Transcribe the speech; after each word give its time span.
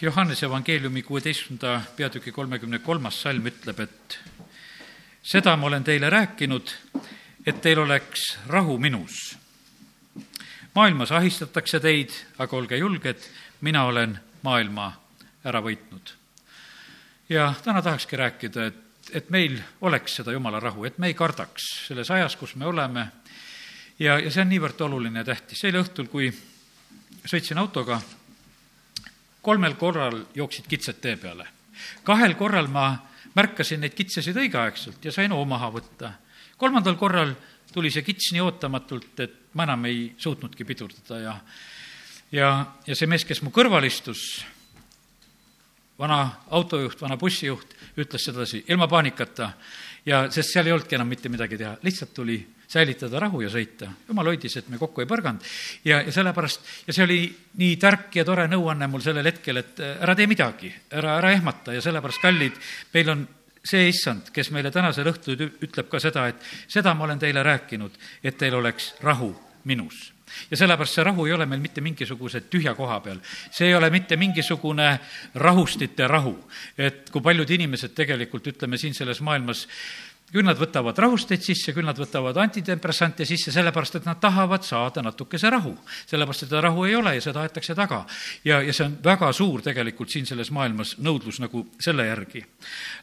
Johannese 0.00 0.46
evangeeliumi 0.46 1.02
kuueteistkümnenda 1.02 1.80
peatüki 1.96 2.32
kolmekümne 2.32 2.78
kolmas 2.84 3.16
salm 3.22 3.46
ütleb, 3.48 3.78
et 3.80 4.16
seda 5.24 5.54
ma 5.56 5.66
olen 5.70 5.84
teile 5.84 6.10
rääkinud, 6.12 6.68
et 7.46 7.62
teil 7.64 7.78
oleks 7.80 8.26
rahu 8.46 8.76
minus. 8.78 9.38
maailmas 10.74 11.12
ahistatakse 11.12 11.80
teid, 11.80 12.12
aga 12.38 12.56
olge 12.56 12.76
julged, 12.76 13.22
mina 13.60 13.84
olen 13.84 14.18
maailma 14.42 14.92
ära 15.44 15.62
võitnud. 15.64 16.12
ja 17.28 17.54
täna 17.64 17.82
tahakski 17.82 18.16
rääkida, 18.16 18.66
et, 18.66 18.82
et 19.12 19.30
meil 19.30 19.62
oleks 19.80 20.16
seda 20.16 20.32
jumala 20.32 20.60
rahu, 20.60 20.84
et 20.84 20.98
me 20.98 21.06
ei 21.06 21.14
kardaks 21.14 21.86
selles 21.86 22.10
ajas, 22.10 22.36
kus 22.36 22.54
me 22.54 22.66
oleme. 22.66 23.06
ja, 23.98 24.18
ja 24.18 24.30
see 24.30 24.42
on 24.42 24.48
niivõrd 24.48 24.80
oluline 24.80 25.18
ja 25.18 25.24
tähtis. 25.24 25.64
eile 25.64 25.80
õhtul, 25.80 26.12
kui 26.12 26.28
sõitsin 27.24 27.58
autoga 27.58 28.02
kolmel 29.44 29.76
korral 29.80 30.22
jooksid 30.34 30.68
kitsed 30.68 31.00
tee 31.04 31.16
peale. 31.20 31.46
kahel 32.04 32.34
korral 32.34 32.66
ma 32.72 32.86
märkasin 33.34 33.82
neid 33.82 33.94
kitsesid 33.94 34.36
õigeaegselt 34.36 35.04
ja 35.04 35.12
sain 35.12 35.32
hoo 35.32 35.44
maha 35.44 35.70
võtta. 35.74 36.12
kolmandal 36.56 36.96
korral 36.96 37.34
tuli 37.72 37.90
see 37.90 38.02
kits 38.06 38.32
nii 38.32 38.40
ootamatult, 38.40 39.20
et 39.20 39.38
ma 39.54 39.66
enam 39.66 39.84
ei 39.90 40.14
suutnudki 40.18 40.64
pidurdada 40.64 41.20
ja 41.20 41.38
ja, 42.32 42.50
ja 42.86 42.96
see 42.96 43.10
mees, 43.10 43.24
kes 43.26 43.42
mu 43.42 43.50
kõrval 43.54 43.84
istus, 43.86 44.44
vana 45.98 46.20
autojuht, 46.50 47.00
vana 47.02 47.18
bussijuht, 47.18 47.74
ütles 48.00 48.24
sedasi 48.24 48.64
ilma 48.68 48.88
paanikata 48.90 49.52
ja 50.06 50.24
sest 50.30 50.52
seal 50.52 50.66
ei 50.66 50.74
olnudki 50.74 50.96
enam 50.98 51.10
mitte 51.10 51.30
midagi 51.30 51.58
teha, 51.60 51.76
lihtsalt 51.82 52.14
tuli 52.14 52.40
säilitada 52.68 53.20
rahu 53.20 53.40
ja 53.44 53.50
sõita. 53.52 53.90
jumal 54.08 54.32
hoidis, 54.32 54.56
et 54.56 54.68
me 54.68 54.78
kokku 54.78 55.04
ei 55.04 55.10
põrganud 55.10 55.44
ja, 55.84 56.00
ja 56.02 56.12
sellepärast, 56.12 56.60
ja 56.86 56.96
see 56.96 57.04
oli 57.04 57.20
nii 57.60 57.76
tark 57.80 58.16
ja 58.16 58.24
tore 58.24 58.46
nõuanne 58.48 58.88
mul 58.90 59.04
sellel 59.04 59.26
hetkel, 59.30 59.62
et 59.62 59.80
äh, 59.80 59.96
ära 60.02 60.16
tee 60.18 60.26
midagi, 60.30 60.72
ära, 60.90 61.18
ära 61.18 61.32
ehmata 61.32 61.76
ja 61.76 61.82
sellepärast, 61.84 62.22
kallid, 62.22 62.58
meil 62.94 63.14
on 63.14 63.28
see 63.64 63.88
issand, 63.88 64.28
kes 64.32 64.50
meile 64.52 64.70
tänasel 64.70 65.08
õhtul 65.08 65.38
ütleb 65.64 65.88
ka 65.88 66.00
seda, 66.02 66.28
et 66.28 66.50
seda 66.68 66.94
ma 66.94 67.06
olen 67.06 67.22
teile 67.22 67.42
rääkinud, 67.42 67.96
et 68.22 68.36
teil 68.38 68.58
oleks 68.60 68.92
rahu 69.04 69.32
minus 69.64 70.10
ja 70.50 70.56
sellepärast 70.58 70.98
see 70.98 71.04
rahu 71.06 71.26
ei 71.26 71.34
ole 71.36 71.46
meil 71.46 71.62
mitte 71.62 71.82
mingisuguse 71.84 72.44
tühja 72.50 72.74
koha 72.74 73.00
peal. 73.00 73.20
see 73.50 73.68
ei 73.68 73.74
ole 73.74 73.90
mitte 73.90 74.16
mingisugune 74.16 74.88
rahustite 75.34 76.08
rahu, 76.08 76.34
et 76.78 77.10
kui 77.10 77.22
paljud 77.22 77.50
inimesed 77.50 77.94
tegelikult, 77.94 78.46
ütleme 78.54 78.78
siin 78.80 78.94
selles 78.94 79.20
maailmas 79.20 79.66
küll 80.32 80.46
nad 80.46 80.58
võtavad 80.58 80.98
rahusteid 80.98 81.44
sisse, 81.44 81.72
küll 81.74 81.86
nad 81.86 81.98
võtavad 81.98 82.38
antidepressante 82.42 83.26
sisse, 83.28 83.52
sellepärast 83.54 84.00
et 84.00 84.08
nad 84.08 84.18
tahavad 84.20 84.64
saada 84.66 85.02
natukese 85.04 85.50
rahu. 85.50 85.76
sellepärast, 86.10 86.42
et 86.42 86.48
seda 86.48 86.62
rahu 86.64 86.84
ei 86.88 86.96
ole 86.98 87.14
ja 87.14 87.20
seda 87.22 87.44
aetakse 87.44 87.74
taga. 87.74 88.04
ja, 88.44 88.60
ja 88.62 88.72
see 88.72 88.86
on 88.86 88.98
väga 89.04 89.32
suur 89.32 89.62
tegelikult 89.62 90.10
siin 90.10 90.26
selles 90.26 90.50
maailmas 90.50 90.96
nõudlus 90.98 91.40
nagu 91.40 91.66
selle 91.78 92.06
järgi. 92.06 92.44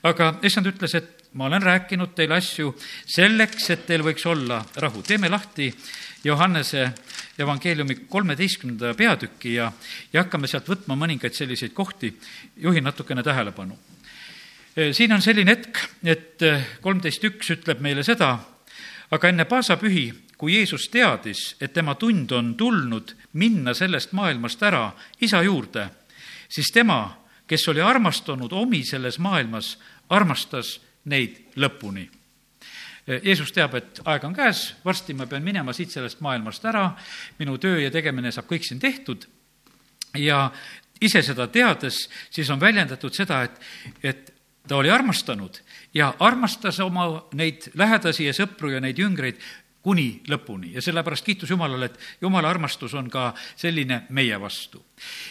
aga 0.03 0.36
issand 0.44 0.67
ütles, 0.67 0.95
et 0.95 1.30
ma 1.33 1.45
olen 1.45 1.61
rääkinud 1.61 2.16
teile 2.16 2.36
asju 2.36 2.75
selleks, 3.05 3.69
et 3.69 3.85
teil 3.85 4.03
võiks 4.03 4.25
olla 4.28 4.63
rahu. 4.75 5.02
teeme 5.02 5.30
lahti 5.30 5.72
Johannese 6.23 6.91
evangeeliumi 7.39 7.95
kolmeteistkümnenda 8.09 8.94
peatüki 8.94 9.56
ja, 9.56 9.72
ja 10.13 10.25
hakkame 10.25 10.47
sealt 10.47 10.67
võtma 10.69 11.00
mõningaid 11.00 11.33
selliseid 11.33 11.73
kohti, 11.73 12.11
juhin 12.58 12.83
natukene 12.83 13.23
tähelepanu 13.23 13.80
Äh, 13.80 13.91
siin 14.91 15.14
on 15.14 15.22
selline 15.22 15.52
hetk, 15.52 15.80
et 16.03 16.44
äh, 16.47 16.66
kolmteist 16.81 17.23
üks 17.27 17.52
ütleb 17.58 17.81
meile 17.83 18.03
seda, 18.08 18.33
aga 19.11 19.31
enne 19.31 19.45
paasapühi, 19.45 20.05
kui 20.39 20.55
Jeesus 20.55 20.88
teadis, 20.89 21.55
et 21.61 21.73
tema 21.73 21.95
tund 22.00 22.31
on 22.31 22.53
tulnud 22.58 23.16
minna 23.38 23.75
sellest 23.78 24.16
maailmast 24.17 24.63
ära 24.63 24.88
isa 25.22 25.44
juurde, 25.45 25.89
siis 26.50 26.72
tema, 26.73 27.03
kes 27.47 27.67
oli 27.69 27.83
armastanud 27.83 28.53
omi 28.53 28.83
selles 28.88 29.19
maailmas, 29.19 29.75
armastas 30.09 30.80
neid 31.11 31.53
lõpuni. 31.59 32.08
Jeesus 33.23 33.52
teab, 33.52 33.75
et 33.75 34.00
aeg 34.06 34.23
on 34.23 34.33
käes, 34.33 34.75
varsti 34.85 35.13
ma 35.17 35.25
pean 35.28 35.44
minema 35.44 35.73
siit 35.73 35.91
sellest 35.91 36.22
maailmast 36.22 36.66
ära, 36.69 36.85
minu 37.40 37.57
töö 37.59 37.79
ja 37.81 37.91
tegemine 37.91 38.31
saab 38.31 38.47
kõik 38.47 38.66
siin 38.66 38.79
tehtud 38.79 39.25
ja 40.16 40.46
ise 41.01 41.23
seda 41.25 41.47
teades, 41.51 42.06
siis 42.29 42.50
on 42.53 42.62
väljendatud 42.62 43.13
seda, 43.16 43.41
et, 43.47 43.57
et 44.03 44.31
ta 44.67 44.77
oli 44.77 44.91
armastanud 44.91 45.57
ja 45.94 46.13
armastas 46.19 46.79
oma 46.79 47.25
neid 47.33 47.72
lähedasi 47.73 48.29
ja 48.29 48.33
sõpru 48.33 48.72
ja 48.72 48.81
neid 48.83 48.99
jüngreid 48.99 49.41
kuni 49.81 50.22
lõpuni 50.29 50.75
ja 50.75 50.81
sellepärast 50.81 51.25
kiitus 51.25 51.49
Jumalale, 51.49 51.89
et 51.89 51.99
Jumala 52.22 52.49
armastus 52.53 52.94
on 52.94 53.09
ka 53.09 53.31
selline 53.55 54.03
meie 54.09 54.38
vastu. 54.39 54.83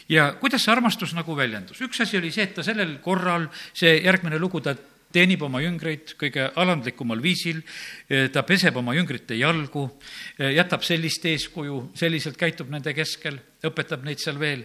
ja 0.09 0.33
kuidas 0.41 0.65
see 0.65 0.73
armastus 0.73 1.15
nagu 1.15 1.37
väljendus? 1.37 1.81
üks 1.81 2.03
asi 2.03 2.19
oli 2.19 2.33
see, 2.35 2.49
et 2.49 2.55
ta 2.55 2.63
sellel 2.67 2.99
korral, 2.99 3.47
see 3.75 4.01
järgmine 4.03 4.39
lugu, 4.39 4.61
ta 4.61 4.75
teenib 5.13 5.43
oma 5.43 5.61
jüngreid 5.63 6.15
kõige 6.19 6.47
alandlikumal 6.55 7.23
viisil, 7.23 7.63
ta 8.33 8.45
peseb 8.47 8.77
oma 8.79 8.95
jüngrite 8.95 9.35
jalgu, 9.39 9.87
jätab 10.39 10.85
sellist 10.87 11.27
eeskuju, 11.27 11.81
selliselt 11.99 12.39
käitub 12.39 12.71
nende 12.71 12.95
keskel, 12.95 13.41
õpetab 13.67 14.07
neid 14.07 14.23
seal 14.23 14.39
veel 14.41 14.65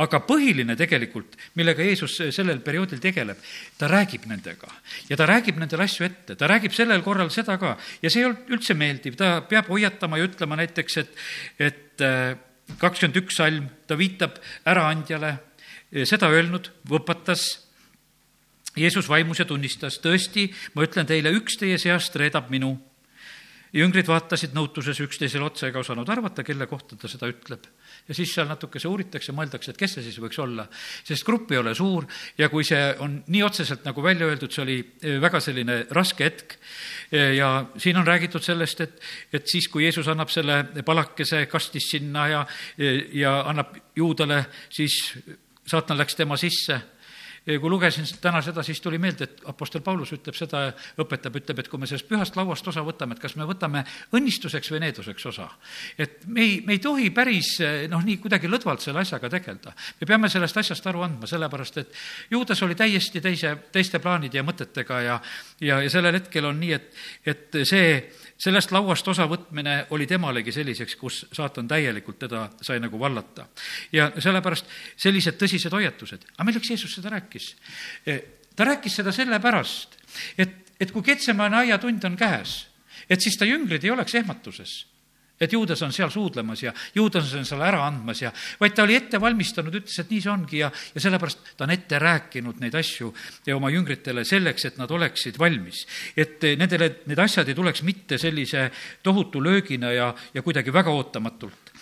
aga 0.00 0.20
põhiline 0.24 0.76
tegelikult, 0.78 1.36
millega 1.60 1.84
Jeesus 1.84 2.16
sellel 2.32 2.62
perioodil 2.64 3.00
tegeleb, 3.02 3.40
ta 3.78 3.88
räägib 3.90 4.24
nendega. 4.30 4.70
Ja 5.10 5.18
ta 5.20 5.26
räägib 5.28 5.60
nendele 5.60 5.84
asju 5.84 6.06
ette, 6.06 6.36
ta 6.40 6.48
räägib 6.50 6.74
sellel 6.76 7.04
korral 7.04 7.32
seda 7.34 7.58
ka. 7.60 7.76
Ja 8.00 8.12
see 8.12 8.24
ei 8.24 8.30
olnud 8.30 8.54
üldse 8.56 8.76
meeldiv, 8.78 9.18
ta 9.20 9.40
peab 9.48 9.68
hoiatama 9.72 10.20
ja 10.20 10.28
ütlema 10.30 10.58
näiteks, 10.60 11.00
et, 11.02 11.20
et 11.60 12.06
äh, 12.06 12.34
kakskümmend 12.80 13.20
üks 13.20 13.40
salm, 13.40 13.68
ta 13.86 13.98
viitab 13.98 14.38
äraandjale, 14.68 15.34
seda 16.06 16.30
öelnud, 16.30 16.70
võpatas 16.88 17.48
Jeesus 18.78 19.08
vaimus 19.10 19.40
ja 19.42 19.48
tunnistas, 19.48 19.98
tõesti, 20.02 20.46
ma 20.76 20.86
ütlen 20.86 21.08
teile, 21.08 21.32
üks 21.34 21.58
teie 21.58 21.78
seast 21.82 22.14
reedab 22.16 22.52
minu 22.52 22.76
jüngrid 23.76 24.08
vaatasid 24.10 24.54
nõutuses 24.56 24.98
üksteisele 25.04 25.44
otsa 25.46 25.68
ega 25.68 25.80
osanud 25.82 26.08
arvata, 26.10 26.44
kelle 26.46 26.66
kohta 26.70 26.98
ta 26.98 27.08
seda 27.10 27.28
ütleb. 27.30 27.66
ja 28.08 28.14
siis 28.16 28.32
seal 28.34 28.48
natukese 28.48 28.88
uuritakse, 28.88 29.32
mõeldakse, 29.36 29.70
et 29.70 29.78
kes 29.78 29.96
see 29.96 30.06
siis 30.06 30.18
võiks 30.22 30.38
olla, 30.42 30.66
sest 31.06 31.24
grupp 31.26 31.52
ei 31.52 31.60
ole 31.60 31.74
suur 31.74 32.06
ja 32.38 32.48
kui 32.50 32.64
see 32.66 32.80
on 32.98 33.20
nii 33.30 33.42
otseselt 33.46 33.84
nagu 33.86 34.02
välja 34.02 34.26
öeldud, 34.26 34.50
see 34.52 34.64
oli 34.64 34.78
eh, 35.02 35.18
väga 35.22 35.40
selline 35.40 35.84
raske 35.94 36.26
hetk. 36.26 36.56
Eh, 37.12 37.36
ja 37.38 37.50
siin 37.78 38.00
on 38.00 38.06
räägitud 38.06 38.42
sellest, 38.44 38.80
et, 38.80 38.98
et 39.32 39.46
siis, 39.46 39.68
kui 39.68 39.84
Jeesus 39.84 40.08
annab 40.10 40.32
selle 40.32 40.62
palakese 40.86 41.44
kastis 41.50 41.90
sinna 41.94 42.26
ja, 42.30 42.46
eh, 42.78 43.04
ja 43.20 43.40
annab 43.50 43.76
juudale, 43.96 44.44
siis 44.72 44.98
saatan 45.70 46.00
läks 46.00 46.18
tema 46.18 46.38
sisse 46.40 46.80
kui 47.58 47.70
lugesin 47.72 48.06
täna 48.20 48.42
seda, 48.44 48.62
siis 48.66 48.80
tuli 48.80 48.98
meelde, 48.98 49.26
et 49.26 49.42
Apostel 49.50 49.82
Paulus 49.84 50.12
ütleb 50.14 50.36
seda, 50.36 50.66
õpetab, 51.00 51.36
ütleb, 51.40 51.62
et 51.62 51.70
kui 51.70 51.80
me 51.80 51.88
sellest 51.90 52.08
pühast 52.08 52.36
lauast 52.38 52.68
osa 52.70 52.84
võtame, 52.86 53.16
et 53.16 53.22
kas 53.22 53.36
me 53.40 53.46
võtame 53.48 53.82
õnnistuseks 54.16 54.70
või 54.74 54.82
needuseks 54.84 55.26
osa. 55.32 55.48
et 55.98 56.26
me 56.26 56.44
ei, 56.44 56.60
me 56.66 56.76
ei 56.76 56.82
tohi 56.82 57.10
päris 57.10 57.56
noh, 57.90 58.04
nii 58.04 58.18
kuidagi 58.22 58.48
lõdvalt 58.48 58.84
selle 58.84 59.00
asjaga 59.00 59.30
tegeleda. 59.32 59.74
me 60.00 60.06
peame 60.06 60.28
sellest 60.28 60.56
asjast 60.56 60.86
aru 60.86 61.02
andma, 61.06 61.26
sellepärast 61.26 61.78
et 61.82 61.94
juudas 62.30 62.62
oli 62.62 62.74
täiesti 62.74 63.20
teise, 63.20 63.56
teiste 63.72 63.98
plaanide 63.98 64.38
ja 64.38 64.46
mõtetega 64.46 65.00
ja, 65.04 65.20
ja, 65.60 65.80
ja 65.82 65.90
sellel 65.90 66.20
hetkel 66.20 66.44
on 66.44 66.60
nii, 66.60 66.72
et, 66.72 66.92
et 67.24 67.62
see 67.64 67.94
sellest 68.40 68.72
lauast 68.72 69.08
osavõtmine 69.08 69.76
oli 69.94 70.06
temalegi 70.08 70.52
selliseks, 70.54 70.96
kus 71.00 71.20
saatan 71.32 71.68
täielikult 71.68 72.18
teda 72.24 72.46
sai 72.62 72.80
nagu 72.80 72.98
vallata. 73.00 73.46
ja 73.92 74.10
sellepärast 74.18 74.66
sellised 74.96 75.36
tõsised 75.40 75.72
hoiatused. 75.72 76.24
aga 76.36 76.48
milleks 76.48 76.70
Jeesus 76.70 76.94
seda 76.94 77.12
rääkis? 77.16 77.54
E, 78.06 78.18
ta 78.56 78.64
rääkis 78.64 78.96
seda 79.00 79.12
sellepärast, 79.12 79.96
et, 80.38 80.72
et 80.80 80.92
kui 80.92 81.02
Ketsemane 81.02 81.56
aiatund 81.56 82.04
on 82.04 82.16
käes, 82.16 82.66
et 83.10 83.20
siis 83.20 83.36
ta 83.36 83.44
jüngrid 83.44 83.84
ei 83.84 83.90
oleks 83.90 84.14
ehmatuses 84.14 84.86
et 85.40 85.52
juudas 85.52 85.80
on 85.82 85.92
seal 85.92 86.10
suudlemas 86.12 86.62
ja 86.62 86.72
juudas 86.94 87.32
on 87.34 87.46
seal 87.48 87.62
ära 87.64 87.80
andmas 87.86 88.20
ja, 88.22 88.32
vaid 88.60 88.74
ta 88.76 88.84
oli 88.84 88.98
ette 88.98 89.20
valmistanud, 89.20 89.74
ütles, 89.80 89.96
et 90.02 90.12
nii 90.12 90.20
see 90.20 90.32
ongi 90.32 90.60
ja, 90.60 90.70
ja 90.94 91.02
sellepärast 91.02 91.54
ta 91.56 91.64
on 91.64 91.74
ette 91.74 91.98
rääkinud 92.02 92.60
neid 92.60 92.76
asju 92.76 93.12
ja 93.48 93.56
oma 93.56 93.72
jüngritele 93.72 94.24
selleks, 94.28 94.68
et 94.68 94.78
nad 94.80 94.90
oleksid 94.92 95.38
valmis. 95.40 95.86
et 96.16 96.44
nendele, 96.60 96.92
need 97.08 97.24
asjad 97.24 97.48
ei 97.48 97.56
tuleks 97.56 97.82
mitte 97.88 98.18
sellise 98.20 98.68
tohutu 99.02 99.42
löögina 99.42 99.92
ja, 99.92 100.12
ja 100.34 100.42
kuidagi 100.42 100.72
väga 100.72 100.92
ootamatult. 100.92 101.74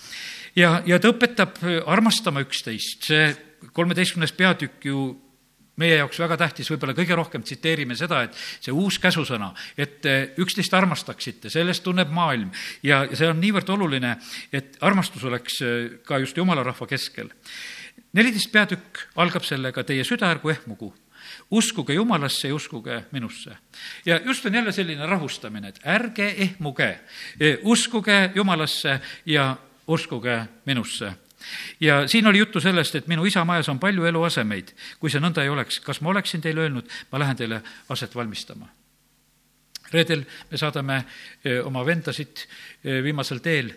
ja, 0.56 0.82
ja 0.86 0.98
ta 0.98 1.10
õpetab 1.10 1.58
armastama 1.86 2.44
üksteist, 2.46 3.10
see 3.10 3.32
kolmeteistkümnes 3.74 4.32
peatükk 4.38 4.86
ju 4.86 5.08
meie 5.78 5.98
jaoks 6.00 6.18
väga 6.20 6.36
tähtis, 6.40 6.68
võib-olla 6.72 6.94
kõige 6.96 7.16
rohkem 7.18 7.44
tsiteerime 7.46 7.96
seda, 7.98 8.22
et 8.26 8.36
see 8.36 8.74
uus 8.74 8.98
käsusõna, 9.02 9.52
et 9.78 10.06
eh, 10.06 10.30
üksteist 10.42 10.74
armastaksite, 10.74 11.50
sellest 11.52 11.84
tunneb 11.86 12.12
maailm 12.14 12.50
ja 12.86 13.04
see 13.12 13.28
on 13.30 13.40
niivõrd 13.42 13.70
oluline, 13.76 14.16
et 14.52 14.78
armastus 14.84 15.24
oleks 15.28 15.60
eh, 15.62 15.98
ka 16.06 16.20
just 16.22 16.36
jumala 16.36 16.66
rahva 16.66 16.88
keskel. 16.90 17.30
neliteist 18.12 18.52
peatükk 18.52 19.04
algab 19.16 19.44
sellega, 19.44 19.84
teie 19.84 20.04
süda 20.04 20.30
ärgu 20.30 20.50
ehmugu 20.54 20.94
uskuge 21.50 21.94
Jumalasse 21.94 22.48
ja 22.48 22.54
uskuge 22.54 23.02
minusse. 23.12 23.56
ja 24.06 24.20
just 24.24 24.46
on 24.46 24.54
jälle 24.54 24.72
selline 24.72 25.06
rahustamine, 25.06 25.68
et 25.68 25.80
ärge 25.84 26.34
ehmuge, 26.38 26.98
eh, 27.40 27.58
uskuge 27.62 28.30
Jumalasse 28.34 29.00
ja 29.26 29.56
uskuge 29.86 30.46
minusse 30.66 31.12
ja 31.80 32.08
siin 32.08 32.26
oli 32.26 32.38
juttu 32.38 32.60
sellest, 32.60 32.94
et 32.94 33.06
minu 33.06 33.24
isa 33.24 33.44
majas 33.44 33.68
on 33.68 33.78
palju 33.78 34.04
eluasemeid. 34.04 34.74
kui 34.98 35.10
see 35.10 35.20
nõnda 35.20 35.42
ei 35.42 35.48
oleks, 35.48 35.80
kas 35.80 36.00
ma 36.00 36.10
oleksin 36.10 36.40
teile 36.40 36.66
öelnud, 36.66 36.88
ma 37.12 37.18
lähen 37.18 37.36
teile 37.36 37.62
aset 37.88 38.14
valmistama? 38.14 38.68
reedel 39.92 40.24
me 40.50 40.58
saadame 40.58 41.04
oma 41.64 41.84
vendasid 41.86 42.44
viimasel 42.84 43.38
teel 43.40 43.72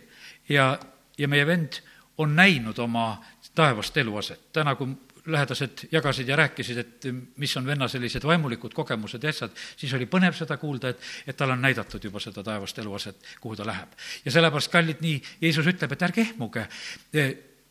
ja, 0.50 0.74
ja 1.18 1.28
meie 1.28 1.46
vend 1.48 1.80
on 2.18 2.36
näinud 2.36 2.80
oma 2.80 3.22
taevast 3.56 3.98
eluaset. 3.98 4.52
täna, 4.54 4.76
kui 4.76 4.88
lähedased 5.26 5.86
jagasid 5.92 6.28
ja 6.28 6.36
rääkisid, 6.36 6.78
et 6.78 7.06
mis 7.38 7.58
on 7.58 7.66
venna 7.66 7.88
sellised 7.88 8.24
vaimulikud 8.26 8.74
kogemused 8.74 9.24
ja 9.24 9.30
asjad, 9.30 9.54
siis 9.78 9.94
oli 9.94 10.08
põnev 10.10 10.34
seda 10.38 10.58
kuulda, 10.58 10.90
et, 10.90 11.04
et 11.28 11.38
talle 11.38 11.54
on 11.54 11.62
näidatud 11.62 12.04
juba 12.04 12.20
seda 12.20 12.44
taevast 12.44 12.80
eluaset, 12.82 13.36
kuhu 13.42 13.56
ta 13.56 13.68
läheb. 13.68 13.94
ja 14.26 14.32
sellepärast, 14.32 14.72
kallid, 14.72 15.02
nii 15.02 15.22
Jeesus 15.42 15.68
ütleb, 15.68 15.94
et 15.94 16.08
ärge 16.10 16.22
ehmuge, 16.26 16.66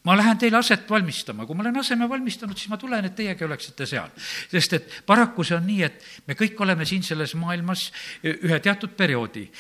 ma 0.05 0.17
lähen 0.17 0.39
teile 0.39 0.57
aset 0.57 0.91
valmistama, 0.91 1.47
kui 1.47 1.57
ma 1.57 1.65
olen 1.67 1.81
aseme 1.83 2.09
valmistanud, 2.09 2.57
siis 2.57 2.71
ma 2.73 2.79
tulen, 2.81 3.05
et 3.05 3.17
teiegi 3.17 3.45
oleksite 3.45 3.87
seal. 3.87 4.09
sest 4.51 4.73
et 4.79 5.01
paraku 5.07 5.45
see 5.45 5.57
on 5.57 5.67
nii, 5.67 5.83
et 5.83 6.05
me 6.27 6.37
kõik 6.39 6.61
oleme 6.65 6.87
siin 6.89 7.03
selles 7.05 7.35
maailmas 7.35 7.91
ühe 8.25 8.61
teatud 8.61 8.97
perioodi. 8.97 9.51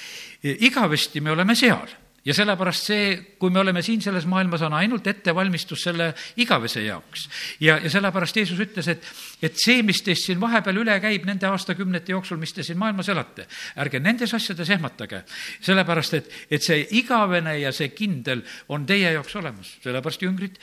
igavesti 0.42 1.20
me 1.20 1.30
oleme 1.30 1.54
seal 1.54 1.88
ja 2.24 2.34
sellepärast 2.36 2.90
see, 2.90 3.04
kui 3.40 3.52
me 3.52 3.62
oleme 3.62 3.82
siin 3.82 4.02
selles 4.04 4.26
maailmas, 4.28 4.62
on 4.66 4.74
ainult 4.76 5.06
ettevalmistus 5.06 5.84
selle 5.86 6.10
igavese 6.40 6.82
jaoks. 6.84 7.28
ja, 7.60 7.78
ja 7.78 7.90
sellepärast 7.90 8.36
Jeesus 8.36 8.60
ütles, 8.60 8.88
et, 8.92 9.06
et 9.42 9.56
see, 9.56 9.82
mis 9.86 10.02
teist 10.04 10.28
siin 10.28 10.40
vahepeal 10.40 10.82
üle 10.82 10.98
käib 11.00 11.24
nende 11.28 11.48
aastakümnete 11.48 12.12
jooksul, 12.12 12.40
mis 12.40 12.52
te 12.52 12.66
siin 12.66 12.78
maailmas 12.78 13.08
elate, 13.08 13.46
ärge 13.80 14.00
nendes 14.00 14.34
asjades 14.36 14.70
ehmatage. 14.70 15.24
sellepärast, 15.60 16.20
et, 16.20 16.30
et 16.50 16.62
see 16.64 16.84
igavene 17.00 17.58
ja 17.60 17.72
see 17.72 17.92
kindel 17.94 18.44
on 18.68 18.86
teie 18.86 19.14
jaoks 19.16 19.36
olemas, 19.40 19.76
sellepärast 19.84 20.28
jüngrid 20.28 20.60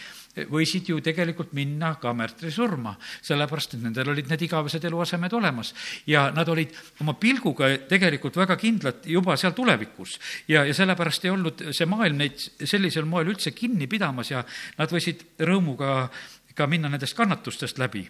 võisid 0.52 0.90
ju 0.92 1.00
tegelikult 1.04 1.54
minna 1.58 1.94
ka 2.02 2.14
märtrisurma, 2.14 2.96
sellepärast 3.26 3.76
et 3.76 3.84
nendel 3.84 4.12
olid 4.14 4.30
need 4.30 4.46
igavesed 4.48 4.86
eluasemed 4.86 5.34
olemas. 5.34 5.74
ja 6.06 6.30
nad 6.32 6.50
olid 6.50 6.74
oma 7.02 7.14
pilguga 7.14 7.70
tegelikult 7.90 8.38
väga 8.38 8.58
kindlad 8.58 9.06
juba 9.06 9.38
seal 9.38 9.54
tulevikus. 9.58 10.20
ja, 10.48 10.66
ja 10.66 10.74
sellepärast 10.74 11.26
ei 11.26 11.32
olnud 11.32 11.68
see 11.72 11.86
maailm 11.86 12.18
neid 12.18 12.38
sellisel 12.64 13.06
moel 13.06 13.34
üldse 13.34 13.52
kinni 13.52 13.88
pidamas 13.88 14.32
ja 14.32 14.44
nad 14.78 14.92
võisid 14.92 15.26
rõõmuga 15.40 16.10
ka 16.58 16.66
minna 16.68 16.90
nendest 16.90 17.14
kannatustest 17.18 17.78
läbi. 17.78 18.08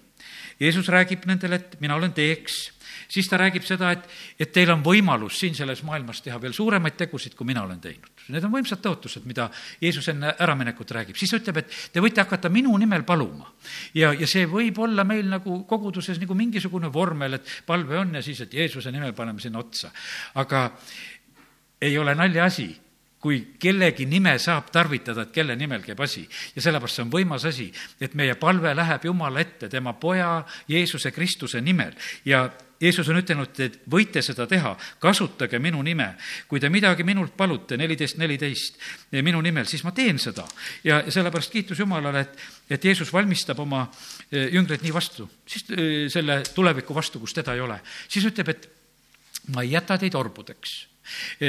Jeesus 0.60 0.88
räägib 0.90 1.26
nendele, 1.30 1.62
et 1.62 1.80
mina 1.82 1.96
olen 1.96 2.14
teeks 2.14 2.78
siis 3.08 3.30
ta 3.30 3.38
räägib 3.40 3.66
seda, 3.66 3.92
et, 3.96 4.06
et 4.40 4.52
teil 4.54 4.72
on 4.74 4.84
võimalus 4.86 5.40
siin 5.40 5.56
selles 5.56 5.84
maailmas 5.88 6.22
teha 6.24 6.40
veel 6.42 6.56
suuremaid 6.56 6.98
tegusid, 7.00 7.36
kui 7.38 7.48
mina 7.48 7.64
olen 7.64 7.80
teinud. 7.84 8.10
Need 8.34 8.44
on 8.44 8.52
võimsad 8.52 8.82
tõotused, 8.84 9.24
mida 9.30 9.48
Jeesus 9.82 10.10
enne 10.12 10.34
äraminekut 10.44 10.92
räägib. 10.98 11.20
siis 11.20 11.34
ütleb, 11.38 11.62
et 11.62 11.78
te 11.94 12.04
võite 12.04 12.24
hakata 12.24 12.50
minu 12.54 12.76
nimel 12.78 13.04
paluma. 13.08 13.52
ja, 13.94 14.14
ja 14.14 14.28
see 14.28 14.48
võib 14.48 14.80
olla 14.84 15.04
meil 15.04 15.30
nagu 15.30 15.64
koguduses 15.70 16.20
nagu 16.20 16.36
mingisugune 16.36 16.92
vormel, 16.94 17.40
et 17.40 17.48
palve 17.66 17.98
on 17.98 18.16
ja 18.16 18.22
siis, 18.22 18.42
et 18.42 18.54
Jeesuse 18.54 18.92
nimel 18.92 19.14
paneme 19.14 19.40
sinna 19.40 19.60
otsa. 19.60 19.92
aga 20.36 20.72
ei 21.82 21.98
ole 21.98 22.16
naljaasi 22.16 22.87
kui 23.20 23.40
kellegi 23.60 24.06
nime 24.06 24.36
saab 24.40 24.70
tarvitada, 24.72 25.26
et 25.26 25.34
kelle 25.34 25.56
nimel 25.58 25.82
käib 25.86 26.00
asi. 26.06 26.28
ja 26.56 26.62
sellepärast 26.62 27.00
see 27.00 27.06
on 27.08 27.12
võimas 27.12 27.48
asi, 27.50 27.72
et 28.02 28.14
meie 28.14 28.36
palve 28.36 28.74
läheb 28.76 29.06
Jumala 29.10 29.42
ette 29.42 29.70
tema 29.70 29.94
poja 29.94 30.46
Jeesuse 30.68 31.12
Kristuse 31.12 31.62
nimel 31.62 31.94
ja 32.26 32.48
Jeesus 32.82 33.08
on 33.10 33.18
ütelnud, 33.18 33.58
et 33.66 33.80
võite 33.90 34.22
seda 34.22 34.46
teha, 34.48 34.76
kasutage 35.02 35.58
minu 35.60 35.82
nime. 35.82 36.12
kui 36.48 36.60
te 36.60 36.70
midagi 36.70 37.04
minult 37.04 37.34
palute, 37.38 37.78
neliteist, 37.78 38.18
neliteist, 38.22 38.78
minu 39.26 39.42
nimel, 39.42 39.66
siis 39.66 39.84
ma 39.84 39.92
teen 39.92 40.20
seda. 40.20 40.46
ja 40.84 41.02
sellepärast 41.10 41.52
kiitus 41.52 41.80
Jumalale, 41.80 42.22
et, 42.22 42.38
et 42.70 42.86
Jeesus 42.86 43.14
valmistab 43.14 43.60
oma 43.60 43.88
eh, 44.32 44.54
jüngreid 44.54 44.86
nii 44.86 44.94
vastu, 44.94 45.30
siis 45.46 45.66
eh, 45.72 46.06
selle 46.10 46.44
tuleviku 46.54 46.94
vastu, 46.94 47.20
kus 47.20 47.34
teda 47.34 47.56
ei 47.58 47.66
ole. 47.66 47.80
siis 48.08 48.30
ütleb, 48.30 48.54
et 48.54 48.70
ma 49.56 49.66
ei 49.66 49.74
jäta 49.74 49.98
teid 49.98 50.14
orbudeks 50.16 50.78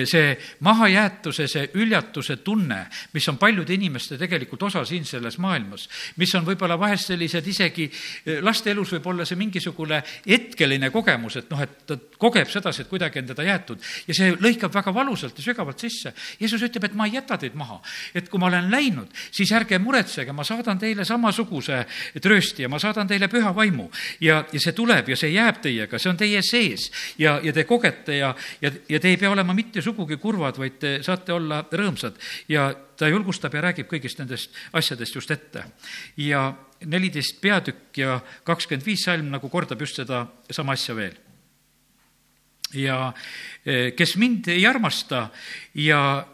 see 0.05 0.37
mahajäetuse, 0.65 1.47
see 1.49 1.71
üljatuse 1.75 2.39
tunne, 2.45 2.85
mis 3.13 3.29
on 3.29 3.39
paljude 3.39 3.75
inimeste 3.75 4.19
tegelikult 4.19 4.63
osa 4.69 4.85
siin 4.85 5.05
selles 5.05 5.39
maailmas, 5.43 5.89
mis 6.17 6.35
on 6.39 6.47
võib-olla 6.47 6.79
vahest 6.79 7.13
sellised 7.13 7.47
isegi, 7.47 7.89
eh, 8.27 8.41
laste 8.45 8.71
elus 8.71 8.93
võib 8.97 9.07
olla 9.13 9.27
see 9.29 9.39
mingisugune 9.39 10.03
hetkeline 10.27 10.91
kogemus, 10.95 11.39
et 11.41 11.51
noh, 11.51 11.63
et 11.63 11.85
ta 11.87 11.99
kogeb 12.19 12.49
sedasi, 12.51 12.83
et 12.83 12.91
kuidagi 12.91 13.23
on 13.23 13.31
teda 13.33 13.47
jäetud. 13.47 13.83
Ja 14.09 14.17
see 14.17 14.35
lõikab 14.37 14.75
väga 14.75 14.95
valusalt 14.95 15.39
ja 15.39 15.45
sügavalt 15.45 15.81
sisse. 15.81 16.13
Jeesus 16.41 16.63
ütleb, 16.67 16.89
et 16.89 16.97
ma 16.99 17.07
ei 17.07 17.17
jäta 17.19 17.39
teid 17.39 17.57
maha, 17.59 17.81
et 18.15 18.29
kui 18.29 18.41
ma 18.41 18.49
olen 18.51 18.71
läinud, 18.71 19.13
siis 19.31 19.53
ärge 19.55 19.79
muretsege, 19.83 20.33
ma 20.33 20.45
saadan 20.45 20.79
teile 20.79 21.05
samasuguse 21.09 21.85
tröösti 22.23 22.67
ja 22.67 22.69
ma 22.73 22.81
saadan 22.83 23.09
teile 23.09 23.29
püha 23.29 23.55
vaimu. 23.55 23.89
Ja, 24.21 24.43
ja 24.53 24.61
see 24.61 24.75
tuleb 24.77 25.09
ja 25.09 25.17
see 25.17 25.33
jääb 25.35 25.63
teiega, 25.63 25.99
see 25.99 26.11
on 26.11 26.21
teie 26.21 26.43
sees. 26.43 26.89
Ja, 27.19 27.39
ja 27.43 27.53
te 27.53 27.65
kogete 27.69 28.19
ja, 28.19 28.35
ja, 28.63 28.73
ja 28.89 29.01
te 29.01 29.13
ei 29.13 29.21
pea 29.21 29.31
olema 29.31 29.48
olema 29.49 29.57
mitte 29.57 29.81
sugugi 29.83 30.19
kurvad, 30.21 30.59
vaid 30.61 30.77
te 30.79 30.91
saate 31.03 31.33
olla 31.33 31.63
rõõmsad 31.65 32.19
ja 32.53 32.69
ta 32.97 33.09
julgustab 33.09 33.55
ja 33.55 33.63
räägib 33.65 33.89
kõigist 33.89 34.19
nendest 34.21 34.53
asjadest 34.77 35.15
just 35.15 35.31
ette. 35.31 35.65
ja 36.17 36.53
neliteist 36.85 37.41
peatükk 37.41 37.97
ja 37.97 38.21
kakskümmend 38.45 38.85
viis 38.85 39.05
salm 39.05 39.31
nagu 39.31 39.49
kordab 39.49 39.81
just 39.81 39.97
seda 39.97 40.27
sama 40.51 40.73
asja 40.73 40.95
veel. 40.95 41.17
ja 42.75 43.13
e, 43.65 43.93
kes 43.97 44.17
mind 44.17 44.49
ei 44.49 44.67
armasta 44.67 45.31
ja 45.75 46.27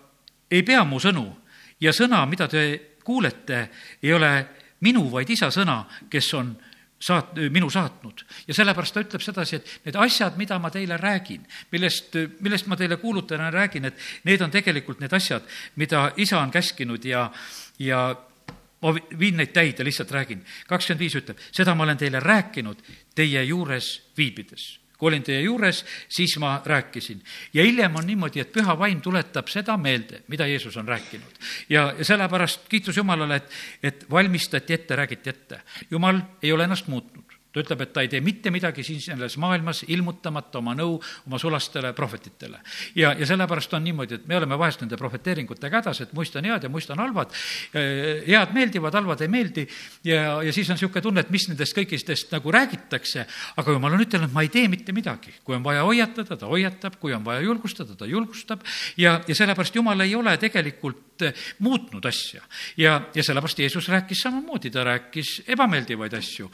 ei 0.50 0.62
pea 0.62 0.84
mu 0.84 0.98
sõnu 0.98 1.36
ja 1.80 1.92
sõna, 1.92 2.26
mida 2.26 2.48
te 2.48 2.98
kuulete, 3.04 3.68
ei 4.02 4.12
ole 4.12 4.46
minu, 4.80 5.10
vaid 5.10 5.30
isa 5.30 5.50
sõna, 5.50 5.84
kes 6.10 6.34
on 6.34 6.56
saat-, 7.00 7.38
minu 7.50 7.70
saatnud. 7.70 8.24
ja 8.48 8.54
sellepärast 8.54 8.94
ta 8.94 9.02
ütleb 9.04 9.22
sedasi, 9.24 9.56
et 9.56 9.72
need 9.88 9.96
asjad, 9.96 10.36
mida 10.40 10.58
ma 10.58 10.70
teile 10.70 10.96
räägin, 11.00 11.46
millest, 11.72 12.16
millest 12.40 12.66
ma 12.66 12.76
teile 12.76 12.96
kuulutajana 12.96 13.50
räägin, 13.50 13.84
et 13.84 13.98
need 14.24 14.40
on 14.40 14.50
tegelikult 14.50 15.00
need 15.00 15.12
asjad, 15.12 15.42
mida 15.76 16.10
isa 16.16 16.40
on 16.40 16.50
käskinud 16.54 17.04
ja, 17.04 17.30
ja 17.78 18.06
ma 18.82 18.94
viin 19.18 19.36
neid 19.40 19.52
täide, 19.56 19.84
lihtsalt 19.84 20.12
räägin. 20.12 20.44
kakskümmend 20.68 21.00
viis 21.00 21.18
ütleb, 21.20 21.42
seda 21.52 21.74
ma 21.74 21.84
olen 21.84 21.98
teile 21.98 22.20
rääkinud 22.20 22.80
teie 23.14 23.44
juures 23.44 24.00
viibides 24.16 24.83
kui 25.04 25.12
olin 25.12 25.24
teie 25.24 25.42
juures, 25.44 25.82
siis 26.08 26.32
ma 26.40 26.62
rääkisin. 26.64 27.20
ja 27.54 27.64
hiljem 27.64 27.96
on 27.96 28.06
niimoodi, 28.06 28.40
et 28.40 28.52
püha 28.52 28.78
vaim 28.78 29.02
tuletab 29.04 29.50
seda 29.52 29.76
meelde, 29.76 30.22
mida 30.32 30.46
Jeesus 30.48 30.76
on 30.80 30.88
rääkinud. 30.88 31.40
ja, 31.68 31.92
sellepärast 32.00 32.68
kiitus 32.68 32.96
Jumalale, 32.96 33.36
et, 33.36 33.50
et 33.82 34.06
valmistati 34.10 34.74
ette, 34.74 34.96
räägiti 34.96 35.30
ette. 35.30 35.60
Jumal 35.90 36.22
ei 36.42 36.52
ole 36.52 36.64
ennast 36.64 36.88
muutnud 36.88 37.23
ta 37.54 37.62
ütleb, 37.62 37.84
et 37.86 37.92
ta 37.94 38.02
ei 38.02 38.10
tee 38.10 38.20
mitte 38.24 38.50
midagi 38.50 38.82
siin 38.86 39.00
selles 39.00 39.36
maailmas, 39.40 39.84
ilmutamata 39.88 40.58
oma 40.58 40.74
nõu 40.74 40.98
oma 41.26 41.38
sulastele 41.38 41.92
prohvetitele. 41.94 42.58
ja, 42.98 43.14
ja 43.18 43.26
sellepärast 43.26 43.74
on 43.78 43.84
niimoodi, 43.84 44.18
et 44.18 44.26
me 44.26 44.36
oleme 44.36 44.58
vahest 44.58 44.82
nende 44.82 44.98
prohveteeringutega 44.98 45.80
hädas, 45.80 46.00
et 46.02 46.12
muistan 46.12 46.44
head 46.44 46.66
ja 46.66 46.68
muistan 46.72 46.98
halvad, 46.98 47.32
head 47.74 48.54
meeldivad, 48.54 48.94
halvad 48.94 49.22
ei 49.22 49.30
meeldi. 49.30 49.66
Ja, 50.04 50.42
ja 50.42 50.52
siis 50.52 50.70
on 50.70 50.78
niisugune 50.78 51.02
tunne, 51.04 51.24
et 51.24 51.30
mis 51.30 51.46
nendest 51.48 51.76
kõikidest 51.76 52.34
nagu 52.34 52.52
räägitakse, 52.54 53.26
aga 53.56 53.76
jumal 53.76 53.94
on 53.94 54.04
ütelnud, 54.04 54.32
ma 54.34 54.44
ei 54.44 54.50
tee 54.52 54.66
mitte 54.68 54.92
midagi. 54.92 55.34
kui 55.44 55.56
on 55.56 55.64
vaja 55.64 55.84
hoiatada, 55.86 56.36
ta 56.36 56.50
hoiatab, 56.50 56.98
kui 57.00 57.14
on 57.14 57.24
vaja 57.24 57.44
julgustada, 57.44 57.94
ta 57.94 58.06
julgustab. 58.06 58.64
Ja, 58.96 59.20
ja 59.28 59.34
sellepärast 59.34 59.74
Jumal 59.74 60.00
ei 60.00 60.14
ole 60.14 60.36
tegelikult 60.38 61.24
muutnud 61.58 62.04
asja. 62.04 62.42
ja, 62.76 63.00
ja 63.14 63.22
sellepärast 63.22 63.58
Jeesus 63.58 63.88
rääkis 63.88 64.22
samamoodi, 64.22 64.70
ta 64.70 64.84
rääkis 64.84 65.42
ebameeldivaid 65.48 66.14
asju, 66.18 66.50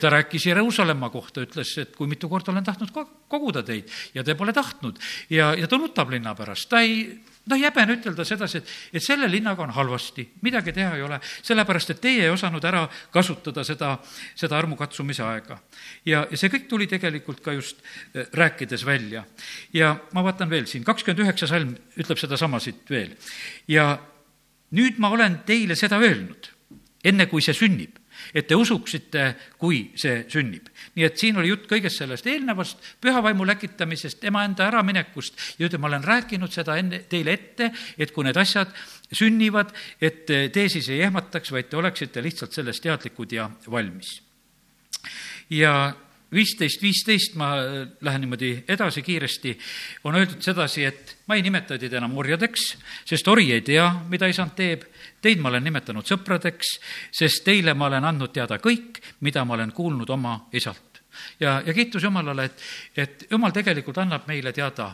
ta 0.00 0.10
rääkis 0.10 0.35
rääkis 0.36 0.46
Jeruusalemma 0.46 1.10
kohta, 1.10 1.40
ütles, 1.42 1.78
et 1.78 1.96
kui 1.96 2.06
mitu 2.06 2.28
korda 2.28 2.52
olen 2.52 2.64
tahtnud 2.64 2.90
koguda 3.28 3.62
teid 3.62 3.88
ja 4.14 4.22
te 4.24 4.34
pole 4.34 4.52
tahtnud 4.52 4.98
ja, 5.30 5.54
ja 5.54 5.66
ta 5.66 5.78
nutab 5.78 6.10
linna 6.10 6.34
pärast, 6.34 6.68
ta 6.68 6.80
ei 6.80 7.20
ta 7.48 7.54
ei 7.54 7.62
häbene 7.62 7.94
ütelda 7.94 8.24
sedasi, 8.24 8.58
et, 8.58 8.70
et 8.92 9.02
selle 9.02 9.28
linnaga 9.30 9.62
on 9.62 9.70
halvasti, 9.70 10.26
midagi 10.42 10.72
teha 10.72 10.96
ei 10.96 11.02
ole, 11.02 11.20
sellepärast 11.42 11.90
et 11.94 12.00
teie 12.00 12.24
ei 12.24 12.30
osanud 12.30 12.64
ära 12.64 12.88
kasutada 13.10 13.64
seda, 13.64 13.98
seda 14.34 14.58
armukatsumise 14.58 15.22
aega. 15.22 15.58
ja, 16.04 16.26
ja 16.30 16.36
see 16.36 16.50
kõik 16.50 16.66
tuli 16.68 16.86
tegelikult 16.86 17.40
ka 17.40 17.52
just 17.52 17.80
äh, 18.14 18.26
rääkides 18.32 18.84
välja. 18.84 19.24
ja 19.72 19.96
ma 20.12 20.24
vaatan 20.24 20.50
veel 20.50 20.66
siin, 20.66 20.84
kakskümmend 20.84 21.22
üheksa 21.22 21.46
salm 21.46 21.76
ütleb 21.96 22.18
sedasama 22.18 22.60
siit 22.60 22.90
veel. 22.90 23.14
ja 23.68 23.98
nüüd 24.74 24.98
ma 24.98 25.14
olen 25.14 25.40
teile 25.46 25.76
seda 25.76 26.02
öelnud, 26.02 26.50
enne 27.04 27.30
kui 27.30 27.42
see 27.42 27.54
sünnib 27.54 28.02
et 28.36 28.46
te 28.48 28.56
usuksite, 28.58 29.24
kui 29.58 29.78
see 29.96 30.24
sünnib. 30.32 30.68
nii 30.94 31.06
et 31.06 31.18
siin 31.18 31.38
oli 31.40 31.48
jutt 31.48 31.66
kõigest 31.70 32.02
sellest 32.02 32.26
eelnevast, 32.28 32.82
püha 33.00 33.22
vaimu 33.24 33.46
läkitamisest, 33.48 34.20
tema 34.20 34.44
enda 34.44 34.66
äraminekust 34.68 35.58
ja 35.58 35.66
ütleme, 35.66 35.86
ma 35.86 35.92
olen 35.92 36.04
rääkinud 36.04 36.52
seda 36.52 36.76
enne, 36.76 37.02
teile 37.08 37.32
ette, 37.32 37.70
et 37.98 38.12
kui 38.12 38.26
need 38.26 38.36
asjad 38.36 38.72
sünnivad, 39.12 39.72
et 40.00 40.26
te 40.26 40.68
siis 40.72 40.88
ei 40.92 41.02
ehmataks, 41.06 41.52
vaid 41.54 41.70
te 41.70 41.80
oleksite 41.80 42.24
lihtsalt 42.24 42.56
sellest 42.56 42.84
teadlikud 42.84 43.32
ja 43.32 43.48
valmis. 43.70 44.20
ja 45.50 45.94
viisteist, 46.32 46.82
viisteist, 46.82 47.34
ma 47.38 47.52
lähen 48.00 48.24
niimoodi 48.24 48.50
edasi 48.68 49.02
kiiresti, 49.02 49.52
on 50.04 50.18
öeldud 50.18 50.42
sedasi, 50.42 50.84
et 50.84 51.16
ma 51.26 51.36
ei 51.38 51.44
nimeta 51.46 51.78
teid 51.78 51.94
enam 51.94 52.16
orjadeks, 52.18 52.66
sest 53.06 53.28
ori 53.28 53.50
ei 53.54 53.62
tea, 53.66 53.86
mida 54.10 54.28
isand 54.30 54.56
teeb. 54.58 54.86
Teid 55.22 55.40
ma 55.42 55.50
olen 55.50 55.64
nimetanud 55.66 56.06
sõpradeks, 56.06 56.76
sest 57.14 57.44
teile 57.46 57.74
ma 57.74 57.88
olen 57.88 58.04
andnud 58.04 58.34
teada 58.34 58.58
kõik, 58.62 59.00
mida 59.26 59.44
ma 59.44 59.54
olen 59.54 59.72
kuulnud 59.74 60.10
oma 60.10 60.38
isalt. 60.52 61.02
ja, 61.40 61.62
ja 61.66 61.72
kiitus 61.74 62.02
Jumalale, 62.02 62.44
et, 62.44 62.62
et 62.96 63.26
Jumal 63.30 63.52
tegelikult 63.52 63.98
annab 63.98 64.26
meile 64.28 64.52
teada 64.52 64.90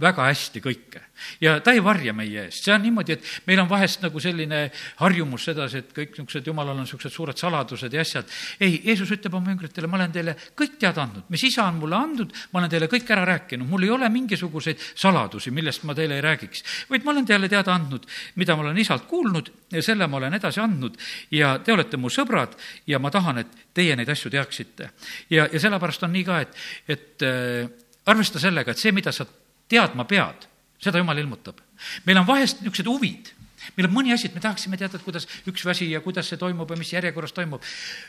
väga 0.00 0.26
hästi 0.28 0.60
kõike. 0.62 1.00
ja 1.40 1.60
ta 1.60 1.72
ei 1.72 1.82
varja 1.84 2.12
meie 2.12 2.46
eest, 2.46 2.64
see 2.64 2.72
on 2.74 2.82
niimoodi, 2.82 3.14
et 3.14 3.26
meil 3.46 3.60
on 3.62 3.68
vahest 3.70 4.02
nagu 4.02 4.20
selline 4.20 4.62
harjumus 4.98 5.44
sedasi, 5.46 5.82
et 5.82 5.92
kõik 5.94 6.16
niisugused, 6.16 6.46
jumalal 6.46 6.74
on 6.74 6.82
niisugused 6.82 7.12
suured 7.12 7.38
saladused 7.38 7.92
ja 7.92 8.00
asjad. 8.00 8.30
ei, 8.60 8.80
Jeesus 8.84 9.10
ütleb 9.14 9.34
oma 9.34 9.52
jüngritele, 9.52 9.90
ma 9.90 10.00
olen 10.00 10.12
teile 10.12 10.36
kõik 10.58 10.78
teada 10.80 11.04
andnud, 11.04 11.28
mis 11.28 11.44
isa 11.46 11.66
on 11.68 11.78
mulle 11.82 11.96
andnud, 11.96 12.32
ma 12.52 12.62
olen 12.62 12.72
teile 12.72 12.88
kõik 12.90 13.10
ära 13.14 13.26
rääkinud, 13.28 13.68
mul 13.68 13.86
ei 13.86 13.92
ole 13.94 14.08
mingisuguseid 14.08 14.80
saladusi, 14.94 15.50
millest 15.50 15.84
ma 15.84 15.94
teile 15.94 16.18
ei 16.18 16.24
räägiks, 16.24 16.64
vaid 16.90 17.04
ma 17.04 17.14
olen 17.14 17.28
teile 17.28 17.50
teada 17.52 17.76
andnud, 17.76 18.08
mida 18.40 18.56
ma 18.56 18.66
olen 18.66 18.78
isalt 18.78 19.06
kuulnud 19.10 19.52
ja 19.72 19.82
selle 19.82 20.08
ma 20.08 20.18
olen 20.18 20.40
edasi 20.40 20.60
andnud 20.60 20.98
ja 21.30 21.58
te 21.64 21.72
olete 21.72 22.00
mu 22.00 22.10
sõbrad 22.10 22.56
ja 22.86 22.98
ma 22.98 23.10
tahan, 23.10 23.44
et 23.44 23.54
teie 23.74 23.96
neid 23.96 24.08
asju 24.08 24.30
teaksite. 24.32 24.90
ja, 25.30 25.46
ja 25.52 25.60
sellepärast 25.60 26.02
on 26.02 26.12
nii 26.16 26.24
ka, 26.26 26.40
et, 26.40 26.58
et 26.88 27.28
äh, 27.28 27.70
arvesta 28.06 28.40
sellega, 28.42 28.72
et 28.72 28.82
see, 28.82 28.92
mida 28.94 29.12
sa 29.12 29.26
teadma 29.72 30.06
pead, 30.08 30.48
seda 30.82 31.00
jumal 31.00 31.18
ilmutab. 31.18 31.60
meil 32.06 32.20
on 32.20 32.26
vahest 32.26 32.60
niisugused 32.60 32.86
huvid, 32.86 33.30
meil 33.76 33.88
on 33.88 33.94
mõni 33.94 34.12
asi, 34.14 34.28
et 34.28 34.34
me 34.36 34.42
tahaksime 34.42 34.78
teada, 34.78 34.98
et 34.98 35.04
kuidas 35.04 35.26
üks 35.48 35.64
asi 35.70 35.88
ja 35.90 36.00
kuidas 36.04 36.28
see 36.28 36.38
toimub 36.40 36.70
ja 36.70 36.78
mis 36.78 36.92
järjekorras 36.92 37.34
toimub. 37.34 37.62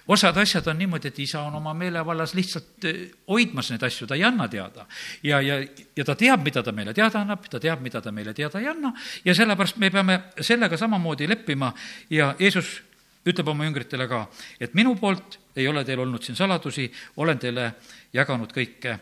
osad 0.07 0.37
asjad 0.37 0.67
on 0.67 0.79
niimoodi, 0.81 1.11
et 1.11 1.19
isa 1.19 1.43
on 1.47 1.55
oma 1.59 1.73
meelevallas 1.77 2.33
lihtsalt 2.37 2.87
eh, 2.89 3.03
hoidmas 3.29 3.71
neid 3.71 3.83
asju, 3.85 4.07
ta 4.07 4.17
ei 4.19 4.25
anna 4.27 4.47
teada. 4.47 4.87
ja, 5.23 5.41
ja, 5.41 5.59
ja 5.95 6.05
ta 6.05 6.15
teab, 6.15 6.43
mida 6.43 6.63
ta 6.63 6.71
meile 6.71 6.93
teada 6.93 7.21
annab, 7.21 7.45
ta 7.49 7.59
teab, 7.59 7.81
mida 7.81 8.01
ta 8.01 8.11
meile 8.11 8.33
teada 8.33 8.59
ei 8.59 8.67
anna. 8.67 8.93
Ja 9.25 9.35
sellepärast 9.35 9.77
me 9.77 9.91
peame 9.91 10.19
sellega 10.41 10.77
samamoodi 10.77 11.29
leppima. 11.29 11.73
Ja 12.09 12.33
Jeesus 12.39 12.81
ütleb 13.25 13.47
oma 13.47 13.63
jüngritele 13.63 14.07
ka, 14.07 14.25
et 14.59 14.73
minu 14.75 14.97
poolt 14.99 15.39
ei 15.55 15.67
ole 15.67 15.85
teil 15.87 16.01
olnud 16.03 16.23
siin 16.23 16.35
saladusi, 16.35 16.89
olen 17.23 17.39
teile 17.39 17.71
jaganud 18.13 18.51
kõike 18.51 18.97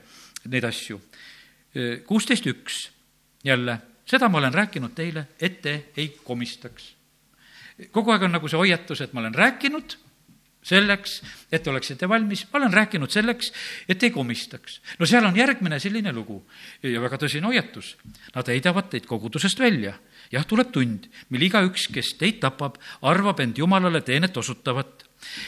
neid 0.52 0.66
asju 0.68 1.00
kuusteist 2.08 2.46
üks 2.52 2.90
jälle, 3.44 3.78
seda 4.06 4.30
ma 4.30 4.38
olen 4.38 4.54
rääkinud 4.54 4.96
teile, 4.96 5.28
et 5.40 5.62
te 5.62 5.76
ei 5.98 6.10
komistaks. 6.24 6.96
kogu 7.92 8.12
aeg 8.12 8.24
on 8.28 8.32
nagu 8.36 8.48
see 8.48 8.60
hoiatus, 8.60 9.02
et 9.02 9.14
ma 9.14 9.22
olen 9.24 9.36
rääkinud 9.36 9.96
selleks, 10.62 11.22
et 11.52 11.64
te 11.64 11.72
oleksite 11.72 12.10
valmis, 12.10 12.44
ma 12.52 12.60
olen 12.60 12.74
rääkinud 12.74 13.10
selleks, 13.10 13.52
et 13.90 14.04
ei 14.04 14.12
komistaks. 14.12 14.82
no 15.00 15.06
seal 15.06 15.26
on 15.26 15.38
järgmine 15.38 15.80
selline 15.80 16.14
lugu 16.14 16.44
ja 16.84 17.02
väga 17.02 17.18
tõsine 17.18 17.50
hoiatus. 17.50 17.96
Nad 18.36 18.48
heidavad 18.48 18.90
teid 18.90 19.06
kogudusest 19.06 19.60
välja. 19.60 19.94
jah, 20.32 20.46
tuleb 20.46 20.72
tund, 20.72 21.08
mil 21.30 21.42
igaüks, 21.42 21.88
kes 21.88 22.14
teid 22.18 22.40
tapab, 22.40 22.78
arvab 23.02 23.40
end 23.40 23.58
Jumalale 23.58 24.02
teenet 24.02 24.38
osutavat. 24.38 25.08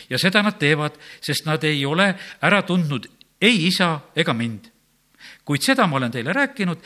ja 0.10 0.18
seda 0.18 0.42
nad 0.42 0.58
teevad, 0.58 0.98
sest 1.22 1.46
nad 1.46 1.64
ei 1.64 1.86
ole 1.86 2.16
ära 2.42 2.62
tundnud 2.62 3.08
ei 3.42 3.68
isa 3.68 4.00
ega 4.16 4.34
mind 4.34 4.73
kuid 5.46 5.62
seda 5.66 5.88
ma 5.88 6.00
olen 6.00 6.12
teile 6.12 6.34
rääkinud, 6.34 6.84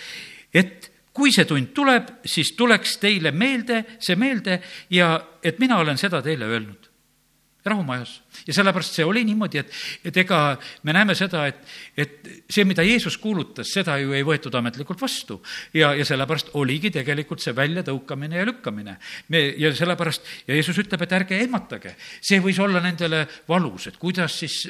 et 0.54 0.92
kui 1.14 1.34
see 1.34 1.48
tund 1.50 1.74
tuleb, 1.74 2.12
siis 2.26 2.54
tuleks 2.58 2.98
teile 3.02 3.32
meelde 3.32 3.84
see 4.00 4.16
meelde 4.16 4.62
ja 4.94 5.16
et 5.44 5.60
mina 5.60 5.80
olen 5.82 5.98
seda 5.98 6.22
teile 6.22 6.46
öelnud 6.46 6.88
rahumajas. 7.68 8.22
ja 8.48 8.54
sellepärast 8.54 8.96
see 8.96 9.06
oli 9.06 9.24
niimoodi, 9.28 9.60
et, 9.60 9.72
et 10.06 10.18
ega 10.24 10.40
me 10.88 10.94
näeme 10.96 11.16
seda, 11.18 11.46
et, 11.50 11.60
et 11.98 12.30
see, 12.50 12.64
mida 12.68 12.86
Jeesus 12.86 13.18
kuulutas, 13.20 13.72
seda 13.74 13.98
ju 14.02 14.14
ei 14.16 14.24
võetud 14.28 14.56
ametlikult 14.56 15.02
vastu. 15.02 15.42
ja, 15.74 15.94
ja 15.98 16.06
sellepärast 16.08 16.54
oligi 16.60 16.92
tegelikult 16.96 17.44
see 17.44 17.56
väljatõukamine 17.56 18.40
ja 18.40 18.46
lükkamine. 18.48 18.98
me, 19.34 19.44
ja 19.58 19.74
sellepärast, 19.76 20.32
ja 20.48 20.56
Jeesus 20.56 20.80
ütleb, 20.84 21.04
et 21.04 21.18
ärge 21.20 21.42
ehmatage. 21.44 21.96
see 22.22 22.40
võis 22.44 22.60
olla 22.64 22.84
nendele 22.84 23.26
valus, 23.50 23.90
et 23.92 23.98
kuidas 23.98 24.40
siis 24.40 24.64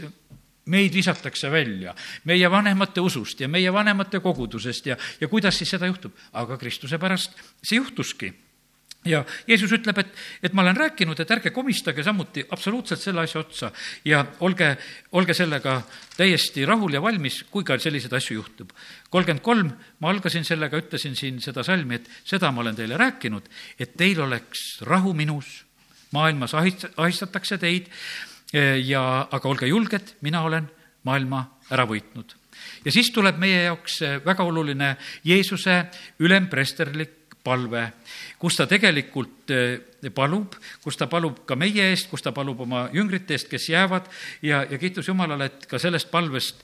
meid 0.67 0.93
visatakse 0.93 1.51
välja 1.51 1.95
meie 2.25 2.51
vanemate 2.51 3.01
usust 3.01 3.39
ja 3.41 3.47
meie 3.47 3.73
vanemate 3.73 4.19
kogudusest 4.19 4.91
ja, 4.91 4.97
ja 5.21 5.27
kuidas 5.27 5.57
siis 5.57 5.69
seda 5.75 5.87
juhtub. 5.87 6.13
aga 6.33 6.57
Kristuse 6.57 6.97
pärast 6.97 7.35
see 7.63 7.79
juhtuski 7.79 8.33
ja 9.07 9.23
Jeesus 9.47 9.71
ütleb, 9.71 9.97
et, 10.01 10.13
et 10.43 10.55
ma 10.55 10.63
olen 10.65 10.77
rääkinud, 10.77 11.19
et 11.19 11.31
ärge 11.31 11.51
komistage 11.55 12.03
samuti 12.03 12.43
absoluutselt 12.51 13.01
selle 13.01 13.23
asja 13.23 13.41
otsa 13.41 13.71
ja 14.05 14.23
olge, 14.45 14.73
olge 15.17 15.35
sellega 15.37 15.79
täiesti 16.17 16.65
rahul 16.67 16.97
ja 16.97 17.01
valmis, 17.01 17.43
kui 17.51 17.65
ka 17.67 17.77
selliseid 17.79 18.13
asju 18.17 18.39
juhtub. 18.39 18.73
kolmkümmend 19.09 19.43
kolm, 19.43 19.71
ma 19.99 20.11
algasin 20.11 20.45
sellega, 20.45 20.79
ütlesin 20.81 21.15
siin 21.15 21.39
seda 21.43 21.63
salmi, 21.63 22.01
et 22.01 22.09
seda 22.25 22.51
ma 22.51 22.61
olen 22.65 22.75
teile 22.75 22.97
rääkinud, 22.97 23.47
et 23.79 23.95
teil 23.97 24.21
oleks 24.21 24.81
rahu 24.87 25.13
minus, 25.13 25.63
maailmas 26.11 26.55
ahist-, 26.57 26.89
ahistatakse 26.97 27.57
teid 27.61 27.91
ja, 28.53 29.03
aga 29.31 29.49
olge 29.49 29.67
julged, 29.67 30.15
mina 30.21 30.43
olen 30.47 30.69
maailma 31.07 31.43
ära 31.73 31.85
võitnud. 31.87 32.35
ja 32.85 32.91
siis 32.91 33.11
tuleb 33.13 33.37
meie 33.39 33.67
jaoks 33.67 34.01
väga 34.25 34.43
oluline 34.43 34.95
Jeesuse 35.27 35.83
ülempresterlik 36.19 37.15
palve, 37.47 37.83
kus 38.39 38.57
ta 38.59 38.67
tegelikult 38.67 39.53
palub, 40.15 40.57
kus 40.83 40.97
ta 40.99 41.07
palub 41.11 41.45
ka 41.47 41.55
meie 41.55 41.91
eest, 41.93 42.09
kus 42.11 42.23
ta 42.23 42.33
palub 42.35 42.59
oma 42.65 42.87
jüngrite 42.95 43.37
eest, 43.37 43.47
kes 43.51 43.69
jäävad 43.71 44.09
ja, 44.43 44.65
ja 44.67 44.79
kiitus 44.81 45.07
Jumalale, 45.07 45.47
et 45.47 45.65
ka 45.69 45.79
sellest 45.79 46.11
palvest 46.11 46.63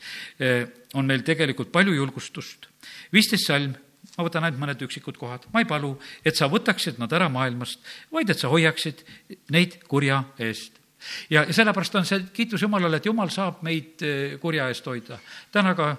on 1.00 1.08
meil 1.08 1.24
tegelikult 1.24 1.72
palju 1.72 1.96
julgustust. 1.96 2.68
viisteist 3.14 3.48
salm 3.48 3.76
ma 4.18 4.28
võtan 4.28 4.44
ainult 4.44 4.62
mõned 4.62 4.86
üksikud 4.86 5.18
kohad. 5.18 5.48
ma 5.54 5.64
ei 5.64 5.70
palu, 5.70 5.96
et 6.26 6.36
sa 6.36 6.50
võtaksid 6.52 7.00
nad 7.00 7.12
ära 7.16 7.30
maailmast, 7.32 7.80
vaid 8.12 8.30
et 8.30 8.40
sa 8.40 8.52
hoiaksid 8.52 9.06
neid 9.56 9.80
kurja 9.88 10.24
eest 10.40 10.83
ja, 11.30 11.46
sellepärast 11.54 11.96
on 12.00 12.06
see 12.08 12.20
kiitus 12.34 12.62
Jumalale, 12.62 13.00
et 13.00 13.06
Jumal 13.06 13.32
saab 13.34 13.64
meid 13.66 14.04
eh, 14.06 14.36
kurja 14.42 14.68
eest 14.72 14.88
hoida. 14.88 15.20
täna 15.52 15.74
ka 15.78 15.90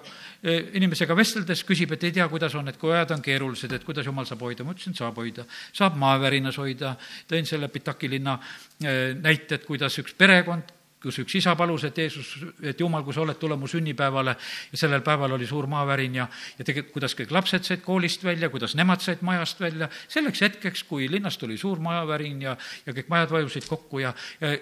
eh, 0.43 0.71
inimesega 0.79 1.17
vesteldes 1.17 1.63
küsib, 1.67 1.95
et 1.95 2.03
ei 2.03 2.15
tea, 2.15 2.27
kuidas 2.31 2.55
on, 2.55 2.67
et 2.71 2.79
kui 2.81 2.93
ajad 2.93 3.15
on 3.17 3.25
keerulised, 3.25 3.71
et 3.71 3.83
kuidas 3.87 4.05
Jumal 4.05 4.27
saab 4.29 4.45
hoida, 4.47 4.63
ma 4.63 4.75
ütlesin, 4.75 4.95
saab 4.97 5.17
hoida. 5.21 5.45
saab 5.73 5.99
maavärinas 6.01 6.57
hoida, 6.61 6.95
tõin 7.29 7.45
selle 7.49 7.69
Pitaki 7.73 8.09
linna 8.09 8.39
eh, 8.83 9.13
näite, 9.19 9.59
et 9.59 9.67
kuidas 9.67 9.99
üks 10.01 10.17
perekond, 10.17 10.75
kus 11.05 11.19
üks 11.21 11.37
isa 11.37 11.53
palus, 11.57 11.85
et 11.85 11.97
Jeesus, 12.01 12.29
et 12.65 12.79
Jumal, 12.81 13.03
kui 13.05 13.13
sa 13.13 13.21
oled, 13.21 13.37
tule 13.39 13.57
mu 13.59 13.69
sünnipäevale 13.69 14.35
ja 14.71 14.79
sellel 14.79 15.03
päeval 15.05 15.35
oli 15.37 15.47
suur 15.49 15.67
maavärin 15.69 16.17
ja, 16.21 16.27
ja 16.57 16.65
tegelikult, 16.65 16.95
kuidas 16.97 17.17
kõik 17.19 17.33
lapsed 17.35 17.67
said 17.67 17.83
koolist 17.85 18.25
välja, 18.25 18.49
kuidas 18.53 18.73
nemad 18.79 19.03
said 19.05 19.21
majast 19.25 19.61
välja, 19.61 19.89
selleks 20.11 20.41
hetkeks, 20.47 20.85
kui 20.89 21.09
linnast 21.11 21.41
tuli 21.41 21.59
suur 21.61 21.81
maavärin 21.83 22.41
ja, 22.47 22.55
ja 22.87 22.95
kõik 22.95 23.11
majad 23.13 23.35
vajusid 23.37 23.69
kokku 23.69 24.01
ja, 24.01 24.15
ja 24.41 24.55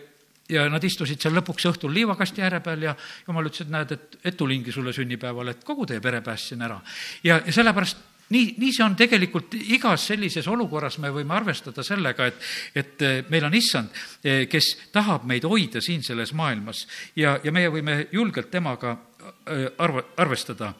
ja 0.49 0.65
nad 0.69 0.83
istusid 0.83 1.21
seal 1.21 1.35
lõpuks 1.37 1.67
õhtul 1.71 1.93
liivakasti 1.95 2.43
ääre 2.43 2.59
peal 2.63 2.89
ja 2.89 2.95
jumal 3.27 3.47
ütles, 3.47 3.63
et 3.65 3.71
näed, 3.71 3.93
et, 3.95 4.17
et 4.23 4.37
tulingi 4.37 4.71
sulle 4.75 4.93
sünnipäeval, 4.93 5.53
et 5.53 5.63
kogu 5.63 5.85
teie 5.87 6.01
pere 6.03 6.21
päästsin 6.21 6.61
ära. 6.61 6.81
ja, 7.23 7.39
ja 7.45 7.53
sellepärast 7.53 8.09
nii, 8.33 8.53
nii 8.57 8.71
see 8.73 8.85
on 8.85 8.95
tegelikult 8.97 9.55
igas 9.59 10.07
sellises 10.11 10.47
olukorras, 10.51 10.97
me 11.03 11.11
võime 11.13 11.35
arvestada 11.37 11.83
sellega, 11.85 12.27
et, 12.29 12.47
et 12.75 13.05
eh, 13.05 13.19
meil 13.31 13.47
on 13.47 13.57
issand, 13.57 13.91
eh, 14.23 14.45
kes 14.51 14.69
tahab 14.93 15.27
meid 15.29 15.45
hoida 15.47 15.81
siin 15.83 16.03
selles 16.05 16.33
maailmas 16.37 16.85
ja, 17.19 17.37
ja 17.43 17.53
meie 17.55 17.71
võime 17.73 17.99
julgelt 18.11 18.51
temaga 18.51 18.95
eh, 18.95 19.67
arva, 19.77 20.07
arvestada. 20.17 20.73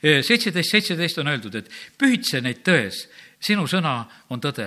seitseteist, 0.00 0.70
seitseteist 0.70 1.18
on 1.22 1.28
öeldud, 1.30 1.54
et 1.54 1.68
pühitse 1.98 2.40
neid 2.42 2.64
tões, 2.66 3.04
sinu 3.40 3.66
sõna 3.70 4.00
on 4.30 4.40
tõde. 4.40 4.66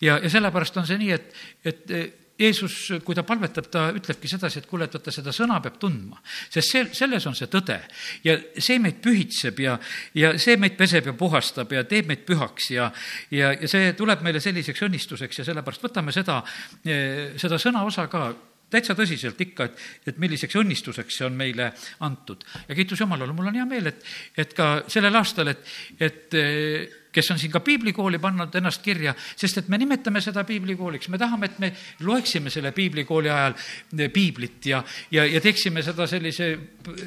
ja, 0.00 0.18
ja 0.22 0.30
sellepärast 0.30 0.76
on 0.76 0.86
see 0.86 0.98
nii, 1.00 1.10
et, 1.10 1.34
et 1.64 2.22
Jeesus, 2.38 2.76
kui 3.06 3.14
ta 3.14 3.22
palvetab, 3.22 3.68
ta 3.70 3.84
ütlebki 3.94 4.26
sedasi, 4.30 4.58
et 4.58 4.66
kuule, 4.66 4.88
et 4.88 4.94
vaata, 4.96 5.12
seda 5.14 5.30
sõna 5.34 5.60
peab 5.62 5.76
tundma, 5.78 6.18
sest 6.50 6.72
see, 6.72 6.86
selles 6.98 7.26
on 7.30 7.36
see 7.38 7.46
tõde. 7.50 7.76
ja 8.24 8.34
see 8.58 8.80
meid 8.82 8.98
pühitseb 9.04 9.60
ja, 9.62 9.76
ja 10.18 10.32
see 10.38 10.56
meid 10.58 10.74
peseb 10.78 11.06
ja 11.06 11.14
puhastab 11.14 11.70
ja 11.72 11.84
teeb 11.86 12.10
meid 12.10 12.24
pühaks 12.26 12.72
ja, 12.74 12.88
ja, 13.30 13.52
ja 13.54 13.70
see 13.70 13.92
tuleb 13.94 14.24
meile 14.26 14.42
selliseks 14.42 14.82
õnnistuseks 14.82 15.38
ja 15.38 15.46
sellepärast 15.46 15.86
võtame 15.86 16.14
seda, 16.16 16.40
eh, 16.82 17.38
seda 17.38 17.60
sõna 17.62 17.84
osa 17.86 18.08
ka 18.10 18.32
täitsa 18.74 18.96
tõsiselt 18.98 19.38
ikka, 19.38 19.68
et, 19.68 19.86
et 20.10 20.18
milliseks 20.18 20.58
õnnistuseks 20.58 21.20
see 21.20 21.28
on 21.28 21.38
meile 21.38 21.70
antud. 22.02 22.42
ja 22.66 22.74
kiitus 22.74 23.04
Jumalale, 23.04 23.32
mul 23.32 23.52
on 23.52 23.62
hea 23.62 23.68
meel, 23.68 23.92
et, 23.92 24.02
et 24.36 24.58
ka 24.58 24.74
sellel 24.90 25.22
aastal, 25.22 25.54
et, 25.54 25.74
et 26.02 26.38
eh, 26.40 27.00
kes 27.14 27.30
on 27.30 27.38
siin 27.38 27.52
ka 27.52 27.60
piiblikooli 27.64 28.18
pannud 28.22 28.54
ennast 28.58 28.82
kirja, 28.82 29.14
sest 29.36 29.62
et 29.62 29.68
me 29.72 29.78
nimetame 29.78 30.20
seda 30.24 30.44
piiblikooliks, 30.46 31.08
me 31.12 31.20
tahame, 31.20 31.50
et 31.50 31.60
me 31.62 31.70
loeksime 32.06 32.50
selle 32.50 32.74
piiblikooli 32.74 33.30
ajal 33.30 33.54
eh, 33.54 34.10
piiblit 34.12 34.66
ja, 34.70 34.82
ja, 35.14 35.26
ja 35.28 35.42
teeksime 35.44 35.84
seda 35.86 36.08
sellise, 36.10 36.50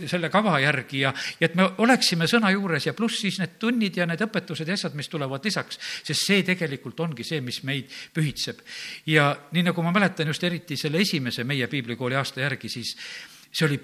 selle 0.07 0.31
kava 0.33 0.57
järgi 0.63 1.03
ja, 1.03 1.13
ja 1.39 1.49
et 1.49 1.57
me 1.59 1.67
oleksime 1.83 2.29
sõna 2.31 2.51
juures 2.55 2.87
ja 2.87 2.95
pluss 2.97 3.21
siis 3.25 3.41
need 3.43 3.57
tunnid 3.59 3.99
ja 3.99 4.07
need 4.09 4.23
õpetused 4.23 4.67
ja 4.67 4.77
asjad, 4.79 4.95
mis 4.97 5.11
tulevad 5.11 5.45
lisaks, 5.45 5.81
sest 6.07 6.23
see 6.23 6.43
tegelikult 6.47 6.99
ongi 7.03 7.27
see, 7.27 7.43
mis 7.43 7.61
meid 7.67 7.91
pühitseb. 8.15 8.63
ja 9.11 9.29
nii, 9.51 9.67
nagu 9.69 9.83
ma 9.83 9.93
mäletan 9.95 10.31
just 10.31 10.43
eriti 10.47 10.79
selle 10.79 11.03
esimese 11.03 11.43
meie 11.43 11.67
piiblikooli 11.67 12.15
aasta 12.15 12.45
järgi, 12.45 12.71
siis 12.71 12.95
see 13.51 13.67
oli 13.67 13.79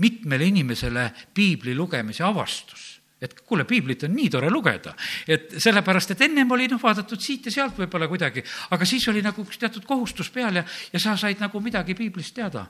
mitmele 0.00 0.46
inimesele 0.48 1.10
piibli 1.34 1.74
lugemise 1.76 2.24
avastus 2.24 2.89
et 3.20 3.34
kuule, 3.46 3.64
piiblit 3.68 4.04
on 4.06 4.14
nii 4.16 4.30
tore 4.32 4.50
lugeda, 4.50 4.94
et 5.28 5.54
sellepärast, 5.60 6.14
et 6.14 6.24
ennem 6.24 6.50
oli 6.56 6.68
noh, 6.70 6.80
vaadatud 6.80 7.20
siit 7.20 7.50
ja 7.50 7.52
sealt 7.52 7.76
võib-olla 7.78 8.08
kuidagi, 8.08 8.42
aga 8.72 8.88
siis 8.88 9.06
oli 9.12 9.22
nagu 9.24 9.44
üks 9.44 9.60
teatud 9.60 9.84
kohustus 9.88 10.30
peal 10.32 10.60
ja, 10.60 10.64
ja 10.92 11.02
sa 11.02 11.16
said 11.20 11.40
nagu 11.42 11.60
midagi 11.60 11.94
piiblist 11.94 12.34
teada. 12.34 12.66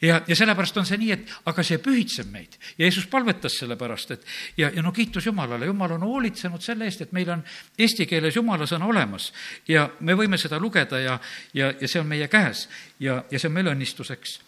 ja, 0.00 0.20
ja 0.26 0.36
sellepärast 0.36 0.78
on 0.80 0.86
see 0.86 1.00
nii, 1.00 1.12
et 1.12 1.34
aga 1.50 1.62
see 1.66 1.78
pühitseb 1.82 2.30
meid. 2.32 2.56
Jeesus 2.78 3.06
palvetas 3.10 3.58
selle 3.58 3.76
pärast, 3.76 4.10
et 4.10 4.26
ja, 4.56 4.70
ja 4.70 4.82
no 4.82 4.92
kiitus 4.92 5.26
Jumalale, 5.26 5.66
Jumal 5.66 5.98
on 5.98 6.06
hoolitsenud 6.06 6.62
selle 6.62 6.86
eest, 6.86 7.02
et 7.02 7.12
meil 7.12 7.30
on 7.30 7.44
eesti 7.78 8.06
keeles 8.06 8.36
Jumala 8.36 8.66
sõna 8.70 8.86
olemas 8.86 9.32
ja 9.68 9.88
me 10.00 10.14
võime 10.14 10.38
seda 10.38 10.60
lugeda 10.60 11.00
ja, 11.00 11.18
ja, 11.54 11.74
ja 11.80 11.88
see 11.88 12.00
on 12.00 12.08
meie 12.08 12.28
käes 12.28 12.68
ja, 13.00 13.24
ja 13.30 13.38
see 13.38 13.50
on 13.50 13.58
meile 13.58 13.74
õnnistuseks. 13.74 14.38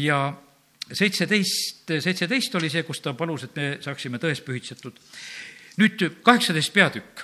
ja 0.00 0.24
seitseteist, 0.92 1.90
seitseteist 2.00 2.54
oli 2.58 2.70
see, 2.70 2.82
kus 2.86 3.00
ta 3.04 3.14
palus, 3.18 3.46
et 3.46 3.56
me 3.56 3.70
saaksime 3.82 4.20
tões 4.22 4.42
pühitsetud. 4.44 4.98
nüüd 5.80 6.02
kaheksateist 6.26 6.72
peatükk 6.74 7.22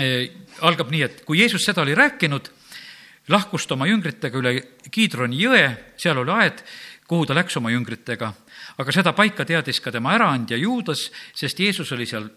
e, 0.00 0.30
algab 0.64 0.90
nii, 0.92 1.02
et 1.02 1.24
kui 1.26 1.40
Jeesus 1.40 1.64
seda 1.64 1.82
oli 1.82 1.94
rääkinud, 1.98 2.48
lahkus 3.28 3.66
ta 3.66 3.74
oma 3.74 3.88
jüngritega 3.90 4.38
üle 4.38 4.54
Kiidroni 4.90 5.40
jõe, 5.42 5.66
seal 5.96 6.18
oli 6.22 6.32
aed, 6.32 6.62
kuhu 7.08 7.26
ta 7.26 7.34
läks 7.34 7.56
oma 7.60 7.72
jüngritega. 7.74 8.32
aga 8.78 8.92
seda 8.92 9.12
paika 9.12 9.44
teadis 9.44 9.80
ka 9.80 9.92
tema 9.92 10.14
äraandja 10.14 10.56
Juudas, 10.56 11.10
sest 11.34 11.58
Jeesus 11.60 11.92
oli 11.92 12.06
seal 12.06 12.30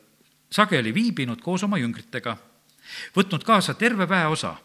sageli 0.52 0.94
viibinud 0.94 1.42
koos 1.42 1.64
oma 1.64 1.78
jüngritega, 1.78 2.38
võtnud 3.16 3.44
kaasa 3.44 3.74
terve 3.74 4.10
väeosa 4.10 4.56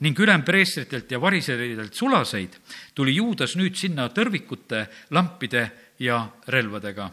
ning 0.00 0.20
ülempreestritelt 0.20 1.10
ja 1.12 1.20
variseridelt 1.20 1.94
sulaseid, 1.94 2.56
tuli 2.94 3.16
Juudas 3.16 3.56
nüüd 3.60 3.76
sinna 3.76 4.08
tõrvikute, 4.14 4.86
lampide 5.10 5.70
ja 6.00 6.22
relvadega. 6.48 7.10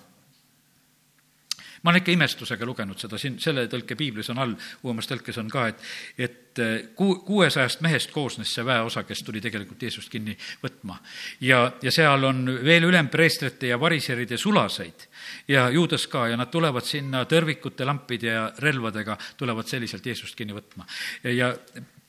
ma 1.83 1.91
olen 1.91 2.01
ikka 2.01 2.11
imestusega 2.11 2.65
lugenud 2.65 2.97
seda, 2.99 3.19
siin 3.21 3.35
selle 3.39 3.67
tõlke 3.69 3.95
piiblis 3.95 4.27
on 4.33 4.39
all, 4.41 4.55
uuemas 4.83 5.07
tõlkes 5.07 5.37
on 5.39 5.47
ka, 5.47 5.67
et, 5.69 5.83
et 6.17 6.61
ku-, 6.97 7.19
kuuesajast 7.23 7.83
mehest 7.85 8.11
koosnes 8.11 8.49
see 8.51 8.65
väeosa, 8.65 9.03
kes 9.07 9.21
tuli 9.23 9.39
tegelikult 9.43 9.85
Jeesust 9.85 10.09
kinni 10.11 10.33
võtma. 10.63 10.97
ja, 11.41 11.59
ja 11.81 11.91
seal 11.93 12.23
on 12.27 12.49
veel 12.65 12.87
ülempreestrite 12.89 13.69
ja 13.69 13.79
variseride 13.79 14.37
sulaseid 14.41 15.05
ja 15.47 15.69
Juudas 15.69 16.07
ka 16.07 16.27
ja 16.27 16.39
nad 16.39 16.51
tulevad 16.51 16.83
sinna 16.83 17.23
tõrvikute, 17.25 17.85
lampide 17.85 18.33
ja 18.33 18.49
relvadega, 18.59 19.17
tulevad 19.37 19.69
selliselt 19.69 20.05
Jeesust 20.05 20.35
kinni 20.35 20.57
võtma. 20.57 20.87
ja 21.23 21.53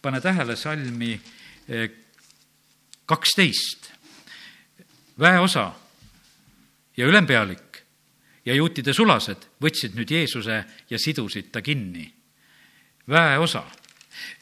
pane 0.02 0.20
tähele 0.20 0.56
salmi 0.56 1.20
eh, 1.68 1.90
kaksteist. 3.06 3.92
väeosa 5.18 5.72
ja 6.96 7.06
ülempealik 7.06 7.82
ja 8.46 8.54
juutide 8.54 8.92
sulased 8.94 9.48
võtsid 9.62 9.96
nüüd 9.98 10.10
Jeesuse 10.10 10.64
ja 10.90 10.98
sidusid 10.98 11.50
ta 11.52 11.62
kinni. 11.62 12.12
väeosa 13.08 13.64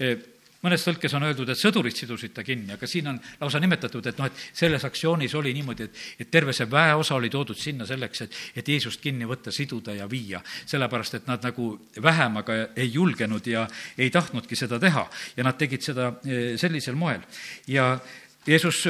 eh, 0.00 0.18
mõnes 0.64 0.84
tõlkes 0.86 1.14
on 1.16 1.26
öeldud, 1.26 1.50
et 1.52 1.60
sõdurid 1.60 1.96
sidusid 1.96 2.32
ta 2.36 2.44
kinni, 2.46 2.72
aga 2.74 2.88
siin 2.88 3.10
on 3.10 3.18
lausa 3.40 3.60
nimetatud, 3.62 4.06
et 4.06 4.18
noh, 4.18 4.28
et 4.30 4.44
selles 4.56 4.84
aktsioonis 4.88 5.34
oli 5.38 5.52
niimoodi, 5.56 5.88
et, 5.88 6.04
et 6.24 6.30
terve 6.30 6.54
see 6.56 6.68
väeosa 6.70 7.16
oli 7.16 7.30
toodud 7.32 7.58
sinna 7.58 7.86
selleks, 7.88 8.22
et, 8.26 8.38
et 8.56 8.68
Jeesust 8.68 9.02
kinni 9.02 9.28
võtta, 9.28 9.52
siduda 9.54 9.94
ja 9.94 10.08
viia. 10.10 10.42
sellepärast, 10.66 11.14
et 11.14 11.26
nad 11.26 11.42
nagu 11.44 11.68
vähem 12.02 12.36
aga 12.42 12.58
ei 12.76 12.92
julgenud 12.92 13.46
ja 13.46 13.66
ei 13.98 14.10
tahtnudki 14.10 14.56
seda 14.56 14.78
teha 14.82 15.06
ja 15.36 15.44
nad 15.44 15.58
tegid 15.58 15.82
seda 15.82 16.12
eh, 16.24 16.56
sellisel 16.58 16.94
moel. 16.94 17.20
ja 17.66 17.98
Jeesus 18.46 18.82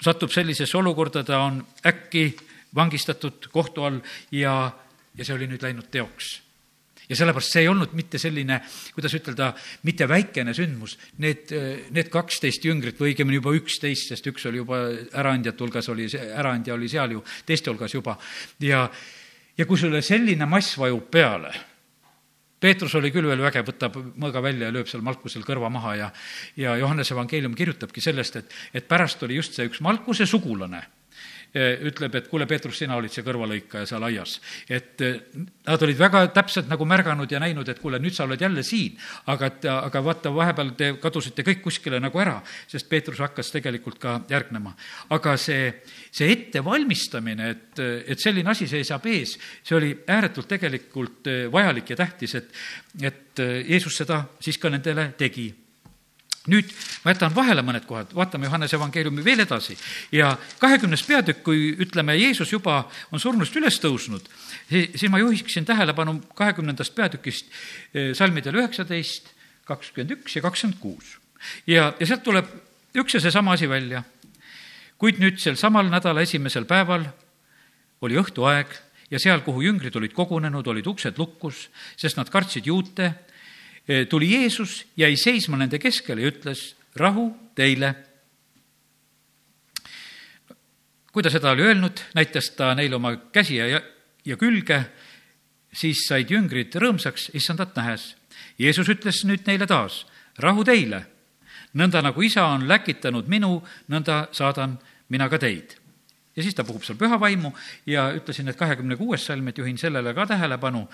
satub 0.00 0.30
sellisesse 0.32 0.76
olukorda, 0.78 1.24
ta 1.24 1.40
on 1.44 1.64
äkki 1.86 2.36
vangistatud 2.74 3.50
kohtu 3.52 3.84
all 3.84 4.00
ja, 4.32 4.70
ja 5.16 5.24
see 5.24 5.34
oli 5.34 5.50
nüüd 5.50 5.62
läinud 5.62 5.90
teoks 5.90 6.38
ja 7.10 7.18
sellepärast 7.18 7.56
see 7.56 7.64
ei 7.64 7.70
olnud 7.70 7.94
mitte 7.98 8.18
selline, 8.22 8.60
kuidas 8.94 9.14
ütelda, 9.18 9.50
mitte 9.86 10.06
väikene 10.08 10.54
sündmus. 10.56 10.96
Need, 11.22 11.54
need 11.90 12.10
kaksteist 12.12 12.64
jüngrit 12.64 13.00
või 13.00 13.12
õigemini 13.12 13.40
juba 13.40 13.54
üksteist, 13.58 14.12
sest 14.12 14.28
üks 14.30 14.46
oli 14.50 14.62
juba 14.62 14.84
äraandjate 15.18 15.66
hulgas, 15.66 15.90
oli, 15.90 16.06
äraandja 16.30 16.76
oli 16.76 16.90
seal 16.90 17.16
ju 17.18 17.24
teiste 17.46 17.72
hulgas 17.72 17.96
juba. 17.96 18.16
ja, 18.62 18.86
ja 19.58 19.66
kui 19.66 19.78
sulle 19.78 20.02
selline 20.06 20.46
mass 20.46 20.78
vajub 20.78 21.10
peale, 21.10 21.52
Peetrus 22.60 22.92
oli 22.98 23.08
küll 23.08 23.24
veel 23.24 23.40
vägev, 23.40 23.70
võtab 23.70 23.94
mõõga 24.20 24.42
välja 24.44 24.68
ja 24.68 24.74
lööb 24.74 24.88
seal 24.88 25.00
Malkusel 25.02 25.46
kõrva 25.46 25.70
maha 25.72 25.94
ja, 25.96 26.08
ja 26.60 26.74
Johannese 26.76 27.14
evangeelium 27.16 27.54
kirjutabki 27.56 28.04
sellest, 28.04 28.36
et, 28.36 28.56
et 28.76 28.88
pärast 28.88 29.22
oli 29.24 29.38
just 29.38 29.56
see 29.56 29.64
üks 29.70 29.80
Malkuse 29.80 30.28
sugulane 30.28 30.82
ütleb, 31.54 32.14
et 32.14 32.28
kuule, 32.30 32.46
Peetrus, 32.46 32.76
sina 32.78 32.94
olid 32.94 33.10
see 33.10 33.24
kõrvalõikaja 33.26 33.88
seal 33.88 34.04
aias. 34.06 34.36
et 34.68 35.00
eh, 35.02 35.16
nad 35.66 35.82
olid 35.82 35.98
väga 35.98 36.26
täpselt 36.34 36.68
nagu 36.70 36.84
märganud 36.86 37.30
ja 37.30 37.40
näinud, 37.40 37.68
et 37.68 37.78
kuule, 37.78 37.98
nüüd 37.98 38.14
sa 38.14 38.24
oled 38.24 38.40
jälle 38.40 38.62
siin, 38.62 38.98
aga 39.26 39.46
et, 39.46 39.64
aga 39.64 40.02
vaata, 40.04 40.30
vahepeal 40.34 40.70
te 40.78 40.92
kadusite 41.02 41.42
kõik 41.42 41.62
kuskile 41.62 42.00
nagu 42.00 42.18
ära, 42.22 42.38
sest 42.70 42.88
Peetrus 42.88 43.18
hakkas 43.18 43.50
tegelikult 43.50 43.98
ka 43.98 44.20
järgnema. 44.30 44.74
aga 45.10 45.36
see, 45.36 45.72
see 46.10 46.30
ettevalmistamine, 46.30 47.50
et, 47.50 47.82
et 48.06 48.20
selline 48.20 48.50
asi 48.50 48.68
seisab 48.70 49.06
ees, 49.06 49.36
see 49.62 49.76
oli 49.76 49.94
ääretult 50.06 50.48
tegelikult 50.48 51.26
eh, 51.26 51.48
vajalik 51.52 51.90
ja 51.90 51.96
tähtis, 51.96 52.34
et, 52.34 52.54
et 53.02 53.42
eh, 53.42 53.64
Jeesus 53.70 53.96
seda 53.96 54.22
siis 54.40 54.58
ka 54.58 54.70
nendele 54.70 55.10
tegi 55.18 55.50
nüüd 56.48 56.70
ma 57.04 57.12
jätan 57.12 57.34
vahele 57.36 57.62
mõned 57.64 57.84
kohad, 57.88 58.14
vaatame 58.16 58.48
Johannese 58.48 58.78
evangeeliumi 58.78 59.24
veel 59.24 59.42
edasi 59.44 59.76
ja 60.14 60.32
kahekümnes 60.60 61.02
peatükk, 61.04 61.42
kui 61.44 61.74
ütleme, 61.84 62.16
Jeesus 62.16 62.52
juba 62.52 62.82
on 63.12 63.20
surnust 63.20 63.56
üles 63.60 63.76
tõusnud, 63.82 64.24
siis 64.70 65.04
ma 65.12 65.20
juhiksin 65.20 65.68
tähelepanu 65.68 66.16
kahekümnendast 66.38 66.96
peatükist 66.96 67.50
eh, 67.92 68.14
salmidel 68.16 68.56
üheksateist, 68.62 69.28
kakskümmend 69.68 70.16
üks 70.16 70.38
ja 70.38 70.44
kakskümmend 70.44 70.80
kuus. 70.80 71.18
ja, 71.66 71.92
ja 72.00 72.06
sealt 72.06 72.24
tuleb 72.24 72.48
üks 72.96 73.14
ja 73.14 73.20
seesama 73.20 73.52
asi 73.52 73.68
välja. 73.68 74.02
kuid 74.98 75.20
nüüd 75.20 75.38
sel 75.40 75.56
samal 75.56 75.88
nädala 75.88 76.24
esimesel 76.24 76.64
päeval 76.64 77.04
oli 78.00 78.16
õhtuaeg 78.16 78.72
ja 79.10 79.18
seal, 79.18 79.42
kuhu 79.44 79.62
jüngrid 79.62 79.96
olid 79.96 80.12
kogunenud, 80.16 80.66
olid 80.66 80.86
uksed 80.86 81.18
lukus, 81.18 81.68
sest 81.96 82.16
nad 82.16 82.30
kartsid 82.30 82.66
juute 82.66 83.12
tuli 84.08 84.30
Jeesus, 84.32 84.84
jäi 84.96 85.16
seisma 85.16 85.56
nende 85.56 85.78
keskel 85.78 86.18
ja 86.18 86.30
ütles, 86.30 86.74
rahu 86.96 87.30
teile. 87.54 87.94
kui 91.10 91.22
ta 91.26 91.30
seda 91.30 91.50
oli 91.50 91.64
öelnud, 91.66 92.00
näitas 92.14 92.52
ta 92.54 92.70
neile 92.78 92.94
oma 92.94 93.16
käsi 93.34 93.56
ja, 93.56 93.80
ja 94.24 94.36
külge, 94.38 94.84
siis 95.74 96.04
said 96.06 96.30
jüngrid 96.30 96.74
rõõmsaks 96.78 97.32
issandat 97.34 97.74
nähes. 97.74 98.14
Jeesus 98.58 98.88
ütles 98.88 99.24
nüüd 99.26 99.42
neile 99.46 99.66
taas, 99.66 100.04
rahu 100.38 100.64
teile. 100.64 101.06
nõnda 101.74 102.02
nagu 102.02 102.22
isa 102.22 102.46
on 102.46 102.68
läkitanud 102.68 103.26
minu, 103.26 103.62
nõnda 103.88 104.28
saadan 104.32 104.78
mina 105.08 105.28
ka 105.28 105.38
teid 105.38 105.79
ja 106.36 106.42
siis 106.42 106.54
ta 106.54 106.64
puhub 106.64 106.84
seal 106.86 106.98
püha 106.98 107.18
vaimu 107.20 107.52
ja 107.86 108.10
ütlesin, 108.14 108.48
et 108.48 108.58
kahekümne 108.58 108.96
kuues 108.96 109.24
salm, 109.26 109.48
et 109.48 109.58
juhin 109.58 109.78
sellele 109.78 110.14
ka 110.14 110.26
tähelepanu. 110.26 110.88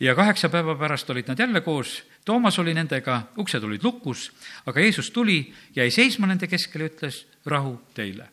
ja 0.00 0.14
kaheksa 0.14 0.48
päeva 0.48 0.74
pärast 0.74 1.10
olid 1.10 1.28
nad 1.28 1.38
jälle 1.38 1.60
koos, 1.60 2.02
Toomas 2.24 2.58
oli 2.58 2.74
nendega, 2.74 3.22
uksed 3.36 3.64
olid 3.64 3.84
lukus, 3.84 4.30
aga 4.66 4.80
Jeesus 4.80 5.10
tuli, 5.10 5.54
jäi 5.76 5.90
seisma 5.90 6.26
nende 6.26 6.46
keskel 6.46 6.84
ja 6.84 6.90
ütles, 6.92 7.26
rahu 7.46 7.80
teile 7.94 8.28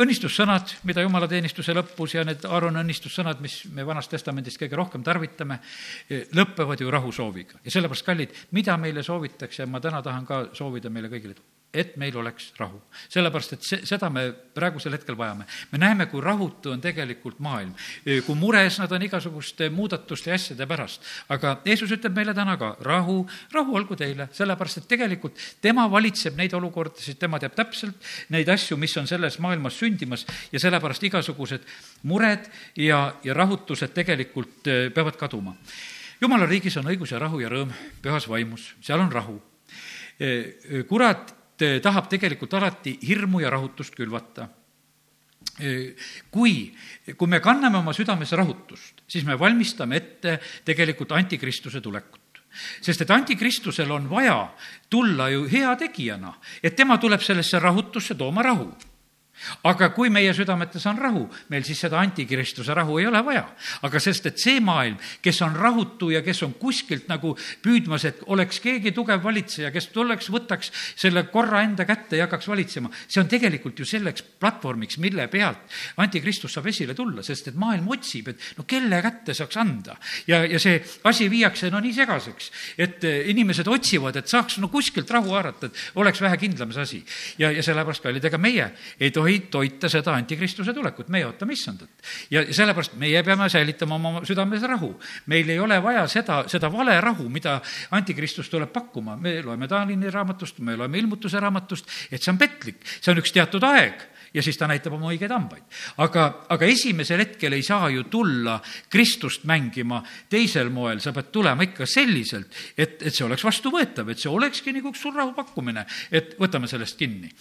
õnnistussõnad, 0.00 0.70
mida 0.88 1.02
jumalateenistuse 1.04 1.74
lõpus 1.76 2.14
ja 2.16 2.24
need 2.24 2.46
Aaroni 2.48 2.80
õnnistussõnad, 2.80 3.42
mis 3.44 3.58
me 3.76 3.84
Vanast 3.86 4.10
Testamendist 4.12 4.60
kõige 4.60 4.78
rohkem 4.78 5.04
tarvitame, 5.04 5.58
lõpevad 6.36 6.80
ju 6.80 6.90
rahusooviga. 6.90 7.60
ja 7.64 7.70
sellepärast, 7.70 8.06
kallid, 8.06 8.32
mida 8.56 8.76
meile 8.80 9.04
soovitakse, 9.04 9.66
ma 9.66 9.80
täna 9.80 10.02
tahan 10.02 10.26
ka 10.26 10.46
soovida 10.56 10.90
meile 10.90 11.12
kõigile, 11.12 11.36
et 11.76 11.96
meil 12.00 12.16
oleks 12.16 12.52
rahu. 12.58 12.80
sellepärast, 13.08 13.52
et 13.52 13.62
see, 13.62 13.80
seda 13.86 14.08
me 14.10 14.30
praegusel 14.56 14.94
hetkel 14.96 15.16
vajame. 15.18 15.44
me 15.72 15.78
näeme, 15.78 16.06
kui 16.06 16.20
rahutu 16.20 16.72
on 16.72 16.80
tegelikult 16.80 17.38
maailm, 17.38 17.74
kui 18.26 18.34
mures 18.34 18.78
nad 18.80 18.92
on 18.92 19.02
igasuguste 19.02 19.68
muudatuste 19.70 20.30
ja 20.30 20.34
asjade 20.34 20.66
pärast. 20.66 21.02
aga 21.28 21.60
Jeesus 21.64 21.92
ütleb 21.92 22.16
meile 22.16 22.34
täna 22.34 22.56
ka, 22.56 22.76
rahu, 22.80 23.26
rahu 23.52 23.76
olgu 23.76 23.96
teile, 23.96 24.28
sellepärast 24.32 24.82
et 24.82 24.88
tegelikult 24.88 25.40
tema 25.60 25.86
valitseb 25.90 26.36
neid 26.36 26.54
olukordasid, 26.56 27.18
tema 27.20 27.40
teab 27.42 27.56
täpselt 27.56 28.08
neid 28.32 28.48
asju, 28.48 28.76
mis 28.80 28.96
on 28.96 29.06
selles 29.06 29.38
maailmas 29.38 29.78
sündimas 29.78 30.26
ja 30.52 30.60
sellepärast 30.62 31.04
igasugused 31.10 31.66
mured 32.02 32.48
ja, 32.76 33.14
ja 33.24 33.34
rahutused 33.34 33.92
tegelikult 33.94 34.66
eh, 34.66 34.88
peavad 34.94 35.16
kaduma. 35.20 35.56
jumala 36.20 36.46
riigis 36.46 36.76
on 36.76 36.88
õigus 36.88 37.12
ja 37.12 37.20
rahu 37.20 37.40
ja 37.40 37.52
rõõm 37.52 37.72
pühas 38.02 38.28
vaimus, 38.28 38.72
seal 38.80 39.00
on 39.00 39.12
rahu 39.12 39.40
eh, 40.20 40.84
kurat 40.88 41.36
Eh, 41.36 41.45
tahab 41.82 42.08
tegelikult 42.12 42.54
alati 42.54 42.98
hirmu 43.06 43.40
ja 43.40 43.50
rahutust 43.50 43.94
külvata. 43.96 44.48
Eh, 45.60 45.94
kui, 46.30 46.74
kui 47.16 47.28
me 47.28 47.40
kanname 47.40 47.78
oma 47.78 47.94
südames 47.96 48.32
rahutust, 48.36 49.00
siis 49.08 49.24
me 49.24 49.38
valmistame 49.40 49.96
ette 49.96 50.38
tegelikult 50.64 51.12
antikristuse 51.16 51.80
tulekut 51.80 52.20
sest 52.56 53.02
et 53.04 53.10
antikristusel 53.12 53.90
on 53.92 54.06
vaja 54.08 54.38
tulla 54.90 55.28
ju 55.28 55.44
heategijana, 55.50 56.32
et 56.62 56.76
tema 56.76 56.96
tuleb 56.98 57.20
sellesse 57.20 57.60
rahutusse 57.60 58.16
tooma 58.16 58.42
rahu 58.42 58.70
aga 59.66 59.90
kui 59.94 60.10
meie 60.12 60.32
südametes 60.34 60.84
on 60.88 60.98
rahu, 60.98 61.24
meil 61.52 61.64
siis 61.66 61.80
seda 61.84 62.00
antikristuse 62.00 62.74
rahu 62.74 62.98
ei 63.00 63.06
ole 63.06 63.22
vaja. 63.24 63.44
aga 63.86 64.00
sest, 64.00 64.26
et 64.30 64.40
see 64.40 64.60
maailm, 64.64 64.96
kes 65.22 65.40
on 65.44 65.56
rahutu 65.56 66.10
ja 66.10 66.22
kes 66.24 66.42
on 66.46 66.54
kuskilt 66.58 67.08
nagu 67.08 67.34
püüdmas, 67.62 68.04
et 68.08 68.22
oleks 68.32 68.60
keegi 68.64 68.92
tugev 68.96 69.22
valitseja, 69.24 69.70
kes 69.74 69.90
tuleks, 69.94 70.30
võtaks 70.32 70.72
selle 70.96 71.26
korra 71.32 71.62
enda 71.66 71.86
kätte 71.88 72.16
ja 72.16 72.26
hakkaks 72.26 72.48
valitsema, 72.48 72.90
see 73.06 73.20
on 73.22 73.30
tegelikult 73.30 73.78
ju 73.78 73.88
selleks 73.88 74.24
platvormiks, 74.40 74.98
mille 75.02 75.28
pealt 75.32 75.76
antikristus 76.02 76.56
saab 76.56 76.70
esile 76.72 76.94
tulla, 76.96 77.24
sest 77.26 77.52
et 77.52 77.60
maailm 77.60 77.88
otsib, 77.92 78.32
et 78.32 78.48
no 78.58 78.66
kelle 78.68 79.00
kätte 79.04 79.34
saaks 79.36 79.60
anda. 79.60 79.96
ja, 80.26 80.42
ja 80.44 80.60
see 80.62 80.80
asi 81.04 81.30
viiakse 81.30 81.70
no 81.70 81.80
nii 81.84 81.94
segaseks, 81.96 82.50
et 82.78 83.04
inimesed 83.04 83.68
otsivad, 83.68 84.16
et 84.16 84.28
saaks 84.28 84.58
no 84.62 84.68
kuskilt 84.72 85.10
rahu 85.10 85.34
haarata, 85.36 85.70
et 85.70 86.00
oleks 86.00 86.20
vähe 86.22 86.36
kindlam 86.40 86.72
see 86.72 86.82
asi. 86.82 87.02
ja, 87.38 87.50
ja 87.52 87.62
sellepärast, 87.62 88.02
kallid, 88.02 88.24
ega 88.24 88.38
meie 88.40 88.70
ei 89.00 89.10
tohi 89.10 89.25
tohi 89.26 89.40
toita 89.50 89.88
seda 89.90 90.14
antikristuse 90.14 90.74
tulekut, 90.74 91.10
meie 91.12 91.26
ootame 91.26 91.56
issandat. 91.56 91.90
ja 92.30 92.44
sellepärast 92.54 92.94
meie 93.00 93.22
peame 93.26 93.48
säilitama 93.50 93.98
oma 93.98 94.24
südames 94.24 94.62
rahu. 94.62 94.94
meil 95.26 95.48
ei 95.50 95.58
ole 95.58 95.82
vaja 95.82 96.06
seda, 96.06 96.44
seda 96.48 96.70
vale 96.72 97.00
rahu, 97.00 97.28
mida 97.28 97.60
antikristus 97.90 98.48
tuleb 98.48 98.72
pakkuma, 98.72 99.16
me 99.16 99.40
loeme 99.42 99.68
Taanini 99.68 100.10
raamatust, 100.10 100.58
me 100.58 100.76
loeme 100.76 100.98
ilmutuse 100.98 101.40
raamatust, 101.40 101.90
et 102.10 102.22
see 102.22 102.32
on 102.32 102.38
petlik, 102.38 102.84
see 103.00 103.12
on 103.12 103.22
üks 103.22 103.34
teatud 103.34 103.64
aeg 103.66 104.06
ja 104.34 104.42
siis 104.42 104.58
ta 104.58 104.68
näitab 104.68 104.94
oma 104.94 105.10
õigeid 105.10 105.32
hambaid. 105.32 105.64
aga, 106.02 106.26
aga 106.52 106.68
esimesel 106.68 107.22
hetkel 107.24 107.56
ei 107.56 107.64
saa 107.66 107.88
ju 107.90 108.04
tulla 108.12 108.60
Kristust 108.92 109.46
mängima 109.48 110.02
teisel 110.30 110.70
moel, 110.70 111.00
sa 111.00 111.14
pead 111.16 111.32
tulema 111.32 111.66
ikka 111.66 111.86
selliselt, 111.86 112.52
et, 112.76 113.00
et 113.02 113.14
see 113.14 113.26
oleks 113.26 113.44
vastuvõetav, 113.46 114.10
et 114.10 114.22
see 114.22 114.30
olekski 114.30 114.76
nagu 114.76 114.92
üks 114.92 115.02
suur 115.02 115.16
rahu 115.16 115.34
pakkumine, 115.34 115.86
et 116.10 116.36
võtame 116.38 116.70
sellest 116.70 116.98
kinni. 117.00 117.32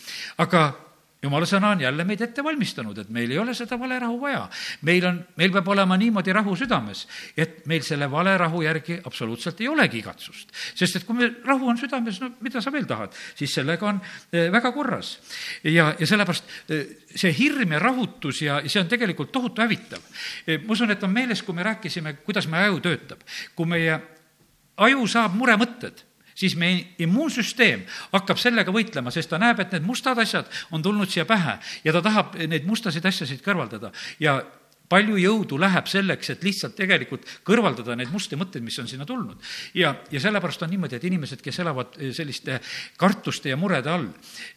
aga 0.41 0.67
jumala 1.26 1.48
sõna 1.50 1.74
on 1.76 1.82
jälle 1.84 2.06
meid 2.08 2.22
ette 2.22 2.44
valmistanud, 2.46 2.98
et 3.02 3.10
meil 3.14 3.32
ei 3.34 3.40
ole 3.42 3.56
seda 3.58 3.78
valerahu 3.80 4.18
vaja. 4.22 4.46
meil 4.88 5.06
on, 5.10 5.20
meil 5.40 5.52
peab 5.54 5.68
olema 5.74 5.98
niimoodi 5.98 6.34
rahu 6.36 6.56
südames, 6.60 7.06
et 7.38 7.66
meil 7.70 7.84
selle 7.86 8.10
valerahu 8.12 8.62
järgi 8.66 9.00
absoluutselt 9.06 9.62
ei 9.62 9.70
olegi 9.72 10.02
igatsust. 10.04 10.54
sest 10.76 11.02
et 11.02 11.08
kui 11.08 11.18
meil 11.18 11.36
rahu 11.46 11.70
on 11.70 11.80
südames, 11.82 12.20
no 12.22 12.32
mida 12.46 12.62
sa 12.62 12.74
veel 12.74 12.88
tahad, 12.90 13.14
siis 13.36 13.54
sellega 13.54 13.90
on 13.90 14.02
eh, 14.32 14.50
väga 14.54 14.72
korras. 14.76 15.18
ja, 15.64 15.94
ja 16.00 16.08
sellepärast 16.08 16.58
eh, 16.70 16.88
see 17.16 17.34
hirm 17.36 17.76
ja 17.76 17.80
rahutus 17.80 18.42
ja 18.42 18.62
see 18.66 18.82
on 18.82 18.92
tegelikult 18.92 19.32
tohutu 19.32 19.62
hävitav. 19.62 20.04
Eh, 20.48 20.60
ma 20.64 20.74
usun, 20.74 20.92
et 20.92 21.04
on 21.04 21.14
meeles, 21.14 21.44
kui 21.44 21.56
me 21.56 21.64
rääkisime, 21.64 22.18
kuidas 22.26 22.48
meie 22.48 22.70
aju 22.70 22.82
töötab. 22.84 23.24
kui 23.56 23.66
meie 23.70 24.00
aju 24.78 25.08
saab 25.08 25.36
muremõtted 25.36 26.04
siis 26.36 26.58
meie 26.60 26.84
immuunsüsteem 27.02 27.86
hakkab 28.13 28.41
sellega 28.41 28.74
võitlema, 28.76 29.13
sest 29.13 29.32
ta 29.32 29.39
näeb, 29.41 29.60
et 29.63 29.74
need 29.76 29.88
mustad 29.88 30.19
asjad 30.21 30.52
on 30.71 30.84
tulnud 30.84 31.10
siia 31.10 31.26
pähe 31.26 31.58
ja 31.84 31.95
ta 31.95 32.04
tahab 32.06 32.36
neid 32.36 32.67
mustasid 32.67 33.06
asjasid 33.06 33.43
kõrvaldada 33.45 33.93
ja 34.19 34.39
palju 34.89 35.17
jõudu 35.17 35.58
läheb 35.62 35.88
selleks, 35.89 36.30
et 36.34 36.43
lihtsalt 36.45 36.76
tegelikult 36.78 37.26
kõrvaldada 37.48 37.95
neid 37.98 38.12
musti 38.13 38.38
mõtteid, 38.39 38.63
mis 38.65 38.78
on 38.82 38.89
sinna 38.89 39.06
tulnud. 39.06 39.38
ja, 39.74 39.95
ja 40.12 40.19
sellepärast 40.21 40.62
on 40.63 40.69
niimoodi, 40.69 41.00
et 41.00 41.08
inimesed, 41.10 41.41
kes 41.41 41.60
elavad 41.63 41.98
eh, 41.98 42.12
selliste 42.13 42.60
kartuste 42.98 43.50
ja 43.50 43.58
murede 43.58 43.91
all, 43.91 44.08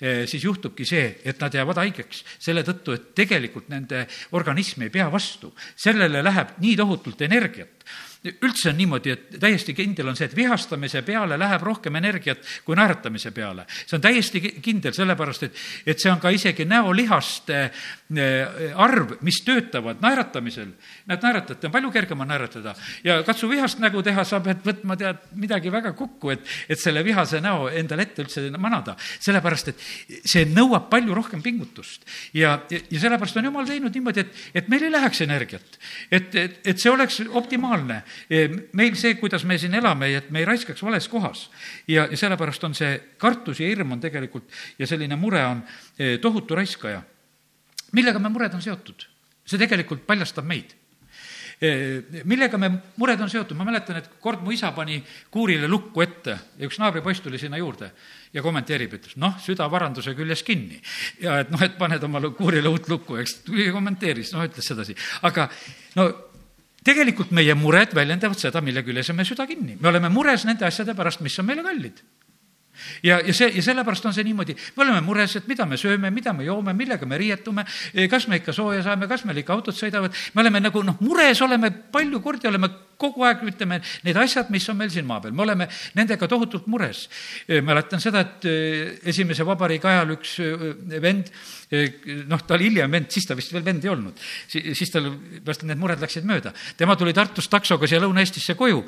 eh, 0.00 0.26
siis 0.28 0.44
juhtubki 0.44 0.84
see, 0.88 1.06
et 1.24 1.40
nad 1.40 1.54
jäävad 1.54 1.80
haigeks 1.84 2.24
selle 2.38 2.64
tõttu, 2.66 2.94
et 2.94 3.14
tegelikult 3.16 3.68
nende 3.72 4.06
organism 4.36 4.84
ei 4.86 4.92
pea 4.92 5.08
vastu. 5.12 5.54
sellele 5.76 6.22
läheb 6.22 6.58
nii 6.60 6.76
tohutult 6.76 7.20
energiat 7.22 7.84
üldse 8.26 8.72
on 8.72 8.78
niimoodi, 8.78 9.12
et 9.14 9.36
täiesti 9.40 9.74
kindel 9.76 10.10
on 10.10 10.16
see, 10.18 10.26
et 10.26 10.34
vihastamise 10.36 11.04
peale 11.06 11.38
läheb 11.38 11.62
rohkem 11.62 11.94
energiat 12.00 12.40
kui 12.66 12.76
naeratamise 12.76 13.30
peale. 13.34 13.64
see 13.68 13.96
on 13.96 14.02
täiesti 14.02 14.40
kindel, 14.62 14.92
sellepärast 14.94 15.46
et, 15.46 15.60
et 15.86 16.00
see 16.00 16.10
on 16.10 16.18
ka 16.20 16.32
isegi 16.34 16.66
näolihaste 16.66 17.58
eh, 17.62 18.74
arv, 18.74 19.18
mis 19.22 19.38
töötavad 19.46 20.02
naeratamisel. 20.02 20.72
näed, 21.06 21.22
naeratajat 21.22 21.68
on 21.68 21.74
palju 21.76 21.92
kergem 21.94 22.24
on 22.24 22.30
naeratada 22.32 22.74
ja 23.04 23.20
katsu 23.22 23.50
vihast 23.50 23.78
nägu 23.78 24.02
teha, 24.02 24.24
sa 24.26 24.42
pead 24.42 24.66
võtma, 24.66 24.98
tead, 24.98 25.22
midagi 25.38 25.72
väga 25.72 25.94
kokku, 25.98 26.34
et, 26.34 26.42
et 26.68 26.80
selle 26.80 27.04
vihase 27.06 27.40
näo 27.44 27.68
endale 27.70 28.08
ette 28.08 28.26
üldse 28.26 28.48
manada. 28.58 28.96
sellepärast, 29.20 29.68
et 29.68 30.26
see 30.26 30.44
nõuab 30.50 30.90
palju 30.90 31.14
rohkem 31.14 31.42
pingutust. 31.42 32.02
ja, 32.34 32.58
ja, 32.70 32.82
ja 32.90 33.00
sellepärast 33.06 33.38
on 33.38 33.50
jumal 33.52 33.66
teinud 33.68 33.94
niimoodi, 33.94 34.26
et, 34.26 34.44
et 34.58 34.68
meil 34.68 34.88
ei 34.88 34.94
läheks 34.96 35.22
energiat. 35.22 35.78
et, 36.10 36.34
et, 36.34 36.60
et 36.66 36.78
see 36.78 36.90
oleks 36.90 37.22
optimaalne 37.30 38.02
meil 38.72 38.96
see, 38.96 39.14
kuidas 39.20 39.44
me 39.44 39.58
siin 39.58 39.74
elame, 39.78 40.10
et 40.16 40.30
me 40.30 40.42
ei 40.42 40.48
raiskaks 40.48 40.82
vales 40.82 41.08
kohas. 41.08 41.48
ja, 41.88 42.06
ja 42.10 42.16
sellepärast 42.16 42.64
on 42.64 42.74
see 42.74 42.96
kartus 43.18 43.60
ja 43.60 43.68
hirm 43.68 43.92
on 43.92 44.00
tegelikult 44.00 44.50
ja 44.78 44.86
selline 44.86 45.16
mure 45.16 45.44
on 45.44 45.62
e, 45.98 46.18
tohutu 46.18 46.54
raiskaja. 46.54 47.02
millega 47.92 48.18
me 48.18 48.28
mured 48.28 48.54
on 48.54 48.62
seotud? 48.62 49.06
see 49.44 49.58
tegelikult 49.58 50.06
paljastab 50.06 50.44
meid 50.44 50.74
e, 51.60 52.22
millega 52.24 52.58
me 52.58 52.70
mured 52.96 53.20
on 53.20 53.30
seotud, 53.30 53.56
ma 53.58 53.66
mäletan, 53.68 53.98
et 54.00 54.10
kord 54.22 54.42
mu 54.44 54.52
isa 54.54 54.70
pani 54.76 55.00
kuurile 55.30 55.68
lukku 55.68 56.02
ette 56.04 56.36
ja 56.58 56.68
üks 56.68 56.78
naabripoiss 56.80 57.24
tuli 57.24 57.40
sinna 57.40 57.58
juurde 57.60 57.90
ja 58.32 58.44
kommenteerib, 58.44 58.94
ütles 58.98 59.16
noh, 59.20 59.36
süda 59.42 59.66
varanduse 59.70 60.14
küljes 60.16 60.44
kinni. 60.46 60.80
ja 61.22 61.40
et 61.42 61.50
noh, 61.50 61.62
et 61.64 61.78
paned 61.78 62.02
omale 62.04 62.30
kuurile 62.36 62.70
uut 62.70 62.88
lukku, 62.90 63.18
eks, 63.22 63.40
kommenteeris, 63.72 64.32
noh, 64.36 64.44
ütles 64.48 64.68
sedasi. 64.68 64.96
aga 65.26 65.48
no 65.98 66.08
tegelikult 66.84 67.32
meie 67.34 67.54
mured 67.58 67.94
väljendavad 67.94 68.38
seda, 68.38 68.62
mille 68.64 68.84
küljes 68.86 69.10
on 69.10 69.18
meie 69.18 69.28
süda 69.28 69.46
kinni. 69.46 69.76
me 69.80 69.88
oleme 69.88 70.08
mures 70.08 70.44
nende 70.48 70.66
asjade 70.66 70.94
pärast, 70.94 71.20
mis 71.20 71.38
on 71.38 71.46
meile 71.46 71.62
kallid. 71.66 72.02
Ja, 73.02 73.18
ja 73.26 73.34
see, 73.34 73.50
ja 73.56 73.62
sellepärast 73.62 74.06
on 74.06 74.14
see 74.14 74.24
niimoodi, 74.26 74.54
me 74.76 74.84
oleme 74.84 75.00
mures, 75.02 75.34
et 75.40 75.48
mida 75.50 75.66
me 75.66 75.78
sööme, 75.80 76.10
mida 76.14 76.32
me 76.32 76.46
joome, 76.46 76.74
millega 76.78 77.06
me 77.06 77.18
riietume, 77.18 77.64
kas 78.10 78.28
me 78.30 78.38
ikka 78.38 78.54
sooja 78.54 78.84
saame, 78.86 79.08
kas 79.10 79.24
meil 79.26 79.42
ikka 79.42 79.56
autod 79.56 79.76
sõidavad, 79.76 80.14
me 80.34 80.44
oleme 80.44 80.62
nagu 80.62 80.82
noh, 80.86 80.98
mures 81.02 81.42
oleme 81.42 81.72
palju 81.92 82.22
kordi, 82.22 82.48
oleme 82.50 82.70
kogu 82.98 83.26
aeg, 83.26 83.44
ütleme, 83.52 83.80
need 84.06 84.18
asjad, 84.18 84.50
mis 84.54 84.66
on 84.68 84.78
meil 84.80 84.90
siin 84.92 85.06
maa 85.08 85.22
peal, 85.22 85.36
me 85.36 85.44
oleme 85.46 85.68
nendega 85.98 86.28
tohutult 86.30 86.66
mures. 86.66 87.06
mäletan 87.48 88.02
seda, 88.02 88.24
et 88.26 89.06
esimese 89.08 89.46
vabariigi 89.46 89.88
ajal 89.88 90.16
üks 90.18 90.36
vend 91.02 91.30
noh, 91.68 92.40
ta 92.46 92.56
oli 92.56 92.70
hiljem 92.70 92.92
vend, 92.92 93.10
siis 93.12 93.26
ta 93.28 93.36
vist 93.36 93.52
veel 93.52 93.64
vend 93.64 93.84
ei 93.84 93.90
olnud. 93.92 94.20
siis 94.48 94.90
tal, 94.92 95.10
pärast 95.44 95.64
need 95.68 95.80
mured 95.80 96.00
läksid 96.00 96.24
mööda. 96.28 96.52
tema 96.76 96.96
tuli 96.96 97.12
Tartust 97.12 97.50
taksoga 97.52 97.86
siia 97.86 98.00
Lõuna-Eestisse 98.00 98.56
koju 98.56 98.84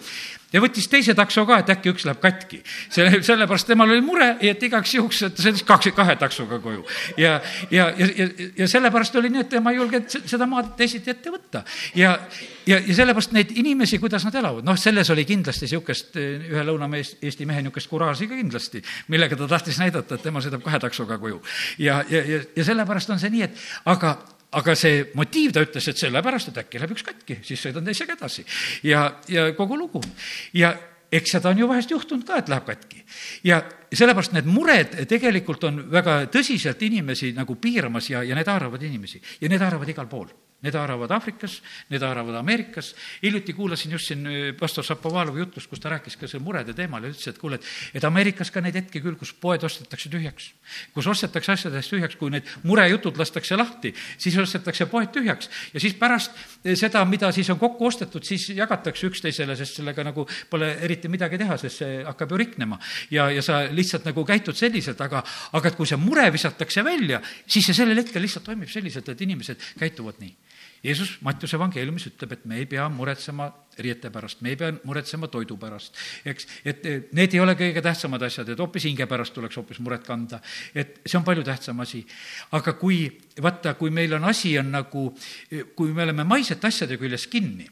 ja 0.53 0.63
võttis 0.63 0.89
teise 0.91 1.15
takso 1.15 1.45
ka, 1.47 1.61
et 1.61 1.73
äkki 1.75 1.93
üks 1.93 2.07
läheb 2.09 2.21
katki. 2.23 2.63
selle, 2.89 3.21
sellepärast 3.27 3.69
temal 3.69 3.91
oli 3.91 4.05
mure, 4.05 4.31
et 4.41 4.63
igaks 4.63 4.95
juhuks, 4.97 5.23
et 5.29 5.37
ta 5.37 5.45
sõitis 5.45 5.67
kaks, 5.67 5.93
kahe 5.97 6.17
taksoga 6.21 6.61
koju. 6.63 6.87
ja, 7.21 7.41
ja, 7.71 7.91
ja, 7.99 8.09
ja, 8.17 8.29
ja 8.63 8.71
sellepärast 8.71 9.21
oli 9.21 9.33
nii, 9.35 9.45
et 9.45 9.53
tema 9.53 9.75
ei 9.75 9.81
julgenud 9.81 10.31
seda 10.33 10.49
maad 10.49 10.73
teisiti 10.81 11.13
ette 11.13 11.35
võtta. 11.35 11.65
ja, 11.95 12.17
ja, 12.67 12.79
ja 12.79 12.95
sellepärast 12.95 13.33
neid 13.37 13.55
inimesi, 13.61 13.99
kuidas 14.03 14.25
nad 14.27 14.35
elavad, 14.41 14.67
noh, 14.67 14.79
selles 14.79 15.11
oli 15.15 15.25
kindlasti 15.29 15.67
niisugust, 15.69 16.19
ühe 16.19 16.65
Lõuna-Eesti 16.67 17.47
mehe 17.49 17.63
niisugust 17.65 17.91
kuraaži 17.91 18.29
ka 18.31 18.37
kindlasti, 18.39 18.83
millega 19.13 19.39
ta 19.39 19.49
tahtis 19.51 19.81
näidata, 19.81 20.19
et 20.19 20.27
tema 20.27 20.43
sõidab 20.45 20.65
kahe 20.67 20.83
taksoga 20.83 21.19
koju. 21.21 21.41
ja, 21.79 22.03
ja, 22.11 22.25
ja, 22.25 22.43
ja 22.57 22.67
sellepärast 22.67 23.11
on 23.11 23.23
see 23.23 23.33
nii, 23.37 23.49
et 23.49 23.65
aga 23.91 24.19
aga 24.59 24.75
see 24.75 25.05
motiiv, 25.15 25.53
ta 25.55 25.63
ütles, 25.63 25.87
et 25.87 26.01
sellepärast, 26.01 26.51
et 26.51 26.63
äkki 26.65 26.81
läheb 26.81 26.95
üks 26.97 27.05
katki, 27.07 27.39
siis 27.47 27.61
sõidan 27.63 27.87
teisega 27.87 28.17
edasi. 28.19 28.45
ja, 28.83 29.05
ja 29.31 29.51
kogu 29.55 29.79
lugu. 29.79 30.03
ja 30.55 30.75
eks 31.13 31.37
seda 31.37 31.51
on 31.51 31.59
ju 31.59 31.69
vahest 31.71 31.91
juhtunud 31.91 32.27
ka, 32.27 32.41
et 32.43 32.51
läheb 32.51 32.67
katki. 32.67 33.05
ja 33.45 33.63
sellepärast 33.93 34.35
need 34.35 34.51
mured 34.51 34.95
tegelikult 35.11 35.65
on 35.65 35.85
väga 35.91 36.25
tõsiselt 36.33 36.83
inimesi 36.87 37.33
nagu 37.37 37.57
piiramas 37.63 38.11
ja, 38.11 38.23
ja 38.27 38.39
need 38.39 38.51
haaravad 38.51 38.83
inimesi 38.83 39.23
ja 39.41 39.49
need 39.49 39.63
haaravad 39.63 39.89
igal 39.89 40.11
pool 40.11 40.31
Need 40.61 40.77
haaravad 40.77 41.09
Aafrikas, 41.17 41.55
need 41.89 42.03
haaravad 42.05 42.35
Ameerikas. 42.37 42.93
hiljuti 43.23 43.53
kuulasin 43.57 43.93
just 43.93 44.11
siin 44.11 44.27
äh, 44.27 44.33
pastor 44.59 44.85
Šapovalovi 44.85 45.41
jutlust, 45.41 45.71
kus 45.71 45.81
ta 45.81 45.89
rääkis 45.89 46.19
ka 46.21 46.29
selle 46.29 46.45
murede 46.45 46.75
teemal 46.77 47.07
ja 47.07 47.13
ütles, 47.15 47.31
et 47.31 47.39
kuule, 47.41 47.57
et, 47.57 47.69
et 47.97 48.05
Ameerikas 48.05 48.51
ka 48.53 48.61
neid 48.61 48.77
hetki 48.77 49.01
küll, 49.01 49.17
kus 49.17 49.33
poed 49.33 49.65
ostetakse 49.65 50.11
tühjaks. 50.13 50.51
kus 50.93 51.07
ostetakse 51.09 51.53
asjadest 51.53 51.95
tühjaks, 51.95 52.19
kui 52.21 52.29
need 52.35 52.51
murejutud 52.69 53.17
lastakse 53.17 53.57
lahti, 53.57 53.95
siis 54.21 54.37
ostetakse 54.37 54.85
poed 54.91 55.09
tühjaks 55.15 55.49
ja 55.73 55.81
siis 55.81 55.97
pärast 55.97 56.37
äh, 56.37 56.77
seda, 56.77 57.07
mida 57.09 57.33
siis 57.33 57.49
on 57.49 57.59
kokku 57.59 57.89
ostetud, 57.89 58.29
siis 58.29 58.51
jagatakse 58.53 59.09
üksteisele, 59.09 59.57
sest 59.57 59.81
sellega 59.81 60.05
nagu 60.05 60.27
pole 60.51 60.75
eriti 60.85 61.09
midagi 61.09 61.41
teha, 61.41 61.57
sest 61.57 61.81
see 61.87 62.05
hakkab 62.05 62.37
ju 62.37 62.43
riknema. 62.45 62.77
ja, 63.11 63.31
ja 63.33 63.41
sa 63.41 63.63
lihtsalt 63.73 64.05
nagu 64.05 64.27
käitud 64.29 64.61
selliselt, 64.61 65.01
aga, 65.01 65.25
aga 65.57 65.73
et 65.73 65.81
kui 65.81 65.89
see 65.89 65.97
mure 66.05 66.29
visatakse 66.37 66.85
välja, 66.85 67.25
siis 67.47 67.65
see 67.65 67.81
sellel 67.81 68.05
hetkel 68.05 68.21
lihtsalt 68.29 68.45
toimib 68.45 68.69
selliselt, 68.69 69.09
et 69.09 69.25
inimesed 69.25 69.73
käituvad 69.81 70.21
nii 70.21 70.37
Jeesus 70.85 71.19
Mattiuse 71.21 71.59
evangeeliumis 71.59 72.07
ütleb, 72.09 72.33
et 72.33 72.45
me 72.49 72.61
ei 72.61 72.67
pea 72.69 72.87
muretsema 72.93 73.51
riiete 73.81 74.11
pärast, 74.13 74.41
me 74.41 74.55
ei 74.55 74.59
pea 74.61 74.71
muretsema 74.85 75.29
toidu 75.33 75.57
pärast, 75.61 75.97
eks, 76.29 76.47
et 76.65 76.87
need 77.17 77.37
ei 77.37 77.43
ole 77.43 77.55
kõige 77.59 77.83
tähtsamad 77.85 78.25
asjad, 78.25 78.49
et 78.49 78.61
hoopis 78.61 78.87
hinge 78.89 79.07
pärast 79.11 79.37
tuleks 79.37 79.61
hoopis 79.61 79.81
muret 79.85 80.07
kanda. 80.07 80.41
et 80.75 81.01
see 81.05 81.19
on 81.19 81.25
palju 81.25 81.45
tähtsam 81.45 81.81
asi. 81.81 82.05
aga 82.53 82.73
kui, 82.81 83.03
vaata, 83.43 83.75
kui 83.75 83.91
meil 83.91 84.15
on 84.17 84.25
asi, 84.25 84.57
on 84.59 84.73
nagu, 84.73 85.11
kui 85.77 85.93
me 85.93 86.03
oleme 86.03 86.25
maisete 86.25 86.67
asjade 86.67 86.97
küljes 86.97 87.27
kinni, 87.27 87.69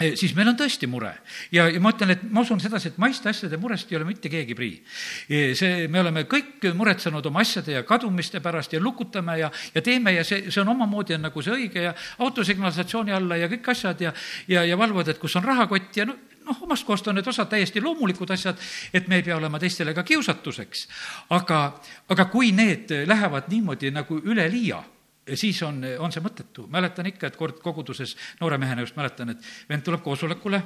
siis 0.00 0.32
meil 0.34 0.48
on 0.50 0.56
tõesti 0.58 0.88
mure 0.90 1.12
ja, 1.52 1.66
ja 1.70 1.80
ma 1.82 1.92
ütlen, 1.92 2.14
et 2.14 2.24
ma 2.32 2.42
usun 2.42 2.60
sedasi, 2.62 2.92
et 2.92 2.98
maiste 3.02 3.28
asjade 3.30 3.58
murest 3.60 3.90
ei 3.92 3.98
ole 3.98 4.06
mitte 4.08 4.30
keegi 4.32 4.56
prii. 4.58 4.80
see, 5.28 5.86
me 5.88 6.00
oleme 6.00 6.24
kõik 6.30 6.64
muretsenud 6.74 7.26
oma 7.26 7.42
asjade 7.44 7.76
ja 7.76 7.82
kadumiste 7.86 8.40
pärast 8.40 8.72
ja 8.72 8.80
lukutame 8.80 9.38
ja, 9.38 9.50
ja 9.74 9.82
teeme 9.82 10.14
ja 10.16 10.24
see, 10.24 10.50
see 10.50 10.62
on 10.62 10.72
omamoodi 10.74 11.16
on 11.18 11.26
nagu 11.28 11.42
see 11.42 11.54
õige 11.54 11.86
ja 11.88 11.94
autosignalisatsiooni 12.18 13.12
alla 13.12 13.36
ja 13.36 13.50
kõik 13.52 13.72
asjad 13.74 14.00
ja, 14.00 14.12
ja, 14.48 14.64
ja 14.64 14.78
valvavad, 14.78 15.12
et 15.12 15.22
kus 15.22 15.36
on 15.36 15.44
rahakott 15.44 15.96
ja 15.96 16.06
no, 16.08 16.16
noh, 16.46 16.62
omast 16.66 16.86
kohast 16.86 17.08
on 17.08 17.18
need 17.18 17.28
osad 17.28 17.50
täiesti 17.50 17.82
loomulikud 17.82 18.30
asjad, 18.34 18.58
et 18.94 19.08
me 19.08 19.20
ei 19.20 19.26
pea 19.26 19.36
olema 19.36 19.60
teistele 19.62 19.94
ka 19.94 20.02
kiusatuseks. 20.02 20.88
aga, 21.30 21.62
aga 22.08 22.24
kui 22.32 22.52
need 22.52 22.90
lähevad 23.06 23.52
niimoodi 23.52 23.92
nagu 23.94 24.18
üleliia 24.24 24.82
siis 25.34 25.62
on, 25.62 25.80
on 25.98 26.12
see 26.12 26.22
mõttetu. 26.24 26.66
mäletan 26.70 27.06
ikka, 27.06 27.30
et 27.30 27.36
kord 27.36 27.60
koguduses 27.62 28.16
noore 28.40 28.58
mehena 28.58 28.82
just 28.82 28.96
mäletan, 28.96 29.34
et 29.34 29.50
vend 29.68 29.84
tuleb 29.86 30.02
koosolekule, 30.02 30.62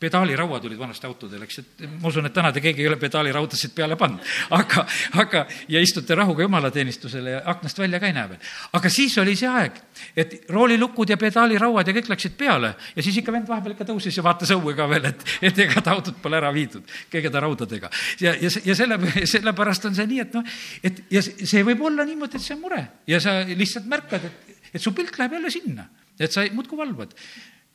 pedaalirauad 0.00 0.64
olid 0.64 0.78
vanasti 0.80 1.06
autodel, 1.06 1.42
eks, 1.44 1.58
et 1.60 1.82
ma 2.00 2.08
usun, 2.08 2.24
et 2.24 2.32
täna 2.32 2.50
te 2.56 2.62
keegi 2.64 2.80
ei 2.80 2.88
ole 2.88 2.96
pedaaliraudasid 3.00 3.74
peale 3.76 3.98
pannud. 4.00 4.24
aga, 4.58 4.84
aga, 5.20 5.42
ja 5.68 5.82
istute 5.84 6.16
rahuga 6.16 6.46
jumalateenistusele 6.46 7.34
ja 7.34 7.42
aknast 7.52 7.78
välja 7.78 8.00
ka 8.00 8.08
ei 8.08 8.16
näe 8.16 8.30
veel. 8.30 8.40
aga 8.78 8.92
siis 8.92 9.18
oli 9.20 9.36
see 9.36 9.50
aeg, 9.50 9.76
et 10.16 10.34
roolilukud 10.48 11.12
ja 11.12 11.18
pedaalirauad 11.20 11.92
ja 11.92 11.96
kõik 11.98 12.08
läksid 12.14 12.38
peale 12.40 12.72
ja 12.96 13.04
siis 13.04 13.20
ikka 13.20 13.34
vend 13.34 13.48
vahepeal 13.50 13.76
ikka 13.76 13.90
tõusis 13.92 14.16
ja 14.16 14.24
vaatas 14.24 14.54
õue 14.56 14.74
ka 14.78 14.88
veel, 14.88 15.10
et, 15.12 15.26
et 15.50 15.62
ega 15.66 15.84
ta 15.84 15.92
autot 15.98 16.16
pole 16.22 16.40
ära 16.40 16.52
viidud, 16.54 16.96
kõigede 17.12 17.44
raudadega. 17.44 17.92
ja, 18.24 18.34
ja, 18.40 18.52
ja 18.64 18.78
selle, 18.78 18.98
sellepärast 19.20 19.90
on 19.90 20.00
see 20.00 20.08
nii, 20.14 20.24
et 20.24 20.40
noh, 20.40 20.58
et 20.82 21.04
ja 21.12 21.24
see 21.28 21.64
võib 21.66 21.84
olla 21.90 22.08
niimoodi, 22.08 22.40
et 22.40 22.48
see 22.48 22.56
on 22.56 22.64
mure 22.64 22.82
ja 23.10 23.20
sa 23.20 23.42
lihtsalt 23.44 23.88
märkad, 23.90 24.24
et, 24.24 24.58
et 24.72 24.80
su 24.80 24.96
pilk 24.96 25.20
läheb 25.20 25.36
jälle 25.36 25.52
sinna, 25.52 25.90
et 26.16 26.32
sa 26.32 26.48
muudkui 26.56 26.80
valvad 26.80 27.12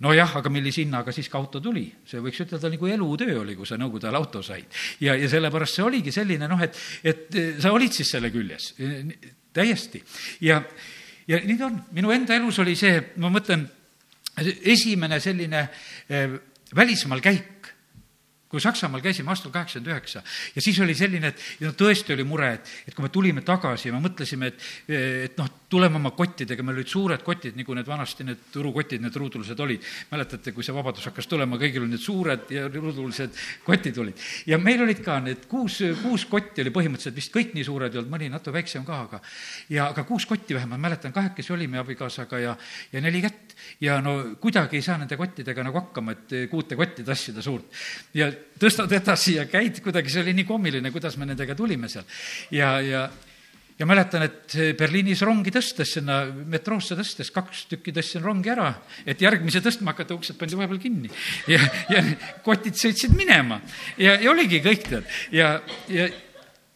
nojah, 0.03 0.33
aga 0.41 0.51
millise 0.51 0.83
hinnaga 0.83 1.13
siis 1.15 1.29
ka 1.31 1.39
auto 1.39 1.61
tuli, 1.63 1.85
see 2.07 2.19
võiks 2.23 2.41
ütelda 2.43 2.71
nagu 2.73 2.89
elutöö 2.91 3.39
oli, 3.43 3.55
kui 3.55 3.67
sa 3.67 3.77
Nõukogude 3.79 4.09
ajal 4.09 4.19
auto 4.19 4.41
said. 4.43 4.67
ja, 4.99 5.15
ja 5.15 5.29
sellepärast 5.31 5.79
see 5.79 5.85
oligi 5.85 6.11
selline 6.11 6.49
noh, 6.51 6.61
et, 6.61 6.75
et 7.03 7.39
sa 7.63 7.71
olid 7.75 7.95
siis 7.95 8.11
selle 8.17 8.31
küljes, 8.33 8.73
täiesti. 9.55 10.03
ja, 10.43 10.59
ja 11.27 11.39
nii 11.39 11.57
ta 11.59 11.69
on, 11.69 11.79
minu 11.95 12.11
enda 12.11 12.35
elus 12.35 12.59
oli 12.63 12.75
see, 12.79 12.99
ma 13.23 13.31
mõtlen, 13.31 13.63
esimene 14.67 15.21
selline 15.23 15.67
eh, 16.11 16.35
välismaal 16.75 17.23
käik, 17.23 17.71
kui 18.51 18.61
Saksamaal 18.61 19.01
käisime 19.03 19.31
aastal 19.33 19.51
kaheksakümmend 19.51 19.91
üheksa 19.91 20.21
ja 20.55 20.61
siis 20.63 20.77
oli 20.83 20.93
selline, 20.95 21.31
et 21.31 21.63
no 21.65 21.71
tõesti 21.75 22.13
oli 22.15 22.23
mure, 22.27 22.53
et, 22.59 22.69
et 22.87 22.95
kui 22.95 23.03
me 23.03 23.11
tulime 23.11 23.43
tagasi 23.47 23.89
ja 23.89 23.95
me 23.95 24.03
mõtlesime, 24.03 24.51
et, 24.51 24.67
et 25.27 25.39
noh, 25.39 25.49
tuleme 25.75 25.99
oma 25.99 26.11
kottidega, 26.15 26.63
meil 26.63 26.79
olid 26.79 26.91
suured 26.91 27.23
kotid, 27.25 27.57
nagu 27.59 27.75
need 27.75 27.89
vanasti 27.89 28.25
need 28.27 28.47
turukotid, 28.53 29.03
need 29.03 29.15
ruudulised 29.19 29.59
olid. 29.59 29.83
mäletate, 30.11 30.53
kui 30.55 30.63
see 30.63 30.75
vabadus 30.75 31.09
hakkas 31.09 31.27
tulema, 31.27 31.59
kõigil 31.59 31.83
olid 31.83 31.95
need 31.95 32.03
suured 32.03 32.51
ja 32.53 32.67
ruudulised 32.71 33.35
kotid 33.65 33.99
olid. 34.01 34.21
ja 34.47 34.59
meil 34.61 34.85
olid 34.85 35.01
ka 35.03 35.19
need 35.23 35.47
kuus, 35.51 35.81
kuus 36.01 36.25
kotti 36.31 36.63
oli 36.63 36.73
põhimõtteliselt 36.75 37.17
vist 37.17 37.33
kõik 37.33 37.53
nii 37.57 37.67
suured 37.67 37.91
ei 37.91 38.01
olnud, 38.01 38.13
mõni 38.13 38.31
natuke 38.31 38.55
väiksem 38.55 38.85
ka, 38.87 39.01
aga 39.07 39.21
ja, 39.69 39.89
aga 39.89 40.05
kuus 40.07 40.27
kotti 40.29 40.55
vähemalt, 40.55 40.81
mäletan, 40.81 41.13
kahekesi 41.15 41.53
olime 41.53 41.81
abikaasaga 41.81 42.39
ja, 42.39 42.55
ja 42.93 43.03
neli 43.03 43.21
kätt. 43.25 43.55
ja 43.81 43.99
no 44.01 44.35
kuidagi 44.41 44.79
ei 44.79 44.85
saa 44.85 44.97
nende 45.01 45.17
kottidega 45.17 45.63
nagu 45.63 45.81
hakkama, 45.81 46.15
et 46.15 46.35
kuute 46.51 46.75
kotti 46.79 47.03
tassida 47.03 47.41
suurt. 47.41 47.67
ja 48.13 48.31
tõstad 48.59 48.91
edasi 48.95 49.35
ja 49.39 49.45
käid 49.51 49.81
kuidagi, 49.83 50.11
see 50.11 50.23
oli 50.23 50.35
nii 50.39 50.47
kommiline, 50.47 50.91
kuidas 50.91 51.17
me 51.17 51.27
nendega 51.27 51.55
tulime 51.55 51.89
seal. 51.91 52.05
ja, 52.51 52.77
ja, 52.81 53.07
ja 53.79 53.87
mäletan, 53.87 54.23
et 54.27 54.55
Berliinis 54.79 55.21
rongi 55.27 55.51
tõstes, 55.51 55.95
sinna 55.97 56.21
metroosse 56.25 56.95
tõstes, 56.95 57.31
kaks 57.35 57.65
tükki 57.71 57.93
tõstsin 57.95 58.23
rongi 58.23 58.51
ära, 58.53 58.69
et 59.05 59.21
järgmise 59.21 59.61
tõstma 59.63 59.93
hakata, 59.93 60.15
uksed 60.15 60.37
pandi 60.39 60.59
vahepeal 60.59 60.79
kinni. 60.83 61.11
ja, 61.51 61.59
ja 61.91 62.03
kotid 62.45 62.77
sõitsid 62.79 63.15
minema. 63.17 63.59
Ja, 63.97 64.15
ja 64.21 64.31
oligi 64.31 64.61
kõik 64.63 64.87
tead. 64.89 65.09
Ja, 65.35 65.57
ja 65.91 66.07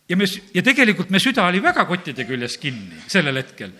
ja 0.09 0.17
me, 0.17 0.25
ja 0.25 0.61
tegelikult 0.65 1.11
me 1.13 1.19
süda 1.21 1.43
oli 1.45 1.61
väga 1.61 1.83
kottide 1.85 2.25
küljes 2.25 2.57
kinni 2.57 2.97
sellel 3.05 3.37
hetkel. 3.43 3.75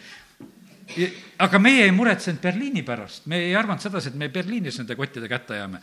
Aga 1.42 1.60
meie 1.62 1.88
ei 1.88 1.92
muretsenud 1.94 2.42
Berliini 2.42 2.84
pärast, 2.86 3.26
me 3.30 3.42
ei 3.48 3.56
arvanud 3.58 3.82
sedasi, 3.82 4.12
et 4.12 4.18
me 4.18 4.30
Berliinis 4.34 4.78
nende 4.78 4.98
kottidega 4.98 5.40
hätta 5.40 5.58
jääme 5.58 5.82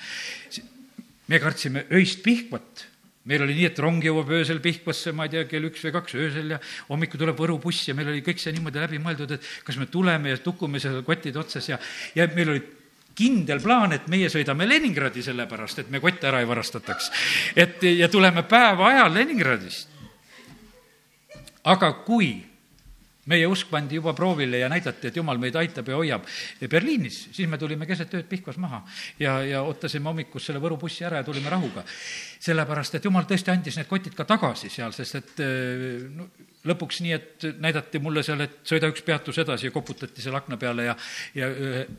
me 1.26 1.40
kartsime 1.42 1.86
öist 1.90 2.22
Pihkvat 2.22 2.86
meil 3.26 3.42
oli 3.42 3.56
nii, 3.58 3.68
et 3.70 3.80
rong 3.82 4.04
jõuab 4.06 4.30
öösel 4.38 4.60
Pihkvasse, 4.62 5.12
ma 5.16 5.26
ei 5.26 5.34
tea, 5.34 5.44
kell 5.50 5.66
üks 5.68 5.82
või 5.86 5.94
kaks 5.96 6.16
öösel 6.18 6.54
ja 6.54 6.60
hommikul 6.88 7.20
tuleb 7.22 7.38
Võru 7.38 7.58
buss 7.62 7.88
ja 7.88 7.94
meil 7.98 8.12
oli 8.12 8.22
kõik 8.26 8.40
see 8.42 8.54
niimoodi 8.54 8.82
läbi 8.82 9.02
mõeldud, 9.02 9.36
et 9.36 9.52
kas 9.66 9.78
me 9.80 9.90
tuleme 9.90 10.32
ja 10.32 10.40
tukume 10.42 10.80
seal 10.82 11.02
kottide 11.06 11.42
otsas 11.42 11.68
ja, 11.72 11.78
ja 12.14 12.28
meil 12.34 12.54
oli 12.54 12.64
kindel 13.16 13.62
plaan, 13.64 13.96
et 13.96 14.08
meie 14.12 14.28
sõidame 14.32 14.68
Leningradi 14.68 15.24
sellepärast, 15.24 15.82
et 15.82 15.92
me 15.92 16.02
kotte 16.04 16.28
ära 16.28 16.42
ei 16.42 16.48
varastataks. 16.48 17.10
et 17.56 17.82
ja 17.96 18.08
tuleme 18.12 18.44
päeva 18.44 18.90
ajal 18.92 19.14
Leningradist. 19.14 19.88
aga 21.64 21.92
kui 22.06 22.34
meie 23.30 23.46
usk 23.50 23.70
pandi 23.70 23.98
juba 23.98 24.14
proovile 24.16 24.60
ja 24.62 24.70
näidati, 24.70 25.10
et 25.10 25.16
jumal 25.16 25.38
meid 25.42 25.56
aitab 25.58 25.88
ja 25.90 25.98
hoiab. 25.98 26.26
Berliinis, 26.70 27.26
siis 27.34 27.48
me 27.50 27.58
tulime 27.58 27.86
keset 27.88 28.14
ööd 28.14 28.28
Pihkvas 28.30 28.58
maha 28.62 28.82
ja, 29.20 29.38
ja 29.46 29.62
ootasime 29.66 30.10
hommikus 30.10 30.46
selle 30.46 30.62
Võru 30.62 30.78
bussi 30.80 31.04
ära 31.06 31.22
ja 31.22 31.26
tulime 31.26 31.50
rahuga. 31.50 31.84
sellepärast, 32.46 32.94
et 32.94 33.04
jumal 33.04 33.24
tõesti 33.26 33.50
andis 33.50 33.78
need 33.78 33.88
kotid 33.88 34.14
ka 34.14 34.26
tagasi 34.28 34.68
seal, 34.70 34.92
sest 34.94 35.16
et 35.18 35.40
no, 36.14 36.28
lõpuks 36.68 37.00
nii, 37.02 37.12
et 37.16 37.46
näidati 37.62 37.98
mulle 38.02 38.22
seal, 38.26 38.44
et 38.44 38.58
sõida 38.66 38.90
üks 38.92 39.02
peatus 39.06 39.38
edasi 39.42 39.68
ja 39.68 39.74
koputati 39.74 40.22
selle 40.22 40.38
akna 40.40 40.58
peale 40.60 40.88
ja, 40.90 40.96
ja 41.34 41.48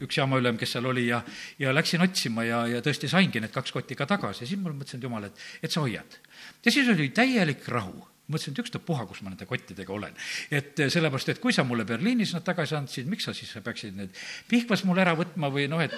üks 0.03 0.19
jaamaülem, 0.19 0.59
kes 0.59 0.77
seal 0.77 0.87
oli 0.91 1.07
ja, 1.09 1.21
ja 1.59 1.73
läksin 1.75 2.03
otsima 2.05 2.45
ja, 2.47 2.61
ja 2.77 2.83
tõesti 2.85 3.09
saingi 3.11 3.41
need 3.43 3.55
kaks 3.55 3.73
kotti 3.75 3.97
ka 3.97 4.07
tagasi 4.09 4.45
ja 4.45 4.51
siis 4.51 4.61
ma 4.61 4.71
mõtlesin, 4.71 5.01
et 5.01 5.09
jumal, 5.09 5.27
et, 5.27 5.47
et 5.63 5.73
sa 5.73 5.83
hoiad. 5.83 6.19
ja 6.63 6.71
siis 6.71 6.89
oli 6.93 7.09
täielik 7.15 7.67
rahu 7.73 8.05
mõtlesin, 8.27 8.53
et 8.53 8.61
ükstapuha, 8.63 9.05
kus 9.07 9.21
ma 9.23 9.31
nende 9.31 9.47
kottidega 9.47 9.93
olen. 9.93 10.13
et 10.51 10.79
eh, 10.79 10.91
sellepärast, 10.93 11.33
et 11.33 11.41
kui 11.43 11.55
sa 11.55 11.63
mulle 11.63 11.85
Berliinis 11.87 12.33
nad 12.35 12.45
tagasi 12.45 12.75
andsid, 12.75 13.07
miks 13.07 13.27
sa 13.27 13.33
siis 13.33 13.53
peaksid 13.63 13.95
need 13.95 14.21
Pihkvas 14.49 14.83
mul 14.87 14.99
ära 14.99 15.15
võtma 15.17 15.51
või 15.53 15.67
noh, 15.71 15.81
et, 15.83 15.95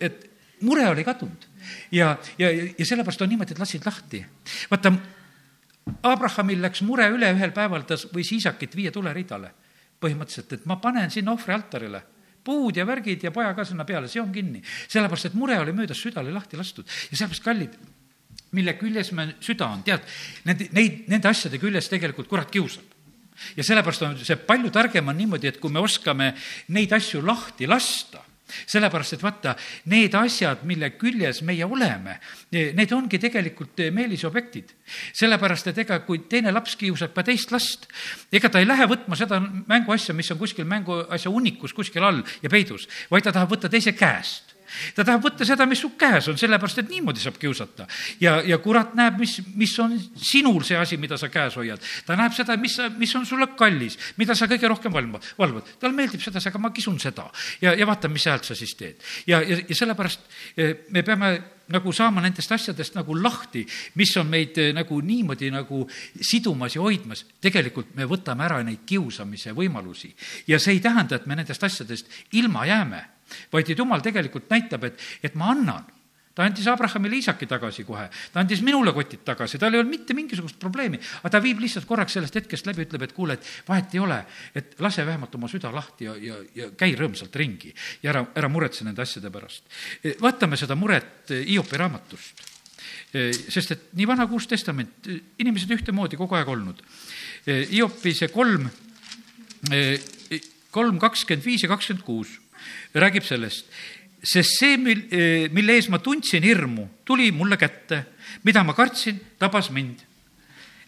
et 0.00 0.28
mure 0.62 0.86
oli 0.90 1.04
kadunud. 1.04 1.48
ja, 1.92 2.16
ja, 2.38 2.52
ja 2.52 2.86
sellepärast 2.86 3.22
on 3.22 3.32
niimoodi, 3.34 3.56
et 3.56 3.62
lasid 3.62 3.86
lahti. 3.86 4.24
vaata, 4.70 4.94
Abrahamil 6.06 6.62
läks 6.62 6.84
mure 6.86 7.08
üle 7.10 7.32
ühel 7.34 7.52
päeval, 7.54 7.86
ta 7.86 7.98
võis 8.14 8.30
Iisakit 8.34 8.76
viia 8.76 8.92
tuleridale. 8.94 9.54
põhimõtteliselt, 10.02 10.52
et 10.52 10.64
ma 10.66 10.80
panen 10.82 11.10
sinna 11.14 11.30
ohvrialtarile 11.30 12.00
puud 12.42 12.76
ja 12.76 12.82
värgid 12.86 13.22
ja 13.22 13.30
paja 13.30 13.52
ka 13.54 13.64
sinna 13.64 13.84
peale, 13.86 14.08
see 14.08 14.20
on 14.20 14.32
kinni. 14.32 14.62
sellepärast, 14.88 15.30
et 15.30 15.34
mure 15.34 15.58
oli 15.58 15.72
möödas, 15.72 16.00
süda 16.02 16.20
oli 16.20 16.32
lahti 16.32 16.58
lastud 16.58 16.86
ja 16.86 17.16
sellepärast, 17.16 17.44
kallid, 17.44 17.76
mille 18.56 18.74
küljes 18.78 19.12
me 19.16 19.28
süda 19.42 19.68
on, 19.72 19.84
tead, 19.86 20.04
need, 20.48 20.66
neid, 20.76 20.98
nende 21.12 21.30
asjade 21.30 21.60
küljes 21.60 21.88
tegelikult 21.92 22.28
kurat 22.30 22.50
kiusab. 22.52 22.84
ja 23.56 23.64
sellepärast 23.64 24.04
on 24.06 24.18
see 24.20 24.36
palju 24.36 24.70
targem 24.70 25.08
on 25.08 25.16
niimoodi, 25.16 25.48
et 25.48 25.60
kui 25.60 25.72
me 25.72 25.80
oskame 25.80 26.34
neid 26.68 26.92
asju 26.92 27.22
lahti 27.24 27.66
lasta, 27.66 28.20
sellepärast 28.68 29.16
et 29.16 29.24
vaata, 29.24 29.54
need 29.88 30.14
asjad, 30.14 30.66
mille 30.68 30.92
küljes 31.00 31.40
meie 31.48 31.64
oleme, 31.64 32.18
need 32.52 32.92
ongi 32.92 33.18
tegelikult 33.18 33.80
meelisobjektid. 33.96 34.74
sellepärast, 35.16 35.72
et 35.72 35.82
ega 35.86 36.00
kui 36.04 36.24
teine 36.28 36.52
laps 36.52 36.76
kiusab 36.76 37.14
ka 37.16 37.24
teist 37.24 37.52
last, 37.52 37.88
ega 38.30 38.52
ta 38.52 38.60
ei 38.60 38.68
lähe 38.68 38.86
võtma 38.86 39.16
seda 39.16 39.40
mänguasja, 39.40 40.14
mis 40.14 40.30
on 40.30 40.38
kuskil 40.38 40.68
mänguasja 40.68 41.32
hunnikus 41.32 41.72
kuskil 41.72 42.04
all 42.04 42.22
ja 42.42 42.52
peidus, 42.52 42.88
vaid 43.10 43.24
ta 43.24 43.32
tahab 43.32 43.56
võtta 43.56 43.72
teise 43.72 43.96
käest 43.96 44.51
ta 44.96 45.04
tahab 45.04 45.24
võtta 45.24 45.46
seda, 45.48 45.66
mis 45.66 45.82
su 45.82 45.92
käes 45.98 46.28
on, 46.32 46.38
sellepärast 46.40 46.82
et 46.84 46.90
niimoodi 46.92 47.20
saab 47.22 47.38
kiusata. 47.40 47.86
ja, 48.20 48.40
ja 48.46 48.58
kurat 48.58 48.94
näeb, 48.98 49.18
mis, 49.22 49.38
mis 49.54 49.78
on 49.82 49.98
sinul 50.16 50.62
see 50.66 50.78
asi, 50.78 50.96
mida 50.96 51.18
sa 51.20 51.28
käes 51.32 51.56
hoiad. 51.56 51.82
ta 52.06 52.16
näeb 52.18 52.34
seda, 52.36 52.56
mis 52.56 52.78
mis 53.02 53.14
on 53.16 53.26
sulle 53.26 53.46
kallis, 53.56 53.98
mida 54.16 54.34
sa 54.38 54.48
kõige 54.50 54.68
rohkem 54.70 54.92
valvad, 54.92 55.24
valvad. 55.38 55.72
talle 55.80 55.96
meeldib 55.96 56.22
sedasi, 56.22 56.50
aga 56.50 56.60
ma 56.62 56.70
kisun 56.74 56.98
seda. 57.00 57.28
ja, 57.62 57.74
ja 57.74 57.86
vaata, 57.86 58.08
mis 58.08 58.26
häält 58.26 58.46
sa 58.48 58.54
siis 58.58 58.74
teed. 58.78 59.00
ja, 59.26 59.42
ja, 59.42 59.58
ja 59.68 59.76
sellepärast 59.76 60.20
eh, 60.56 60.86
me 60.90 61.02
peame 61.02 61.32
nagu 61.72 61.92
saama 61.94 62.20
nendest 62.20 62.52
asjadest 62.52 62.96
nagu 62.98 63.16
lahti, 63.16 63.64
mis 63.98 64.14
on 64.20 64.28
meid 64.30 64.58
eh, 64.58 64.72
nagu 64.76 65.00
niimoodi 65.00 65.50
nagu 65.54 65.86
sidumas 66.20 66.76
ja 66.76 66.82
hoidmas. 66.82 67.24
tegelikult 67.40 67.94
me 67.96 68.08
võtame 68.08 68.46
ära 68.46 68.62
neid 68.62 68.84
kiusamise 68.86 69.54
võimalusi 69.56 70.12
ja 70.46 70.58
see 70.58 70.78
ei 70.78 70.84
tähenda, 70.84 71.16
et 71.16 71.26
me 71.26 71.38
nendest 71.38 71.64
asjadest 71.64 72.32
ilma 72.38 72.66
jääme 72.66 73.02
vaid 73.52 73.70
et 73.70 73.78
jumal 73.78 74.04
tegelikult 74.04 74.50
näitab, 74.50 74.84
et, 74.90 75.10
et 75.22 75.34
ma 75.38 75.52
annan 75.54 75.90
ta 76.34 76.46
andis 76.46 76.66
Abrahamile 76.70 77.18
Iisaki 77.18 77.46
tagasi 77.48 77.84
kohe, 77.84 78.06
ta 78.32 78.40
andis 78.40 78.62
minule 78.64 78.92
kotid 78.96 79.20
tagasi, 79.26 79.58
tal 79.60 79.74
ei 79.74 79.82
olnud 79.82 79.92
mitte 79.92 80.16
mingisugust 80.16 80.56
probleemi, 80.60 81.00
aga 81.20 81.34
ta 81.34 81.40
viib 81.44 81.60
lihtsalt 81.60 81.86
korraks 81.88 82.16
sellest 82.16 82.38
hetkest 82.40 82.68
läbi, 82.68 82.86
ütleb, 82.86 83.04
et 83.04 83.12
kuule, 83.16 83.36
et 83.36 83.50
vahet 83.68 83.96
ei 83.96 84.00
ole, 84.00 84.18
et 84.56 84.72
lase 84.82 85.04
vähemalt 85.06 85.34
oma 85.36 85.50
süda 85.52 85.72
lahti 85.74 86.08
ja, 86.08 86.16
ja, 86.16 86.38
ja 86.56 86.70
käi 86.78 86.94
rõõmsalt 86.98 87.36
ringi 87.36 87.74
ja 88.02 88.14
ära, 88.14 88.24
ära 88.40 88.48
muretse 88.52 88.86
nende 88.86 89.04
asjade 89.04 89.32
pärast. 89.32 89.68
vaatame 90.22 90.56
seda 90.60 90.76
muret 90.78 91.32
Hiopi 91.32 91.80
raamatust. 91.80 92.48
sest 93.52 93.74
et 93.74 93.82
nii 93.92 94.06
vana 94.08 94.24
kui 94.26 94.40
uus 94.40 94.48
testament, 94.48 95.08
inimesed 95.38 95.70
ühtemoodi 95.76 96.16
kogu 96.16 96.38
aeg 96.38 96.48
olnud. 96.48 96.80
Hiopi 97.44 98.14
see 98.16 98.32
kolm, 98.32 98.70
kolm 100.72 100.98
kakskümmend 100.98 101.44
viis 101.44 101.66
ja 101.66 101.68
kakskümmend 101.68 102.06
kuus 102.06 102.38
räägib 102.94 103.24
sellest. 103.24 103.66
sest 104.22 104.58
see, 104.60 104.76
mil, 104.78 105.00
mille 105.50 105.74
ees 105.74 105.88
ma 105.90 105.98
tundsin 105.98 106.44
hirmu, 106.46 106.86
tuli 107.04 107.32
mulle 107.34 107.56
kätte, 107.58 108.04
mida 108.46 108.62
ma 108.62 108.74
kartsin, 108.74 109.18
tabas 109.38 109.70
mind. 109.70 109.98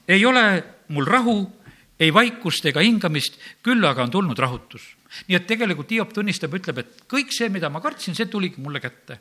ei 0.09 0.25
ole 0.25 0.65
mul 0.89 1.07
rahu, 1.07 1.39
ei 1.99 2.13
vaikust 2.15 2.67
ega 2.67 2.83
hingamist, 2.85 3.39
küll 3.63 3.85
aga 3.87 4.03
on 4.03 4.11
tulnud 4.11 4.39
rahutus. 4.39 4.83
Nii 5.29 5.37
et 5.39 5.47
tegelikult 5.51 5.91
Hiop 5.95 6.15
tunnistab, 6.15 6.55
ütleb, 6.55 6.81
et 6.83 7.05
kõik 7.11 7.35
see, 7.35 7.51
mida 7.53 7.71
ma 7.71 7.83
kartsin, 7.85 8.17
see 8.17 8.31
tuligi 8.31 8.63
mulle 8.63 8.83
kätte 8.83 9.21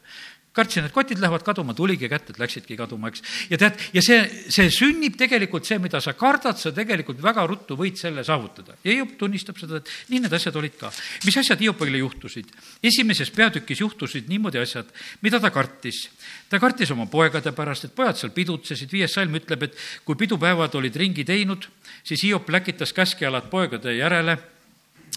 kartsin, 0.54 0.86
et 0.86 0.94
kotid 0.94 1.22
lähevad 1.22 1.44
kaduma, 1.46 1.74
tuligi 1.74 2.08
kätte, 2.10 2.34
et 2.34 2.40
läksidki 2.42 2.78
kaduma, 2.78 3.10
eks. 3.10 3.24
ja 3.50 3.58
tead, 3.60 3.80
ja 3.96 4.04
see, 4.06 4.20
see 4.54 4.70
sünnib 4.74 5.18
tegelikult 5.18 5.66
see, 5.68 5.80
mida 5.82 6.02
sa 6.04 6.14
kardad, 6.18 6.60
sa 6.62 6.72
tegelikult 6.76 7.22
väga 7.24 7.46
ruttu 7.50 7.78
võid 7.80 7.98
selle 8.00 8.24
saavutada. 8.26 8.78
ja 8.84 8.98
Hiop 9.00 9.16
tunnistab 9.20 9.58
seda, 9.62 9.82
et 9.82 9.90
nii 10.14 10.24
need 10.26 10.38
asjad 10.38 10.58
olid 10.62 10.78
ka. 10.78 10.92
mis 11.26 11.40
asjad 11.42 11.62
Hiopile 11.64 12.04
juhtusid? 12.04 12.54
esimeses 12.84 13.34
peatükis 13.34 13.82
juhtusid 13.82 14.30
niimoodi 14.30 14.62
asjad, 14.62 14.90
mida 15.26 15.42
ta 15.42 15.50
kartis. 15.54 16.06
ta 16.50 16.62
kartis 16.62 16.94
oma 16.94 17.10
poegade 17.10 17.52
pärast, 17.52 17.90
et 17.90 17.96
pojad 17.98 18.22
seal 18.22 18.34
pidutsesid, 18.36 18.94
viies 18.94 19.14
salm 19.14 19.34
ütleb, 19.42 19.70
et 19.70 19.78
kui 20.06 20.20
pidupäevad 20.20 20.76
olid 20.78 20.96
ringi 20.96 21.26
teinud, 21.26 21.66
siis 22.06 22.28
Hiop 22.30 22.54
läkitas 22.54 22.94
käskjalad 22.94 23.50
poegade 23.50 23.98
järele 23.98 24.38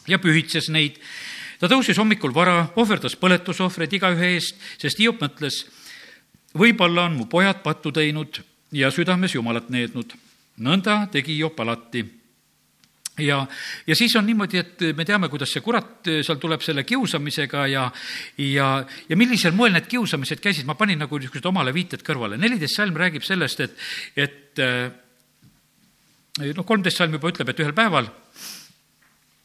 ja 0.07 0.19
pühitses 0.23 0.71
neid 0.73 1.01
ta 1.61 1.71
tõusis 1.71 1.99
hommikul 2.01 2.35
vara, 2.35 2.67
ohverdas 2.77 3.17
põletusohvreid 3.21 3.97
igaühe 3.99 4.35
eest, 4.37 4.61
sest 4.81 5.01
Hiop 5.01 5.23
mõtles, 5.25 5.63
võib-olla 6.57 7.07
on 7.09 7.17
mu 7.21 7.27
pojad 7.31 7.63
pattu 7.65 7.93
teinud 7.95 8.43
ja 8.77 8.91
südames 8.93 9.35
Jumalat 9.35 9.71
neednud. 9.71 10.15
nõnda 10.57 11.07
tegi 11.13 11.37
Hiop 11.37 11.61
alati 11.61 12.05
ja, 13.21 13.47
ja 13.87 13.97
siis 13.97 14.17
on 14.17 14.27
niimoodi, 14.27 14.59
et 14.59 14.85
me 14.97 15.05
teame, 15.05 15.29
kuidas 15.29 15.53
see 15.53 15.65
kurat 15.65 16.09
seal 16.25 16.39
tuleb 16.41 16.63
selle 16.65 16.85
kiusamisega 16.85 17.67
ja, 17.67 17.91
ja, 18.39 18.85
ja 19.09 19.17
millisel 19.17 19.53
moel 19.57 19.73
need 19.77 19.89
kiusamised 19.89 20.41
käisid, 20.41 20.67
ma 20.67 20.75
panin 20.75 20.99
nagu 21.01 21.19
niisugused 21.19 21.49
omale 21.49 21.75
viited 21.77 22.05
kõrvale. 22.07 22.37
neliteist 22.41 22.77
salm 22.77 22.97
räägib 22.97 23.25
sellest, 23.25 23.61
et, 23.61 23.77
et 24.17 24.65
noh, 26.53 26.65
kolmteist 26.65 27.01
salm 27.01 27.17
juba 27.17 27.33
ütleb, 27.33 27.53
et 27.53 27.65
ühel 27.65 27.77
päeval 27.77 28.11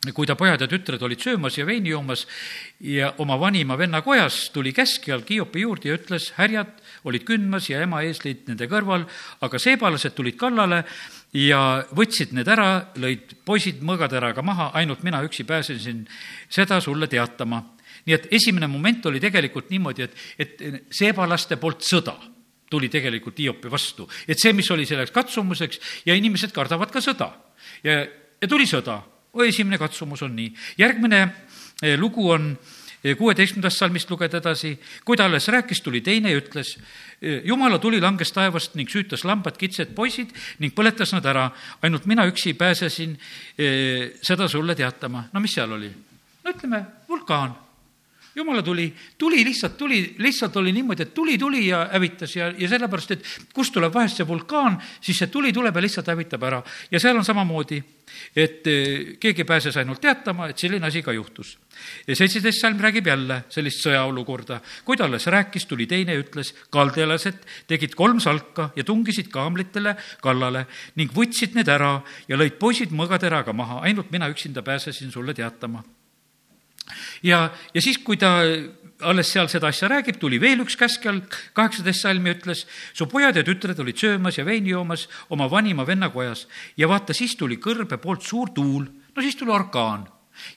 kui 0.09 0.25
ta 0.25 0.33
pojad 0.33 0.63
ja 0.63 0.65
tütred 0.65 1.03
olid 1.05 1.21
söömas 1.21 1.59
ja 1.59 1.65
veini 1.65 1.91
joomas 1.91 2.23
ja 2.81 3.11
oma 3.21 3.35
vanima 3.37 3.75
venna 3.77 3.99
kojas 4.01 4.47
tuli 4.49 4.71
käskjal 4.73 5.21
Kiopi 5.21 5.61
juurde 5.61 5.91
ja 5.91 5.97
ütles, 5.99 6.31
härjad 6.39 6.71
olid 7.05 7.25
kündmas 7.27 7.67
ja 7.69 7.83
ema 7.85 8.01
eeslid 8.07 8.47
nende 8.49 8.65
kõrval, 8.71 9.05
aga 9.45 9.61
seebalased 9.61 10.15
tulid 10.17 10.39
kallale 10.41 10.81
ja 11.37 11.83
võtsid 11.93 12.33
need 12.33 12.49
ära, 12.49 12.87
lõid 12.97 13.37
poisid 13.45 13.85
mõõgateraga 13.85 14.41
maha, 14.41 14.71
ainult 14.81 15.05
mina 15.05 15.21
üksi 15.21 15.45
pääsesin 15.45 16.01
seda 16.49 16.81
sulle 16.81 17.07
teatama. 17.07 17.61
nii 18.05 18.15
et 18.15 18.27
esimene 18.33 18.67
moment 18.67 19.05
oli 19.05 19.19
tegelikult 19.19 19.69
niimoodi, 19.69 20.01
et, 20.01 20.17
et 20.39 20.83
seebalaste 20.89 21.61
poolt 21.61 21.85
sõda 21.85 22.17
tuli 22.69 22.89
tegelikult 22.89 23.37
Hiopi 23.37 23.69
vastu. 23.69 24.09
et 24.27 24.39
see, 24.39 24.53
mis 24.53 24.71
oli 24.71 24.85
selleks 24.85 25.11
katsumuseks 25.11 25.79
ja 26.05 26.15
inimesed 26.15 26.51
kardavad 26.51 26.89
ka 26.89 26.99
sõda. 26.99 27.31
ja, 27.83 28.01
ja 28.41 28.47
tuli 28.47 28.65
sõda 28.65 29.10
esimene 29.39 29.77
katsumus 29.77 30.21
on 30.21 30.35
nii. 30.35 30.53
järgmine 30.77 31.21
eh, 31.81 31.99
lugu 31.99 32.29
on 32.29 32.51
eh, 33.03 33.17
kuueteistkümnendast 33.17 33.77
salmist 33.77 34.11
lugeda 34.11 34.41
edasi, 34.41 34.75
kui 35.05 35.17
ta 35.17 35.25
alles 35.25 35.47
rääkis, 35.47 35.81
tuli 35.81 36.01
teine 36.01 36.31
ja 36.31 36.41
ütles, 36.41 36.75
eh, 37.21 37.41
jumala 37.47 37.79
tuli 37.79 38.01
langes 38.01 38.31
taevast 38.31 38.75
ning 38.75 38.89
süütas 38.89 39.25
lambad, 39.25 39.57
kitsed, 39.57 39.95
poisid 39.95 40.35
ning 40.59 40.75
põletas 40.75 41.15
nad 41.15 41.25
ära. 41.25 41.49
ainult 41.81 42.05
mina 42.05 42.25
üksi 42.27 42.53
pääsesin 42.53 43.17
seda 44.21 44.47
sulle 44.47 44.75
teatama. 44.75 45.29
no 45.33 45.39
mis 45.39 45.53
seal 45.53 45.71
oli? 45.71 45.91
no 46.43 46.51
ütleme, 46.51 46.85
vulkaan 47.07 47.55
jumala 48.35 48.61
tuli, 48.63 48.93
tuli 49.17 49.43
lihtsalt 49.45 49.77
tuli, 49.77 50.15
lihtsalt 50.17 50.55
oli 50.57 50.71
niimoodi, 50.71 51.03
et 51.03 51.13
tuli 51.13 51.37
tuli 51.37 51.67
ja 51.67 51.89
hävitas 51.91 52.35
ja, 52.35 52.51
ja 52.57 52.69
sellepärast, 52.69 53.11
et 53.11 53.25
kust 53.53 53.73
tuleb 53.73 53.93
vahest 53.93 54.21
see 54.21 54.27
vulkaan, 54.27 54.77
siis 55.01 55.19
see 55.19 55.31
tuli 55.31 55.51
tuleb 55.53 55.75
ja 55.75 55.83
lihtsalt 55.83 56.07
hävitab 56.13 56.43
ära. 56.47 56.61
ja 56.91 56.99
seal 56.99 57.17
on 57.17 57.25
samamoodi, 57.27 57.81
et 58.35 58.67
eh, 58.67 59.17
keegi 59.19 59.43
pääses 59.43 59.77
ainult 59.77 60.01
teatama, 60.01 60.47
et 60.51 60.57
selline 60.57 60.87
asi 60.87 61.01
ka 61.03 61.11
juhtus. 61.11 61.57
ja 62.07 62.15
seitseteist 62.15 62.61
salm 62.61 62.79
räägib 62.79 63.07
jälle 63.07 63.43
sellist 63.49 63.83
sõjaolukorda. 63.83 64.61
kui 64.85 64.97
ta 64.97 65.05
alles 65.05 65.27
rääkis, 65.27 65.65
tuli 65.65 65.87
teine 65.87 66.15
ja 66.15 66.23
ütles, 66.23 66.55
kaldelased 66.69 67.43
tegid 67.67 67.95
kolm 67.95 68.19
salka 68.19 68.71
ja 68.75 68.83
tungisid 68.83 69.27
kaamlitele 69.27 69.95
kallale 70.21 70.67
ning 70.95 71.11
võtsid 71.11 71.55
need 71.55 71.67
ära 71.67 71.99
ja 72.27 72.37
lõid 72.37 72.59
poisid 72.59 72.91
mõõgateraga 72.95 73.53
maha, 73.53 73.81
ainult 73.81 74.11
mina 74.11 74.29
üksinda 74.31 74.61
pääsesin 74.63 75.11
sulle 75.11 75.33
teatama 75.33 75.83
ja, 77.23 77.49
ja 77.73 77.81
siis, 77.81 77.97
kui 78.03 78.17
ta 78.17 78.39
alles 79.01 79.31
seal 79.33 79.49
seda 79.51 79.69
asja 79.71 79.89
räägib, 79.91 80.17
tuli 80.21 80.39
veel 80.41 80.61
üks 80.63 80.77
käskjal, 80.79 81.21
kaheksateist 81.57 82.05
salmi 82.05 82.33
ütles, 82.33 82.65
su 82.93 83.07
pojad 83.11 83.37
ja 83.37 83.43
tütred 83.45 83.79
olid 83.81 83.97
söömas 83.97 84.37
ja 84.37 84.45
veini 84.45 84.73
joomas 84.73 85.07
oma 85.33 85.49
vanima 85.51 85.85
venna 85.87 86.11
kojas. 86.13 86.47
Ja 86.77 86.89
vaata, 86.91 87.15
siis 87.17 87.35
tuli 87.39 87.57
kõrbe 87.61 87.97
poolt 88.01 88.25
suur 88.27 88.53
tuul, 88.55 88.85
no 88.85 89.25
siis 89.25 89.37
tuli 89.39 89.53
orkaan. 89.53 90.07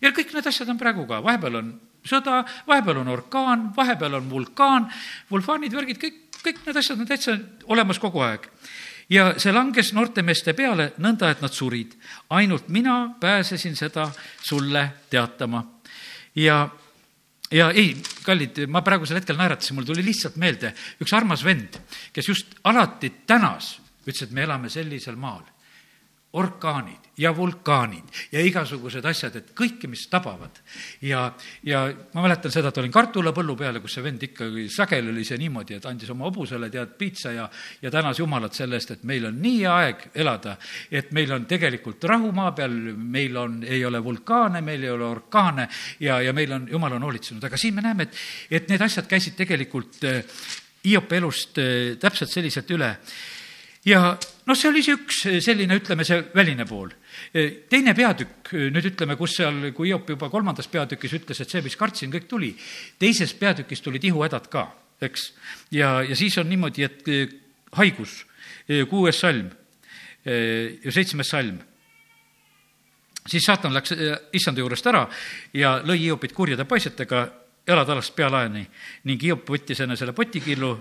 ja 0.01 0.13
kõik 0.15 0.33
need 0.33 0.47
asjad 0.47 0.69
on 0.71 0.79
praegu 0.79 1.07
ka, 1.07 1.21
vahepeal 1.23 1.57
on 1.59 1.73
sõda, 2.07 2.45
vahepeal 2.67 3.03
on 3.03 3.09
orkaan, 3.09 3.69
vahepeal 3.77 4.15
on 4.21 4.31
vulkaan, 4.31 4.89
vulkaanid, 5.31 5.75
värgid, 5.75 6.01
kõik, 6.01 6.41
kõik 6.45 6.65
need 6.67 6.77
asjad 6.77 7.01
on 7.01 7.09
täitsa 7.09 7.39
olemas 7.67 7.99
kogu 7.99 8.23
aeg. 8.25 8.49
Ja 9.13 9.35
see 9.37 9.53
langes 9.53 9.93
noorte 9.93 10.23
meeste 10.25 10.55
peale 10.57 10.93
nõnda, 10.97 11.29
et 11.31 11.43
nad 11.43 11.53
surid. 11.53 11.93
ainult 12.31 12.69
mina 12.69 13.15
pääsesin 13.21 13.77
seda 13.77 14.09
sulle 14.41 14.93
teatama 15.11 15.75
ja 16.35 16.69
ja 17.55 17.71
ei, 17.71 17.95
kallid, 18.25 18.65
ma 18.73 18.83
praegusel 18.83 19.21
hetkel 19.21 19.37
naeratasin, 19.39 19.77
mul 19.77 19.87
tuli 19.87 20.05
lihtsalt 20.05 20.37
meelde 20.41 20.73
üks 21.03 21.13
armas 21.15 21.45
vend, 21.47 21.77
kes 22.13 22.29
just 22.29 22.57
alati 22.67 23.13
tänas, 23.29 23.77
ütles, 24.05 24.25
et 24.27 24.33
me 24.35 24.43
elame 24.47 24.71
sellisel 24.73 25.19
maal. 25.21 25.45
Orkaanid 26.35 27.05
ja 27.17 27.31
vulkaanid 27.37 28.11
ja 28.33 28.43
igasugused 28.43 29.05
asjad, 29.07 29.37
et 29.39 29.51
kõike, 29.55 29.87
mis 29.91 30.07
tabavad. 30.11 30.59
ja, 31.03 31.29
ja 31.63 31.85
ma 32.15 32.25
mäletan 32.25 32.53
seda, 32.53 32.73
et 32.73 32.79
olin 32.83 32.93
kartulapõllu 32.93 33.55
peal 33.59 33.79
ja 33.79 33.83
kus 33.83 33.95
see 33.95 34.03
vend 34.03 34.23
ikkagi, 34.27 34.67
sageli 34.73 35.13
oli 35.13 35.25
see 35.27 35.39
niimoodi, 35.39 35.79
et 35.79 35.87
andis 35.87 36.11
oma 36.11 36.27
hobusele 36.27 36.71
tead 36.71 36.97
piitsa 36.99 37.33
ja, 37.37 37.47
ja 37.83 37.93
tänas 37.95 38.19
Jumalat 38.19 38.59
selle 38.59 38.81
eest, 38.81 38.97
et 38.97 39.05
meil 39.07 39.29
on 39.31 39.39
nii 39.43 39.63
aeg 39.71 40.09
elada, 40.25 40.57
et 40.91 41.13
meil 41.15 41.33
on 41.37 41.47
tegelikult 41.51 42.05
rahu 42.11 42.33
maa 42.35 42.51
peal, 42.57 42.75
meil 42.97 43.39
on, 43.39 43.61
ei 43.63 43.85
ole 43.87 44.03
vulkaane, 44.05 44.61
meil 44.65 44.83
ei 44.83 44.91
ole 44.91 45.07
orkaane 45.07 45.69
ja, 46.03 46.19
ja 46.21 46.35
meil 46.35 46.59
on, 46.59 46.67
Jumal 46.71 46.99
on 46.99 47.07
hoolitsenud, 47.07 47.47
aga 47.47 47.61
siin 47.61 47.79
me 47.79 47.87
näeme, 47.87 48.09
et, 48.09 48.21
et 48.51 48.69
need 48.75 48.83
asjad 48.83 49.07
käisid 49.11 49.39
tegelikult 49.39 50.03
Hiopi 50.85 51.17
elust 51.17 51.57
täpselt 51.97 52.29
selliselt 52.29 52.69
üle 52.75 52.91
ja 53.85 54.15
noh, 54.47 54.57
see 54.57 54.71
oli 54.71 54.83
see 54.85 54.97
üks 54.97 55.21
selline, 55.45 55.79
ütleme, 55.81 56.07
see 56.07 56.21
väline 56.35 56.67
pool. 56.69 56.93
teine 57.71 57.95
peatükk, 57.95 58.55
nüüd 58.75 58.89
ütleme, 58.93 59.17
kus 59.17 59.37
seal, 59.39 59.71
kui 59.77 59.91
Hiop 59.91 60.09
juba 60.15 60.31
kolmandas 60.33 60.69
peatükis 60.71 61.17
ütles, 61.21 61.41
et 61.41 61.51
see, 61.51 61.63
mis 61.65 61.77
kartsin, 61.77 62.13
kõik 62.13 62.29
tuli, 62.31 62.53
teises 62.99 63.35
peatükis 63.39 63.85
tulid 63.85 64.05
ihuhädad 64.05 64.49
ka, 64.53 64.67
eks. 65.05 65.31
ja, 65.75 66.01
ja 66.03 66.17
siis 66.17 66.39
on 66.39 66.49
niimoodi, 66.51 66.87
et 66.87 67.13
eh, 67.13 67.37
haigus, 67.79 68.25
eh, 68.69 68.85
kuues 68.91 69.21
salm 69.21 69.53
eh, 70.25 70.81
ja 70.85 70.93
seitsmes 70.93 71.31
salm 71.31 71.61
siis 73.25 73.45
saatan 73.47 73.73
läks 73.73 73.95
issanda 74.37 74.61
juurest 74.61 74.87
ära 74.91 75.07
ja 75.57 75.79
lõi 75.81 76.03
Hiopit 76.03 76.35
kurjade 76.37 76.67
paistetega 76.69 77.23
jalatalast 77.67 78.13
pealaeni 78.17 78.67
ning 79.09 79.23
Hiop 79.23 79.49
võttis 79.49 79.81
enne 79.81 79.97
selle 79.97 80.13
potikillu 80.13 80.75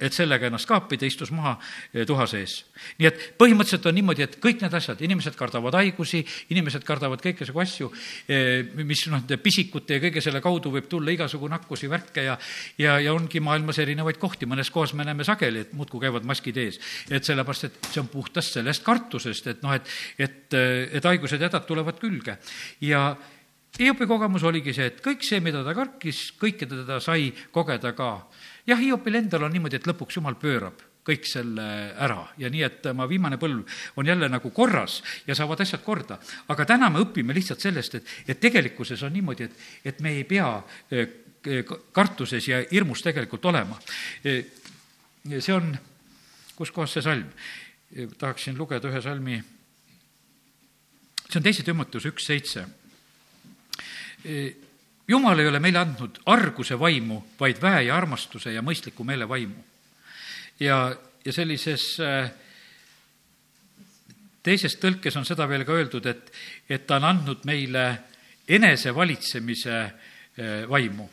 et 0.00 0.16
sellega 0.16 0.48
ennast 0.48 0.68
kaapida, 0.68 1.06
istus 1.06 1.30
maha 1.34 1.54
eh, 1.92 2.06
tuha 2.08 2.26
sees. 2.30 2.56
nii 2.98 3.08
et 3.08 3.22
põhimõtteliselt 3.40 3.88
on 3.90 3.96
niimoodi, 3.98 4.24
et 4.24 4.36
kõik 4.42 4.62
need 4.64 4.74
asjad, 4.76 5.00
inimesed 5.04 5.36
kardavad 5.38 5.76
haigusi, 5.76 6.22
inimesed 6.54 6.84
kardavad 6.88 7.22
kõiksugu 7.24 7.62
asju, 7.62 7.90
eh, 8.28 8.64
mis 8.80 9.04
noh, 9.08 9.20
nende 9.20 9.36
pisikute 9.42 9.98
ja 9.98 10.04
kõige 10.06 10.22
selle 10.24 10.40
kaudu 10.44 10.72
võib 10.72 10.88
tulla 10.90 11.12
igasugu 11.14 11.50
nakkusi, 11.52 11.90
värke 11.92 12.24
ja 12.26 12.38
ja, 12.80 12.96
ja 13.02 13.14
ongi 13.14 13.42
maailmas 13.44 13.80
erinevaid 13.82 14.20
kohti, 14.20 14.48
mõnes 14.48 14.72
kohas 14.72 14.94
me 14.96 15.04
näeme 15.04 15.26
sageli, 15.26 15.66
et 15.66 15.74
muudkui 15.76 16.00
käivad 16.06 16.24
maskid 16.28 16.56
ees. 16.56 16.80
et 17.10 17.24
sellepärast, 17.24 17.68
et 17.68 17.90
see 17.92 18.00
on 18.00 18.08
puhtast 18.08 18.56
sellest 18.56 18.84
kartusest, 18.86 19.52
et 19.52 19.62
noh, 19.62 19.74
et, 19.76 19.92
et, 20.18 20.56
et 20.96 21.04
haigused 21.12 21.40
ja 21.40 21.50
hädad 21.50 21.68
tulevad 21.68 22.00
külge 22.00 22.38
ja 22.80 23.10
Hiopi 23.78 24.06
kogemus 24.10 24.42
oligi 24.42 24.72
see, 24.74 24.88
et 24.90 24.96
kõik 25.04 25.22
see, 25.22 25.38
mida 25.44 25.60
ta 25.62 25.72
karkis, 25.76 26.32
kõike 26.40 26.66
teda 26.66 26.98
sai 27.00 27.28
kogeda 27.54 27.92
ka 27.94 28.08
jah, 28.70 28.80
Hiopil 28.80 29.18
endal 29.20 29.46
on 29.46 29.52
niimoodi, 29.54 29.80
et 29.80 29.90
lõpuks 29.90 30.18
jumal 30.20 30.38
pöörab 30.40 30.86
kõik 31.06 31.24
selle 31.26 31.64
ära 31.96 32.20
ja 32.38 32.50
nii, 32.52 32.62
et 32.66 32.86
oma 32.90 33.06
viimane 33.08 33.38
põlv 33.40 33.64
on 33.98 34.06
jälle 34.06 34.28
nagu 34.28 34.50
korras 34.54 34.98
ja 35.26 35.34
saavad 35.34 35.62
asjad 35.64 35.82
korda. 35.84 36.18
aga 36.48 36.66
täna 36.68 36.90
me 36.90 37.00
õpime 37.00 37.34
lihtsalt 37.34 37.60
sellest, 37.60 37.94
et, 37.94 38.10
et 38.28 38.40
tegelikkuses 38.40 39.02
on 39.02 39.12
niimoodi, 39.16 39.48
et, 39.48 39.64
et 39.84 40.00
me 40.04 40.12
ei 40.18 40.24
pea 40.28 40.50
eh, 40.92 41.08
kartuses 41.92 42.48
ja 42.48 42.60
hirmus 42.70 43.02
tegelikult 43.02 43.44
olema. 43.48 43.78
Eh, 44.24 44.44
see 45.38 45.54
on, 45.56 45.72
kus 46.56 46.70
kohas 46.70 46.92
see 46.98 47.04
salm? 47.06 47.30
Eh, 47.96 48.10
tahaksin 48.18 48.58
lugeda 48.60 48.92
ühe 48.92 49.00
salmi, 49.02 49.40
see 51.26 51.40
on 51.40 51.46
teise 51.48 51.64
Timoteuse 51.64 52.12
üks 52.12 52.28
seitse 52.28 52.66
jumal 55.10 55.38
ei 55.38 55.48
ole 55.50 55.58
meile 55.60 55.82
andnud 55.82 56.22
arguse 56.30 56.78
vaimu, 56.78 57.18
vaid 57.40 57.58
väe 57.62 57.88
ja 57.88 57.96
armastuse 57.96 58.52
ja 58.54 58.62
mõistliku 58.62 59.04
meele 59.04 59.28
vaimu. 59.28 59.64
ja, 60.60 60.96
ja 61.24 61.32
sellises 61.32 61.96
äh, 62.00 62.30
teises 64.42 64.76
tõlkes 64.80 65.16
on 65.18 65.26
seda 65.28 65.46
veel 65.48 65.64
ka 65.68 65.76
öeldud, 65.76 66.06
et, 66.06 66.30
et 66.68 66.86
ta 66.86 66.98
on 67.00 67.08
andnud 67.10 67.44
meile 67.48 67.86
enesevalitsemise 68.50 69.80
eh, 69.80 70.68
vaimu. 70.68 71.08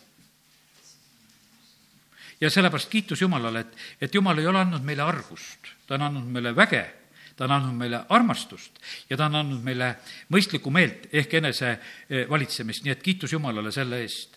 ja 2.42 2.50
sellepärast 2.54 2.90
kiitus 2.90 3.22
Jumalale, 3.22 3.66
et, 3.66 3.78
et 4.02 4.16
Jumal 4.16 4.40
ei 4.40 4.48
ole 4.48 4.62
andnud 4.62 4.86
meile 4.86 5.04
argust, 5.04 5.74
ta 5.88 5.98
on 5.98 6.08
andnud 6.08 6.32
meile 6.32 6.56
väge, 6.56 6.84
ta 7.38 7.46
on 7.46 7.54
andnud 7.58 7.78
meile 7.78 8.02
armastust 8.10 8.82
ja 9.10 9.18
ta 9.18 9.28
on 9.30 9.38
andnud 9.42 9.62
meile 9.64 9.94
mõistlikku 10.34 10.74
meelt 10.74 11.08
ehk 11.14 11.38
enesevalitsemist, 11.40 12.86
nii 12.86 12.96
et 12.96 13.06
kiitus 13.06 13.36
Jumalale 13.38 13.72
selle 13.72 14.02
eest. 14.02 14.36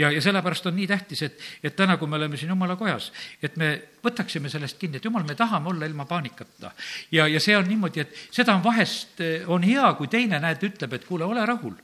Ja, 0.00 0.08
ja 0.08 0.20
sellepärast 0.24 0.66
on 0.70 0.76
nii 0.78 0.86
tähtis, 0.88 1.22
et, 1.26 1.42
et 1.62 1.74
täna, 1.76 1.98
kui 2.00 2.08
me 2.08 2.16
oleme 2.16 2.38
siin 2.40 2.48
jumala 2.54 2.76
kojas, 2.80 3.10
et 3.44 3.58
me 3.60 3.68
võtaksime 4.04 4.48
sellest 4.48 4.78
kinni, 4.80 4.96
et 4.96 5.04
jumal, 5.04 5.26
me 5.28 5.36
tahame 5.36 5.68
olla 5.68 5.84
ilma 5.84 6.06
paanikata. 6.08 6.70
ja, 7.12 7.26
ja 7.28 7.40
see 7.40 7.56
on 7.56 7.68
niimoodi, 7.68 8.00
et 8.00 8.22
seda 8.30 8.54
on 8.56 8.64
vahest, 8.64 9.20
on 9.46 9.66
hea, 9.66 9.92
kui 9.98 10.08
teine, 10.08 10.40
näed, 10.40 10.64
ütleb, 10.64 10.96
et 10.96 11.04
kuule, 11.04 11.28
ole 11.28 11.44
rahul 11.46 11.76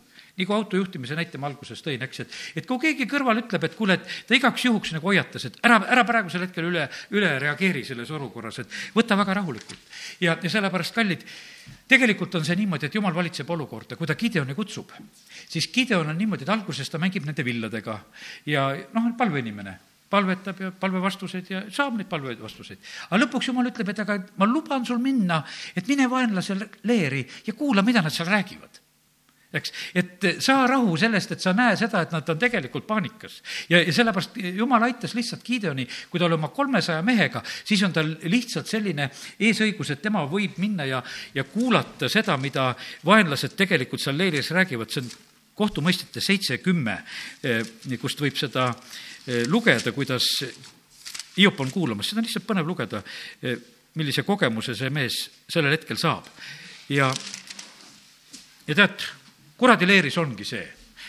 kui 0.43 0.57
autojuhtimise 0.57 1.14
näite 1.14 1.39
ma 1.39 1.47
alguses 1.47 1.78
tõin, 1.85 2.03
eks, 2.03 2.24
et, 2.24 2.37
et 2.59 2.66
kui 2.66 2.80
keegi 2.82 3.07
kõrval 3.11 3.45
ütleb, 3.45 3.68
et 3.68 3.76
kuule, 3.78 3.99
et 4.01 4.16
ta 4.26 4.35
igaks 4.35 4.66
juhuks 4.66 4.95
nagu 4.97 5.07
hoiatas, 5.07 5.47
et 5.47 5.59
ära, 5.62 5.78
ära 5.95 6.03
praegusel 6.09 6.49
hetkel 6.49 6.66
üle, 6.72 6.89
üle 7.14 7.30
reageeri 7.43 7.85
selles 7.87 8.11
olukorras, 8.14 8.59
et 8.64 8.76
võta 8.97 9.18
väga 9.20 9.39
rahulikult. 9.39 9.95
ja, 10.24 10.35
ja 10.43 10.51
sellepärast, 10.51 10.95
kallid, 10.99 11.24
tegelikult 11.89 12.35
on 12.35 12.47
see 12.47 12.59
niimoodi, 12.59 12.91
et 12.91 12.99
jumal 12.99 13.14
valitseb 13.14 13.51
olukorda, 13.55 13.97
kui 13.97 14.11
ta 14.11 14.18
Gideoni 14.18 14.59
kutsub, 14.59 14.91
siis 15.47 15.70
Gideon 15.70 16.11
on 16.11 16.18
niimoodi, 16.18 16.43
et 16.43 16.55
alguses 16.55 16.91
ta 16.91 16.99
mängib 16.99 17.26
nende 17.28 17.47
villadega 17.47 18.01
ja 18.51 18.70
noh, 18.93 19.11
palveinimene 19.18 19.78
palvetab 20.14 20.61
ja 20.61 20.70
palvevastuseid 20.78 21.51
ja 21.51 21.64
saab 21.74 21.97
neid 21.99 22.11
palvevastuseid. 22.11 22.78
aga 23.09 23.22
lõpuks 23.22 23.51
jumal 23.51 23.70
ütleb, 23.70 23.91
et 23.91 24.03
aga 24.03 24.18
ma 24.39 24.47
luban 24.47 24.87
sul 24.87 25.01
minna, 25.03 25.41
et 25.74 25.87
mine 25.91 26.07
vaenlasele 26.11 26.68
leeri 26.91 27.24
ja 27.47 27.55
kuula, 27.59 27.82
mida 27.87 28.03
nad 28.03 28.14
seal 28.14 28.30
räägivad 28.30 28.84
eks, 29.55 29.72
et 29.94 30.26
saa 30.44 30.66
rahu 30.70 30.96
sellest, 31.00 31.34
et 31.34 31.44
sa 31.44 31.52
näe 31.57 31.76
seda, 31.78 32.05
et 32.05 32.14
nad 32.14 32.28
on 32.28 32.40
tegelikult 32.40 32.86
paanikas. 32.86 33.40
ja, 33.68 33.80
ja 33.82 33.92
sellepärast 33.92 34.38
jumal 34.57 34.82
aitas 34.88 35.14
lihtsalt 35.14 35.44
Gideoni, 35.44 35.86
kui 36.11 36.20
ta 36.20 36.26
oli 36.28 36.38
oma 36.38 36.48
kolmesaja 36.55 37.02
mehega, 37.02 37.42
siis 37.64 37.82
on 37.82 37.92
tal 37.92 38.14
lihtsalt 38.22 38.70
selline 38.70 39.11
eesõigus, 39.40 39.90
et 39.90 40.02
tema 40.02 40.24
võib 40.30 40.59
minna 40.62 40.88
ja, 40.88 41.02
ja 41.34 41.44
kuulata 41.44 42.09
seda, 42.09 42.36
mida 42.40 42.72
vaenlased 43.05 43.57
tegelikult 43.57 44.02
seal 44.02 44.18
leeris 44.18 44.50
räägivad, 44.55 44.90
see 44.90 45.05
on 45.05 45.12
kohtumõistjate 45.55 46.22
seitse, 46.22 46.59
kümme, 46.62 46.98
eh, 47.42 47.62
kust 48.00 48.20
võib 48.20 48.38
seda 48.38 48.70
eh, 49.26 49.44
lugeda, 49.46 49.92
kuidas 49.94 50.26
Hiop 51.34 51.59
on 51.61 51.70
kuulamas, 51.74 52.07
seda 52.11 52.20
on 52.22 52.28
lihtsalt 52.28 52.46
põnev 52.46 52.66
lugeda, 52.68 53.00
eh, 53.42 53.59
millise 53.98 54.22
kogemuse 54.26 54.74
see 54.78 54.90
mees 54.90 55.18
sellel 55.50 55.74
hetkel 55.74 55.98
saab. 55.98 56.28
ja, 56.88 57.11
ja 58.66 58.74
tead, 58.74 59.07
kuradi 59.57 59.86
leeris 59.86 60.18
ongi 60.18 60.44
see. 60.44 60.64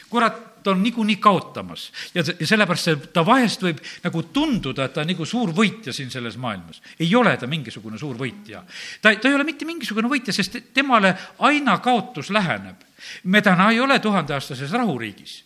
kurat 0.10 0.68
on 0.68 0.84
niikuinii 0.84 1.16
kaotamas 1.22 1.92
ja, 2.14 2.24
ja 2.40 2.48
sellepärast 2.48 2.88
see, 2.88 2.96
ta 3.14 3.26
vahest 3.26 3.62
võib 3.62 3.82
nagu 4.04 4.22
tunduda, 4.34 4.86
et 4.86 4.94
ta 4.94 5.02
on 5.04 5.10
nagu 5.10 5.26
suur 5.26 5.52
võitja 5.54 5.94
siin 5.94 6.12
selles 6.12 6.38
maailmas. 6.38 6.82
ei 7.00 7.10
ole 7.16 7.36
ta 7.38 7.48
mingisugune 7.48 7.98
suur 7.98 8.18
võitja. 8.18 8.64
ta, 9.02 9.16
ta 9.16 9.30
ei 9.30 9.36
ole 9.36 9.44
mitte 9.44 9.66
mingisugune 9.66 10.10
võitja, 10.12 10.34
sest 10.34 10.58
temale 10.74 11.16
aina 11.40 11.78
kaotus 11.80 12.30
läheneb. 12.30 12.86
me 13.24 13.42
täna 13.42 13.72
ei 13.72 13.80
ole 13.80 14.00
tuhandeaastases 14.00 14.72
rahuriigis 14.72 15.44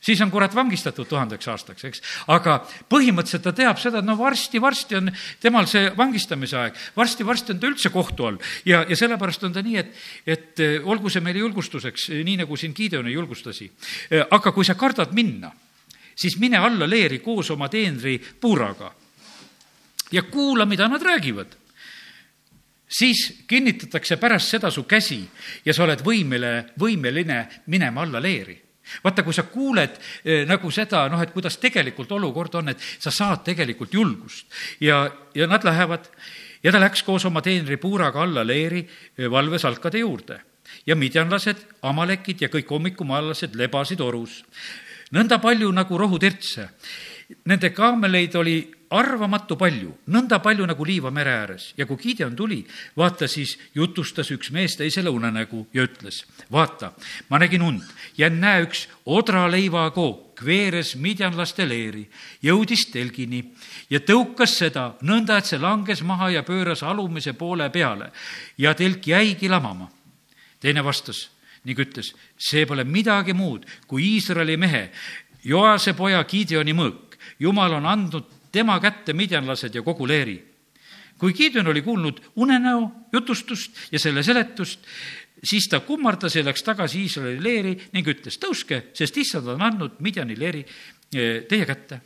siis 0.00 0.20
on 0.20 0.30
kurat 0.30 0.54
vangistatud 0.54 1.08
tuhandeks 1.08 1.48
aastaks, 1.50 1.84
eks. 1.88 2.02
aga 2.30 2.58
põhimõtteliselt 2.90 3.44
ta 3.44 3.52
teab 3.56 3.80
seda, 3.82 4.00
et 4.00 4.06
no 4.06 4.14
varsti-varsti 4.18 4.98
on 5.00 5.10
temal 5.42 5.66
see 5.70 5.90
vangistamise 5.96 6.58
aeg, 6.58 6.78
varsti-varsti 6.96 7.54
on 7.54 7.60
ta 7.60 7.70
üldse 7.70 7.92
kohtu 7.94 8.28
all. 8.28 8.38
ja, 8.64 8.84
ja 8.88 8.96
sellepärast 8.96 9.48
on 9.48 9.56
ta 9.56 9.62
nii, 9.64 9.76
et, 9.82 9.94
et 10.26 10.64
eh, 10.64 10.76
olgu 10.84 11.10
see 11.10 11.24
meile 11.24 11.42
julgustuseks, 11.42 12.10
eh, 12.12 12.22
nii 12.26 12.42
nagu 12.44 12.56
siin 12.56 12.74
Gideoni 12.76 13.12
julgustasi. 13.12 13.70
Eh, 14.10 14.24
aga 14.30 14.52
kui 14.54 14.66
sa 14.66 14.78
kardad 14.78 15.14
minna, 15.16 15.50
siis 16.14 16.38
mine 16.38 16.58
alla 16.58 16.86
leeri 16.86 17.18
koos 17.24 17.50
oma 17.54 17.68
teenri 17.68 18.18
puuraga 18.18 18.92
ja 20.12 20.22
kuula, 20.30 20.66
mida 20.66 20.88
nad 20.88 21.02
räägivad 21.02 21.56
siis 22.88 23.44
kinnitatakse 23.46 24.16
pärast 24.16 24.48
seda 24.48 24.70
su 24.72 24.86
käsi 24.88 25.20
ja 25.64 25.74
sa 25.76 25.84
oled 25.84 26.00
võimele, 26.00 26.70
võimeline 26.80 27.42
minema 27.68 28.06
alla 28.06 28.22
leeri 28.24 28.56
vaata, 29.04 29.22
kui 29.22 29.36
sa 29.36 29.44
kuuled 29.48 29.96
eh, 30.24 30.44
nagu 30.48 30.70
seda, 30.74 31.06
noh, 31.12 31.22
et 31.22 31.32
kuidas 31.34 31.58
tegelikult 31.62 32.12
olukord 32.12 32.60
on, 32.60 32.72
et 32.72 32.84
sa 32.98 33.12
saad 33.14 33.44
tegelikult 33.46 33.94
julgust 33.94 34.46
ja, 34.80 35.04
ja 35.34 35.48
nad 35.50 35.64
lähevad 35.64 36.08
ja 36.62 36.72
ta 36.72 36.80
läks 36.82 37.02
koos 37.06 37.26
oma 37.28 37.42
teenri 37.44 37.78
puuraga 37.80 38.22
alla 38.22 38.44
leeri 38.46 38.84
eh, 38.84 39.28
valvesalkade 39.30 40.04
juurde 40.04 40.40
ja 40.86 40.96
midjanlased, 40.96 41.60
amalekid 41.82 42.42
ja 42.44 42.50
kõik 42.52 42.70
hommikumaalased 42.70 43.56
lebasid 43.56 44.00
orus. 44.04 44.42
nõnda 45.12 45.38
palju 45.40 45.70
nagu 45.72 45.98
rohutirtse. 45.98 46.68
Nende 47.28 47.70
kaameleid 47.76 48.34
oli 48.40 48.56
arvamatu 48.96 49.56
palju, 49.60 49.90
nõnda 50.08 50.38
palju 50.40 50.64
nagu 50.64 50.84
liiva 50.88 51.10
mere 51.12 51.34
ääres 51.42 51.66
ja 51.76 51.84
kui 51.84 51.98
Gideon 52.00 52.32
tuli, 52.36 52.62
vaata 52.96 53.28
siis 53.28 53.58
jutustas 53.76 54.30
üks 54.32 54.48
mees 54.54 54.78
teisele 54.80 55.12
unenägu 55.12 55.66
ja 55.76 55.84
ütles, 55.84 56.22
vaata, 56.52 56.94
ma 57.28 57.40
nägin 57.42 57.66
und 57.66 57.84
ja 58.16 58.30
näe, 58.32 58.62
üks 58.64 58.86
odraleivakook 59.04 60.40
veeres 60.44 60.94
midjanlaste 60.96 61.66
leeri, 61.68 62.06
jõudis 62.40 62.86
telgini 62.88 63.42
ja 63.90 64.00
tõukas 64.00 64.56
seda 64.62 64.94
nõnda, 65.04 65.36
et 65.36 65.50
see 65.50 65.60
langes 65.60 66.00
maha 66.00 66.30
ja 66.32 66.44
pööras 66.46 66.80
alumise 66.80 67.34
poole 67.36 67.68
peale 67.74 68.08
ja 68.56 68.72
telk 68.74 69.04
jäigi 69.04 69.52
lamama. 69.52 69.90
teine 70.60 70.84
vastas 70.84 71.28
ning 71.64 71.78
ütles, 71.78 72.14
see 72.38 72.64
pole 72.66 72.84
midagi 72.84 73.34
muud 73.36 73.66
kui 73.86 74.14
Iisraeli 74.14 74.56
mehe, 74.56 74.88
Joase 75.44 75.94
poja 75.94 76.24
Gideoni 76.24 76.74
mõõk. 76.74 77.07
Jumal 77.40 77.78
on 77.78 77.86
andnud 77.86 78.24
tema 78.52 78.78
kätte 78.80 79.12
midjanlased 79.12 79.74
ja 79.74 79.82
kogu 79.82 80.08
leeri. 80.08 80.44
kui 81.18 81.32
Gideon 81.32 81.66
oli 81.66 81.82
kuulnud 81.82 82.20
unenäo 82.36 82.90
jutustust 83.12 83.72
ja 83.92 83.98
selle 83.98 84.22
seletust, 84.22 84.78
siis 85.44 85.68
ta 85.68 85.80
kummardas 85.80 86.36
ja 86.36 86.44
läks 86.44 86.62
tagasi 86.62 87.00
Iisraeli 87.02 87.42
leeri 87.42 87.72
ning 87.92 88.06
ütles, 88.06 88.38
tõuske, 88.38 88.82
sest 88.94 89.16
issand 89.16 89.48
on 89.48 89.62
andnud 89.62 89.98
Midjani 89.98 90.38
leeri 90.38 90.62
eh, 90.62 91.42
teie 91.48 91.66
kätte. 91.66 92.00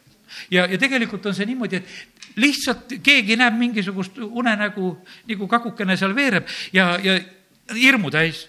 ja, 0.50 0.66
ja 0.66 0.78
tegelikult 0.78 1.26
on 1.26 1.34
see 1.34 1.46
niimoodi, 1.46 1.76
et 1.76 2.36
lihtsalt 2.36 2.96
keegi 3.02 3.36
näeb 3.36 3.58
mingisugust 3.58 4.18
unenägu, 4.18 4.96
nagu 5.28 5.48
kakukene 5.48 5.96
seal 5.96 6.14
veereb 6.16 6.48
ja, 6.72 6.96
ja 7.02 7.18
hirmu 7.74 8.10
täis 8.10 8.46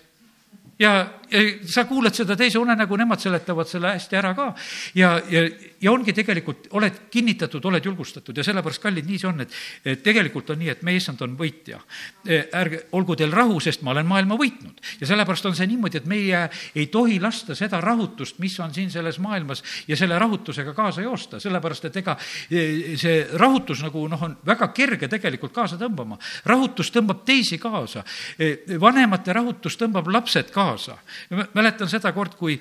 ja, 0.80 0.94
ja 1.23 1.23
sa 1.66 1.86
kuuled 1.90 2.14
seda 2.16 2.36
teise 2.38 2.60
unenägu, 2.62 2.98
nemad 3.00 3.22
seletavad 3.22 3.70
selle 3.70 3.94
hästi 3.96 4.18
ära 4.20 4.34
ka. 4.38 4.54
ja, 4.96 5.16
ja, 5.30 5.44
ja 5.82 5.92
ongi 5.92 6.14
tegelikult, 6.14 6.68
oled 6.78 7.00
kinnitatud, 7.12 7.66
oled 7.66 7.86
julgustatud 7.86 8.38
ja 8.38 8.44
sellepärast, 8.46 8.82
kallid, 8.84 9.08
nii 9.08 9.20
see 9.20 9.30
on, 9.30 9.42
et, 9.44 9.56
et 9.86 10.04
tegelikult 10.04 10.54
on 10.54 10.60
nii, 10.62 10.70
et 10.74 10.84
meie 10.86 11.02
issand 11.02 11.22
on 11.26 11.36
võitja. 11.40 11.80
E, 12.28 12.40
ärge, 12.60 12.84
olgu 12.98 13.18
teil 13.20 13.34
rahu, 13.34 13.60
sest 13.64 13.84
ma 13.84 13.92
olen 13.92 14.08
maailma 14.08 14.38
võitnud. 14.40 14.82
ja 15.02 15.10
sellepärast 15.10 15.50
on 15.50 15.58
see 15.58 15.68
niimoodi, 15.72 16.00
et 16.02 16.10
meie 16.10 16.46
ei 16.76 16.88
tohi 16.94 17.20
lasta 17.24 17.56
seda 17.58 17.82
rahutust, 17.84 18.40
mis 18.44 18.56
on 18.64 18.74
siin 18.74 18.92
selles 18.92 19.20
maailmas 19.24 19.64
ja 19.88 19.98
selle 20.00 20.20
rahutusega 20.20 20.74
kaasa 20.78 21.04
joosta, 21.06 21.40
sellepärast 21.44 21.90
et 21.90 22.00
ega 22.04 22.18
e, 22.50 22.96
see 23.00 23.24
rahutus 23.40 23.84
nagu 23.84 24.06
noh, 24.12 24.28
on 24.30 24.38
väga 24.46 24.70
kerge 24.76 25.10
tegelikult 25.12 25.54
kaasa 25.56 25.80
tõmbama. 25.82 26.20
rahutus 26.46 26.92
tõmbab 26.94 27.26
teisi 27.26 27.58
kaasa. 27.62 28.04
E, 28.40 28.78
vanemate 28.80 29.34
rahutus 29.34 29.78
tõmbab 29.80 30.08
lapsed 30.14 30.52
kaasa. 30.54 30.98
Mäletan 31.54 31.90
seda 31.90 32.12
kord, 32.16 32.36
kui 32.40 32.60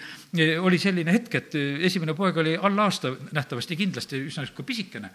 oli 0.61 0.79
selline 0.79 1.13
hetk, 1.13 1.35
et 1.35 1.59
esimene 1.89 2.15
poeg 2.15 2.37
oli 2.43 2.57
alla 2.57 2.89
aasta 2.89 3.15
nähtavasti 3.33 3.77
kindlasti 3.77 4.25
üsna 4.29 4.45
niisugune 4.45 4.67
pisikene 4.67 5.11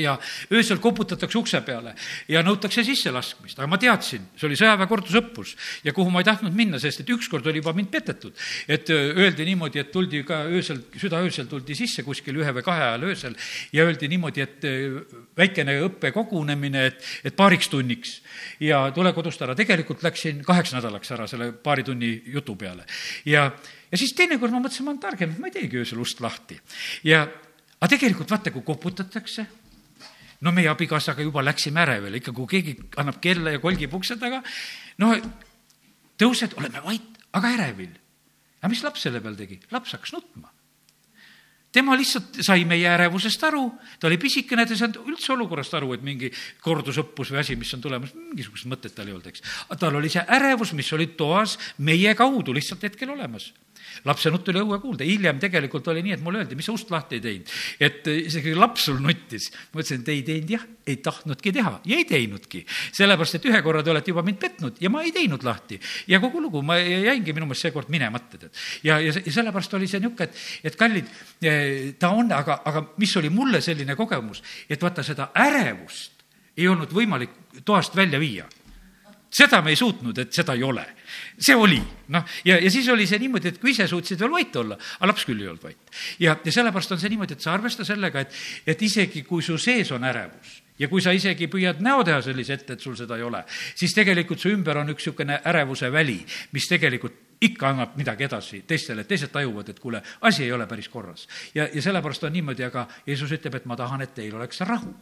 ja 0.00 0.16
öösel 0.52 0.80
koputatakse 0.82 1.38
ukse 1.38 1.60
peale 1.66 1.94
ja 2.28 2.42
nõutakse 2.46 2.84
sisselaskmist, 2.86 3.58
aga 3.58 3.68
ma 3.70 3.78
teadsin, 3.80 4.24
see 4.36 4.48
oli 4.48 4.58
sõjaväe 4.58 4.88
kordusõppus 4.90 5.54
ja 5.86 5.94
kuhu 5.96 6.12
ma 6.12 6.22
ei 6.22 6.28
tahtnud 6.28 6.56
minna, 6.56 6.80
sest 6.82 7.02
et 7.02 7.12
ükskord 7.14 7.46
oli 7.46 7.62
juba 7.62 7.74
mind 7.76 7.90
petetud. 7.92 8.34
et 8.68 8.90
öeldi 8.90 9.44
niimoodi, 9.44 9.80
et 9.82 9.92
tuldi 9.92 10.22
ka 10.26 10.42
öösel, 10.50 10.82
südaöösel 10.96 11.46
tuldi 11.50 11.74
sisse 11.78 12.02
kuskil 12.06 12.36
ühe 12.42 12.52
või 12.58 12.66
kahe 12.66 12.82
ajal 12.90 13.08
öösel 13.10 13.36
ja 13.72 13.86
öeldi 13.86 14.08
niimoodi, 14.08 14.40
et 14.40 14.66
väikene 15.36 15.78
õppekogunemine, 15.86 16.86
et, 16.92 17.02
et 17.24 17.36
paariks 17.36 17.68
tunniks 17.72 18.20
ja 18.60 18.86
tule 18.94 19.12
kodust 19.16 19.42
ära. 19.42 19.54
tegelikult 19.54 20.02
läksin 20.02 20.44
kaheks 20.44 20.74
nädalaks 20.76 21.10
ära 21.12 21.26
selle 21.26 21.52
paari 21.52 21.84
tunni 21.84 22.12
jutu 22.26 22.56
peale 22.56 22.86
ja 23.24 23.50
ja 23.90 23.98
siis 24.00 24.14
teinekord 24.16 24.54
ma 24.54 24.62
mõtlesin, 24.62 24.86
ma 24.86 24.94
olen 24.94 25.02
targem, 25.02 25.36
ma 25.40 25.50
ei 25.50 25.54
teegi 25.54 25.80
öösel 25.82 26.00
ust 26.02 26.20
lahti. 26.24 26.58
ja, 27.06 27.24
aga 27.78 27.90
tegelikult 27.92 28.30
vaata, 28.30 28.52
kui 28.54 28.64
koputatakse, 28.66 29.46
no 30.40 30.52
meie 30.52 30.68
abikaasaga 30.72 31.24
juba 31.24 31.44
läksime 31.44 31.82
ärevile, 31.84 32.20
ikka 32.20 32.34
kui 32.36 32.50
keegi 32.50 32.76
annab 33.00 33.20
kella 33.22 33.54
ja 33.54 33.62
kolgib 33.62 33.94
ukse 33.96 34.18
taga, 34.20 34.42
no 35.02 35.12
tõused, 36.20 36.56
oleme 36.60 36.82
vait, 36.84 37.24
aga 37.36 37.54
ärevil. 37.56 37.94
aga 38.60 38.72
mis 38.72 38.84
laps 38.84 39.06
selle 39.06 39.20
peal 39.24 39.36
tegi? 39.38 39.60
laps 39.70 39.96
hakkas 39.96 40.16
nutma 40.16 40.52
tema 41.76 41.96
lihtsalt 41.98 42.38
sai 42.46 42.64
meie 42.64 42.88
ärevusest 42.88 43.42
aru, 43.50 43.66
ta 44.00 44.08
oli 44.08 44.16
pisikene, 44.20 44.64
ta 44.64 44.72
ei 44.72 44.80
saanud 44.80 45.10
üldse 45.10 45.34
olukorrast 45.34 45.74
aru, 45.76 45.90
et 45.92 46.04
mingi 46.06 46.30
kordusõppus 46.64 47.34
või 47.34 47.42
asi, 47.42 47.56
mis 47.60 47.74
on 47.76 47.82
tulemas, 47.84 48.14
mingisugust 48.16 48.68
mõtet 48.70 48.94
tal 48.96 49.10
ei 49.10 49.12
olnud, 49.12 49.28
eks. 49.28 49.44
tal 49.76 49.98
oli 49.98 50.08
see 50.12 50.24
ärevus, 50.38 50.72
mis 50.78 50.88
oli 50.96 51.10
toas 51.18 51.58
meie 51.84 52.14
kaudu 52.16 52.54
lihtsalt 52.56 52.88
hetkel 52.88 53.12
olemas 53.12 53.50
lapse 54.04 54.30
nutt 54.30 54.48
oli 54.52 54.60
õue 54.62 54.78
kuulda, 54.82 55.06
hiljem 55.06 55.38
tegelikult 55.42 55.88
oli 55.92 56.02
nii, 56.04 56.16
et 56.16 56.24
mulle 56.24 56.42
öeldi, 56.42 56.58
mis 56.58 56.68
sa 56.68 56.74
ust 56.76 56.90
lahti 56.92 57.18
ei 57.18 57.24
teinud. 57.24 57.52
et 57.80 58.10
isegi 58.12 58.54
laps 58.54 58.88
sul 58.88 58.98
nuttis. 59.02 59.50
ma 59.72 59.80
ütlesin, 59.80 60.02
et 60.02 60.10
ei 60.12 60.22
teinud 60.26 60.52
jah, 60.56 60.66
ei 60.86 60.96
tahtnudki 61.02 61.52
teha 61.52 61.72
ja 61.84 61.96
ei 61.96 62.04
teinudki. 62.08 62.64
sellepärast, 62.92 63.38
et 63.38 63.48
ühe 63.50 63.62
korra 63.62 63.82
te 63.82 63.94
olete 63.94 64.12
juba 64.12 64.24
mind 64.26 64.40
petnud 64.42 64.82
ja 64.82 64.90
ma 64.90 65.02
ei 65.06 65.12
teinud 65.12 65.46
lahti. 65.46 65.80
ja 66.06 66.20
kogu 66.20 66.42
lugu, 66.42 66.62
ma 66.62 66.78
jäingi 66.78 67.32
minu 67.32 67.48
meelest 67.48 67.68
seekord 67.68 67.90
minemata, 67.92 68.38
tead. 68.38 68.52
ja, 68.82 69.00
ja, 69.00 69.14
ja 69.14 69.32
sellepärast 69.32 69.74
oli 69.78 69.88
see 69.88 70.02
niisugune, 70.02 70.28
et, 70.28 70.44
et 70.70 70.76
kallid, 70.76 71.08
eh, 71.42 71.94
ta 71.98 72.12
on, 72.14 72.30
aga, 72.32 72.60
aga 72.64 72.84
mis 73.00 73.16
oli 73.16 73.30
mulle 73.30 73.60
selline 73.64 73.96
kogemus, 73.96 74.42
et 74.68 74.82
vaata 74.82 75.04
seda 75.06 75.30
ärevust 75.46 76.24
ei 76.56 76.68
olnud 76.68 76.92
võimalik 76.92 77.62
toast 77.64 77.96
välja 77.96 78.20
viia 78.20 78.46
seda 79.36 79.60
me 79.62 79.72
ei 79.74 79.78
suutnud, 79.78 80.18
et 80.22 80.32
seda 80.32 80.54
ei 80.56 80.64
ole. 80.64 80.84
see 81.38 81.54
oli, 81.54 81.80
noh, 82.14 82.24
ja, 82.44 82.58
ja 82.62 82.70
siis 82.72 82.88
oli 82.88 83.06
see 83.06 83.20
niimoodi, 83.20 83.52
et 83.52 83.58
kui 83.60 83.74
ise 83.74 83.86
suutsid 83.90 84.20
veel 84.20 84.32
vait 84.32 84.56
olla, 84.56 84.78
aga 84.98 85.10
laps 85.10 85.26
küll 85.28 85.42
ei 85.42 85.50
olnud 85.50 85.64
vait. 85.64 85.98
ja, 86.22 86.36
ja 86.44 86.52
sellepärast 86.52 86.96
on 86.96 87.02
see 87.02 87.12
niimoodi, 87.12 87.36
et 87.36 87.44
sa 87.44 87.52
arvesta 87.54 87.84
sellega, 87.84 88.24
et, 88.24 88.38
et 88.66 88.86
isegi 88.88 89.26
kui 89.28 89.44
su 89.44 89.58
sees 89.60 89.92
on 89.92 90.06
ärevus 90.08 90.62
ja 90.78 90.88
kui 90.88 91.02
sa 91.04 91.12
isegi 91.16 91.48
püüad 91.52 91.80
näo 91.84 92.04
teha 92.04 92.20
sellise 92.24 92.56
ette, 92.56 92.76
et 92.76 92.84
sul 92.84 92.96
seda 92.98 93.16
ei 93.16 93.24
ole, 93.24 93.42
siis 93.74 93.94
tegelikult 93.96 94.42
su 94.42 94.52
ümber 94.52 94.80
on 94.80 94.92
üks 94.92 95.06
niisugune 95.06 95.40
ärevuse 95.44 95.92
väli, 95.92 96.18
mis 96.52 96.68
tegelikult 96.68 97.25
ikka 97.40 97.68
annab 97.68 97.96
midagi 97.96 98.24
edasi 98.24 98.62
teistele, 98.66 99.04
teised 99.04 99.32
tajuvad, 99.32 99.68
et 99.68 99.80
kuule, 99.80 100.00
asi 100.20 100.44
ei 100.44 100.52
ole 100.52 100.66
päris 100.66 100.88
korras. 100.88 101.28
ja, 101.54 101.68
ja 101.74 101.82
sellepärast 101.82 102.24
on 102.24 102.32
niimoodi, 102.32 102.64
aga 102.64 102.86
Jeesus 103.06 103.32
ütleb, 103.32 103.54
et 103.54 103.66
ma 103.66 103.76
tahan, 103.76 104.02
et 104.02 104.14
teil 104.14 104.34
oleks 104.36 104.60
rahu 104.60 104.94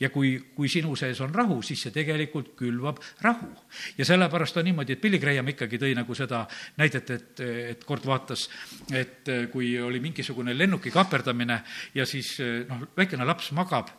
ja 0.00 0.10
kui, 0.10 0.36
kui 0.54 0.68
sinu 0.70 0.94
sees 0.96 1.20
on 1.24 1.34
rahu, 1.34 1.60
siis 1.62 1.82
see 1.84 1.94
tegelikult 1.94 2.54
külvab 2.58 3.00
rahu. 3.22 3.50
ja 3.98 4.04
sellepärast 4.04 4.56
on 4.56 4.68
niimoodi, 4.70 4.96
et 4.96 5.02
Billy 5.02 5.18
Graham 5.18 5.48
ikkagi 5.52 5.80
tõi 5.82 5.94
nagu 5.96 6.14
seda 6.14 6.44
näidet, 6.80 7.10
et, 7.10 7.40
et 7.74 7.84
kord 7.84 8.06
vaatas, 8.06 8.48
et 8.92 9.28
kui 9.52 9.74
oli 9.80 10.00
mingisugune 10.00 10.56
lennuki 10.56 10.92
kaaperdamine 10.94 11.60
ja 11.94 12.06
siis 12.06 12.36
noh, 12.68 12.86
väikene 12.96 13.26
laps 13.28 13.52
magab 13.52 13.92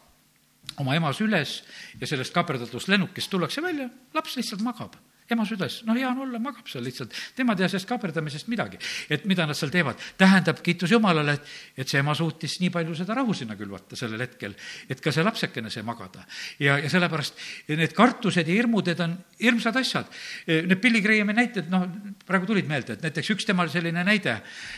oma 0.81 0.95
ema 0.97 1.11
süles 1.13 1.59
ja 1.99 2.07
sellest 2.07 2.33
kaaperdatud 2.33 2.89
lennukist 2.89 3.29
tullakse 3.29 3.61
välja, 3.61 3.89
laps 4.13 4.39
lihtsalt 4.39 4.65
magab 4.65 4.97
ema 5.29 5.45
südames, 5.47 5.79
no 5.87 5.95
hea 5.97 6.07
on 6.09 6.21
olla, 6.25 6.39
magab 6.41 6.67
seal 6.69 6.83
lihtsalt, 6.85 7.13
tema 7.37 7.55
ei 7.55 7.61
tea 7.61 7.69
sellest 7.71 7.89
kaaperdamisest 7.89 8.49
midagi. 8.51 8.77
et 9.09 9.25
mida 9.25 9.45
nad 9.47 9.57
seal 9.57 9.71
teevad, 9.73 10.01
tähendab, 10.17 10.61
kiitus 10.65 10.91
Jumalale, 10.91 11.37
et, 11.39 11.53
et 11.81 11.89
see 11.89 12.01
ema 12.01 12.13
suutis 12.15 12.59
nii 12.61 12.71
palju 12.73 12.95
seda 12.97 13.17
rahu 13.17 13.33
sinna 13.33 13.57
külvata 13.57 13.97
sellel 13.97 14.21
hetkel, 14.21 14.55
et 14.89 15.01
ka 15.01 15.13
see 15.13 15.25
lapsekene 15.25 15.71
sai 15.73 15.83
magada. 15.87 16.25
ja, 16.59 16.77
ja 16.77 16.89
sellepärast 16.91 17.41
need 17.73 17.95
kartused 17.97 18.47
ja 18.47 18.53
hirmud, 18.53 18.85
need 18.85 19.01
on 19.01 19.17
hirmsad 19.41 19.75
asjad. 19.79 20.11
Need 20.47 20.79
Billy 20.81 21.01
Grahami 21.03 21.33
näited, 21.35 21.67
noh, 21.71 21.87
praegu 22.25 22.47
tulid 22.49 22.69
meelde, 22.69 22.95
et 22.95 23.07
näiteks 23.07 23.33
üks 23.35 23.47
temal 23.47 23.69
selline 23.73 24.03
näide 24.05 24.37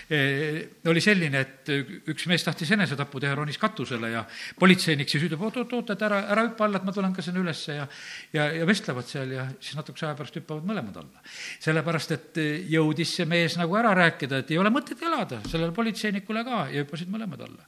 eh, 0.10 0.64
oli 0.88 1.04
selline, 1.04 1.44
et 1.44 1.74
üks 2.08 2.28
mees 2.32 2.46
tahtis 2.46 2.72
enesetappu 2.76 3.22
teha, 3.22 3.36
ronis 3.38 3.60
katusele 3.62 4.14
ja 4.16 4.24
politseinik 4.60 5.12
siis 5.12 5.28
ütleb, 5.28 5.44
oot-oot-oot, 5.44 5.94
et 5.94 6.08
ära, 6.08 6.24
ära 6.34 6.48
hüppa 6.48 6.66
alla, 6.68 6.82
et 6.82 6.88
ma 6.88 6.96
tulen 6.96 7.14
ka 7.16 7.26
sinna 7.26 7.44
ülesse 7.44 7.78
ja 7.78 7.88
ja, 8.34 8.48
ja 8.54 8.68
vestlevad 8.68 9.08
seal 9.08 9.32
ja 9.36 9.46
siis 9.60 9.78
natukese 9.78 10.08
aja 10.08 10.18
pärast 10.18 10.37
hüppavad 10.40 10.66
mõlemad 10.68 11.00
alla. 11.02 11.24
sellepärast, 11.64 12.14
et 12.16 12.42
jõudis 12.72 13.16
see 13.20 13.28
mees 13.30 13.58
nagu 13.60 13.78
ära 13.80 13.94
rääkida, 13.98 14.44
et 14.44 14.52
ei 14.54 14.60
ole 14.62 14.72
mõtet 14.74 15.02
elada, 15.04 15.42
sellele 15.50 15.76
politseinikule 15.76 16.44
ka 16.48 16.66
ja 16.74 16.84
hüppasid 16.84 17.12
mõlemad 17.14 17.46
alla. 17.48 17.66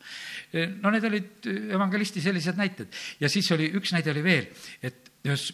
no 0.82 0.94
need 0.94 1.10
olid 1.12 1.50
evangelisti 1.78 2.24
sellised 2.24 2.58
näited 2.60 3.02
ja 3.20 3.30
siis 3.30 3.52
oli, 3.56 3.72
üks 3.80 3.94
näide 3.96 4.14
oli 4.14 4.24
veel, 4.26 4.48
et 4.82 5.12
ühes 5.26 5.50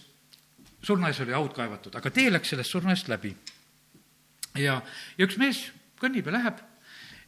surnuaias 0.86 1.20
oli 1.26 1.34
haud 1.34 1.54
kaevatud, 1.56 1.96
aga 1.98 2.12
tee 2.14 2.30
läks 2.32 2.54
sellest 2.54 2.76
surnuaiast 2.76 3.10
läbi. 3.10 3.36
ja, 4.62 4.82
ja 5.18 5.28
üks 5.28 5.40
mees 5.42 5.66
kõnnib 6.02 6.28
ja 6.30 6.38
läheb 6.38 6.62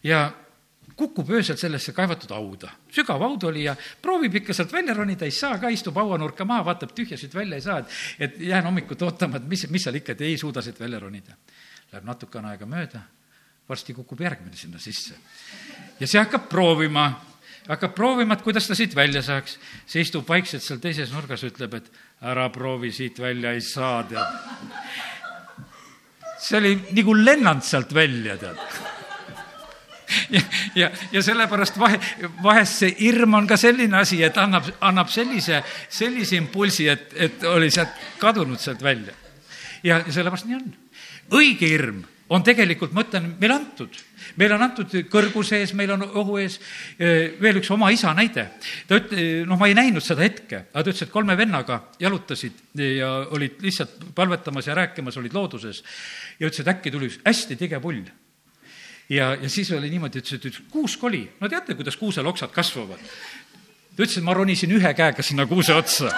ja 0.06 0.22
kukub 0.98 1.30
öösel 1.30 1.58
sellesse 1.58 1.94
kaevatud 1.94 2.32
hauda. 2.34 2.72
sügav 2.92 3.22
haud 3.22 3.44
oli 3.46 3.64
ja 3.68 3.76
proovib 4.02 4.40
ikka 4.42 4.54
sealt 4.54 4.74
välja 4.74 4.96
ronida, 4.98 5.26
ei 5.26 5.32
saa 5.32 5.60
ka, 5.62 5.70
istub 5.70 5.96
hauanurka 5.96 6.46
maha, 6.46 6.66
vaatab 6.72 6.96
tühja, 6.98 7.18
siit 7.18 7.36
välja 7.36 7.60
ei 7.60 7.62
saa, 7.62 7.78
et, 7.84 7.94
et 8.20 8.40
jään 8.50 8.66
hommikut 8.66 9.02
ootama, 9.06 9.38
et 9.38 9.46
mis, 9.48 9.68
mis 9.70 9.86
seal 9.86 10.00
ikka, 10.02 10.18
et 10.18 10.26
ei 10.26 10.38
suuda 10.42 10.64
siit 10.66 10.80
välja 10.80 11.00
ronida. 11.00 11.38
Läheb 11.92 12.08
natukene 12.08 12.52
aega 12.52 12.66
mööda, 12.70 13.04
varsti 13.70 13.94
kukub 13.94 14.26
järgmine 14.26 14.58
sinna 14.58 14.82
sisse. 14.82 15.16
ja 16.00 16.08
see 16.08 16.20
hakkab 16.20 16.50
proovima, 16.50 17.06
hakkab 17.70 17.94
proovima, 17.96 18.34
et 18.34 18.42
kuidas 18.42 18.68
ta 18.68 18.76
siit 18.76 18.96
välja 18.96 19.22
saaks. 19.22 19.60
see 19.86 20.02
istub 20.02 20.28
vaikselt 20.28 20.66
seal 20.66 20.82
teises 20.82 21.14
nurgas, 21.14 21.46
ütleb, 21.46 21.78
et 21.78 21.92
ära 22.22 22.50
proovi, 22.50 22.92
siit 22.92 23.20
välja 23.20 23.54
ei 23.54 23.62
saa, 23.62 24.04
tead. 24.04 24.28
see 26.42 26.58
oli 26.58 26.78
nagu 26.92 27.14
lennanud 27.22 27.64
sealt 27.64 27.94
välja, 27.94 28.38
tead 28.42 28.97
ja, 30.30 30.42
ja, 30.76 30.90
ja 31.12 31.24
sellepärast 31.24 31.80
vahe, 31.80 32.00
vahest 32.44 32.84
see 32.84 32.96
hirm 33.00 33.38
on 33.40 33.48
ka 33.48 33.58
selline 33.58 33.98
asi, 34.02 34.22
et 34.24 34.38
annab, 34.38 34.70
annab 34.82 35.12
sellise, 35.14 35.62
sellise 35.90 36.38
impulsi, 36.40 36.90
et, 36.92 37.14
et 37.16 37.48
oli 37.50 37.72
sealt 37.74 37.96
kadunud 38.22 38.62
sealt 38.62 38.84
välja. 38.84 39.16
ja, 39.84 40.04
sellepärast 40.10 40.50
nii 40.50 40.60
on. 40.60 40.70
õige 41.38 41.74
hirm 41.74 42.06
on 42.30 42.44
tegelikult, 42.44 42.92
ma 42.96 43.06
ütlen, 43.06 43.30
meile 43.40 43.56
antud. 43.56 44.04
meil 44.38 44.52
on 44.52 44.64
antud 44.66 44.92
kõrguse 45.12 45.62
ees, 45.62 45.72
meil 45.78 45.94
on 45.96 46.04
ohu 46.20 46.38
ees. 46.42 46.60
veel 47.00 47.62
üks 47.62 47.72
oma 47.72 47.90
isa 47.96 48.14
näide. 48.18 48.50
ta 48.88 49.00
üt-, 49.00 49.16
noh, 49.48 49.60
ma 49.60 49.70
ei 49.70 49.78
näinud 49.78 50.04
seda 50.04 50.26
hetke, 50.26 50.66
aga 50.74 50.84
ta 50.84 50.92
ütles, 50.92 51.08
et 51.08 51.14
kolme 51.14 51.38
vennaga 51.40 51.82
jalutasid 52.00 52.60
ja 52.84 53.12
olid 53.32 53.62
lihtsalt 53.64 54.10
palvetamas 54.16 54.68
ja 54.68 54.76
rääkimas, 54.76 55.18
olid 55.18 55.34
looduses. 55.34 55.84
ja 56.40 56.48
ütles, 56.48 56.64
et 56.64 56.74
äkki 56.76 56.92
tuli 56.92 57.12
üks 57.12 57.22
hästi 57.26 57.60
tige 57.60 57.80
pull 57.84 58.04
ja, 59.10 59.34
ja 59.42 59.50
siis 59.50 59.72
oli 59.72 59.90
niimoodi, 59.90 60.22
ütles, 60.22 60.46
et 60.46 60.72
kuusk 60.72 61.04
oli, 61.04 61.24
no 61.40 61.50
teate, 61.50 61.76
kuidas 61.76 61.98
kuusel 61.98 62.28
oksad 62.28 62.52
kasvavad? 62.56 63.02
ta 63.98 64.04
ütles, 64.04 64.18
et 64.20 64.26
ma 64.26 64.36
ronisin 64.38 64.72
ühe 64.76 64.94
käega 64.94 65.24
sinna 65.26 65.48
kuuse 65.50 65.74
otsa. 65.74 66.12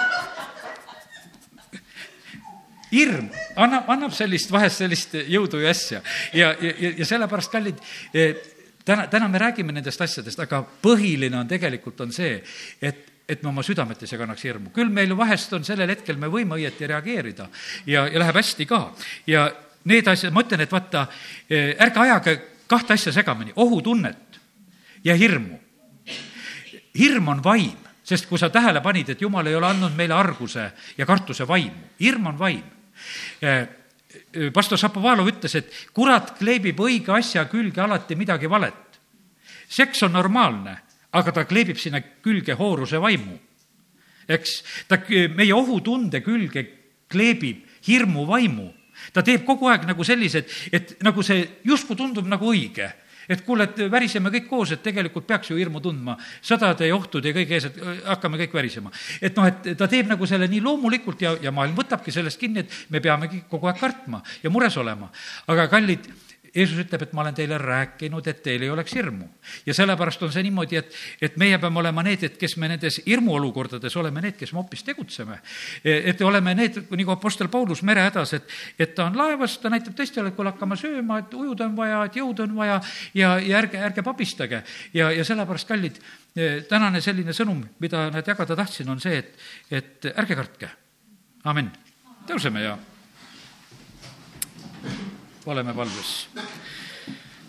hirm 2.90 3.28
annab, 3.56 3.86
annab 3.88 4.14
sellist, 4.14 4.50
vahest 4.50 4.82
sellist 4.82 5.14
jõudu 5.14 5.60
ja 5.62 5.70
asja 5.70 6.02
ja, 6.34 6.50
ja, 6.60 6.90
ja 6.98 7.06
sellepärast, 7.06 7.52
kallid, 7.52 7.78
eh, 8.14 8.34
täna, 8.84 9.06
täna 9.06 9.28
me 9.28 9.38
räägime 9.38 9.72
nendest 9.72 10.00
asjadest, 10.02 10.40
aga 10.42 10.64
põhiline 10.82 11.38
on 11.38 11.48
tegelikult, 11.48 12.00
on 12.00 12.12
see, 12.12 12.40
et 12.82 13.06
et 13.30 13.44
me 13.44 13.52
oma 13.52 13.62
südametes 13.62 14.10
ei 14.10 14.18
kannaks 14.18 14.42
hirmu. 14.42 14.72
küll 14.74 14.90
meil 14.90 15.14
vahest 15.16 15.52
on 15.54 15.64
sellel 15.64 15.92
hetkel, 15.92 16.16
me 16.18 16.26
võime 16.26 16.56
õieti 16.58 16.88
reageerida 16.90 17.46
ja, 17.86 18.08
ja 18.10 18.18
läheb 18.18 18.40
hästi 18.40 18.66
ka. 18.66 18.80
ja 19.26 19.44
need 19.84 20.08
asjad, 20.10 20.34
ma 20.34 20.42
ütlen, 20.42 20.64
et 20.64 20.72
vaata, 20.72 21.06
eh, 21.48 21.76
ärge 21.78 22.02
ajage 22.02 22.34
kahte 22.70 22.94
asja 22.94 23.12
segamini, 23.12 23.52
ohutunnet 23.56 24.40
ja 25.04 25.14
hirmu. 25.14 25.58
hirm 26.98 27.28
on 27.28 27.42
vaim, 27.44 27.76
sest 28.04 28.26
kui 28.26 28.38
sa 28.38 28.50
tähele 28.50 28.80
panid, 28.82 29.08
et 29.08 29.20
jumal 29.22 29.46
ei 29.46 29.54
ole 29.54 29.66
andnud 29.66 29.94
meile 29.96 30.14
arguse 30.14 30.70
ja 30.98 31.06
kartuse 31.06 31.46
vaimu, 31.48 31.94
hirm 32.00 32.26
on 32.26 32.38
vaim. 32.38 32.62
pastor 34.54 34.78
Šapovalov 34.78 35.28
ütles, 35.30 35.54
et 35.54 35.72
kurat 35.94 36.34
kleebib 36.38 36.78
õige 36.78 37.14
asja 37.14 37.44
külge 37.50 37.80
alati 37.80 38.16
midagi 38.16 38.50
valet. 38.50 39.00
seks 39.68 40.02
on 40.02 40.12
normaalne, 40.12 40.76
aga 41.12 41.32
ta 41.32 41.44
kleebib 41.44 41.78
sinna 41.78 42.00
külge 42.00 42.54
hooruse 42.54 43.00
vaimu. 43.00 43.38
eks 44.28 44.62
ta 44.88 44.98
meie 45.34 45.54
ohutunde 45.54 46.20
külge 46.20 46.66
kleebib 47.08 47.66
hirmu 47.86 48.26
vaimu 48.26 48.79
ta 49.12 49.22
teeb 49.26 49.44
kogu 49.46 49.70
aeg 49.70 49.86
nagu 49.88 50.04
sellised, 50.04 50.50
et 50.72 50.96
nagu 51.04 51.22
see 51.26 51.46
justkui 51.64 51.96
tundub 51.96 52.28
nagu 52.28 52.52
õige 52.52 52.90
et 53.30 53.44
kuule, 53.46 53.68
et 53.68 53.82
väriseme 53.90 54.30
kõik 54.34 54.48
koos, 54.50 54.72
et 54.74 54.82
tegelikult 54.82 55.26
peaks 55.28 55.52
ju 55.52 55.58
hirmu 55.58 55.80
tundma 55.82 56.16
sõdade 56.42 56.88
ja 56.88 56.96
ohtude 56.96 57.30
ja 57.30 57.36
kõige 57.36 57.56
ees, 57.56 57.68
et 57.68 57.78
hakkame 58.08 58.40
kõik 58.42 58.56
värisema. 58.58 58.90
et 59.20 59.36
noh, 59.36 59.46
et 59.46 59.70
ta 59.78 59.86
teeb 59.88 60.10
nagu 60.10 60.26
selle 60.26 60.48
nii 60.50 60.62
loomulikult 60.64 61.22
ja, 61.22 61.36
ja 61.42 61.52
maailm 61.54 61.76
võtabki 61.78 62.10
sellest 62.14 62.40
kinni, 62.40 62.64
et 62.64 62.90
me 62.90 63.00
peamegi 63.00 63.44
kogu 63.50 63.70
aeg 63.70 63.78
kartma 63.78 64.22
ja 64.42 64.50
mures 64.50 64.76
olema. 64.82 65.10
aga 65.46 65.68
kallid, 65.70 66.10
Jeesus 66.54 66.80
ütleb, 66.82 67.04
et 67.04 67.12
ma 67.14 67.22
olen 67.22 67.34
teile 67.34 67.58
rääkinud, 67.58 68.26
et 68.26 68.40
teil 68.42 68.62
ei 68.62 68.70
oleks 68.70 68.94
hirmu. 68.94 69.28
ja 69.66 69.74
sellepärast 69.74 70.22
on 70.22 70.32
see 70.32 70.42
niimoodi, 70.42 70.76
et, 70.76 70.96
et 71.22 71.36
meie 71.38 71.58
peame 71.58 71.78
olema 71.78 72.02
need, 72.02 72.24
et 72.26 72.36
kes 72.38 72.56
me 72.58 72.68
nendes 72.68 73.00
hirmuolukordades 73.06 73.96
oleme 73.96 74.22
need, 74.24 74.36
kes 74.38 74.52
me 74.52 74.58
hoopis 74.58 74.82
tegutseme. 74.82 75.38
et 75.84 76.20
oleme 76.26 76.54
need, 76.54 76.80
nagu 76.90 77.14
Apostel 77.14 77.48
Paulus 77.48 77.82
merehädas, 77.82 78.34
et, 78.34 78.50
et 78.78 78.94
ta 78.94 79.06
on 79.06 79.18
laevas, 79.18 79.58
ta 79.62 79.70
näitab 79.70 79.94
teistele, 79.94 80.32
et 80.32 80.36
kuule, 80.36 80.50
hakkame 80.50 80.76
sööma, 80.76 81.20
et 81.22 81.34
ujuda 81.34 81.68
on 81.70 81.76
vaja, 81.78 82.02
et 82.04 82.20
jõudu 82.20 82.46
on 82.48 82.56
vaja 82.56 82.80
ja, 83.14 83.36
ja 83.38 83.62
ärge, 83.62 83.78
ärge 83.78 84.02
pabistage. 84.02 84.62
ja, 84.94 85.10
ja 85.14 85.24
sellepärast, 85.24 85.68
kallid, 85.68 86.02
tänane 86.68 87.00
selline 87.00 87.34
sõnum, 87.36 87.62
mida 87.78 88.08
nad 88.10 88.26
jagada 88.26 88.58
tahtsin, 88.58 88.90
on 88.90 89.00
see, 89.00 89.22
et, 89.22 89.34
et 89.70 90.12
ärge 90.16 90.38
kartke. 90.38 90.70
amin. 91.44 91.70
tõuseme 92.26 92.66
ja 92.66 92.78
oleme 95.50 95.74
palves. 95.74 96.28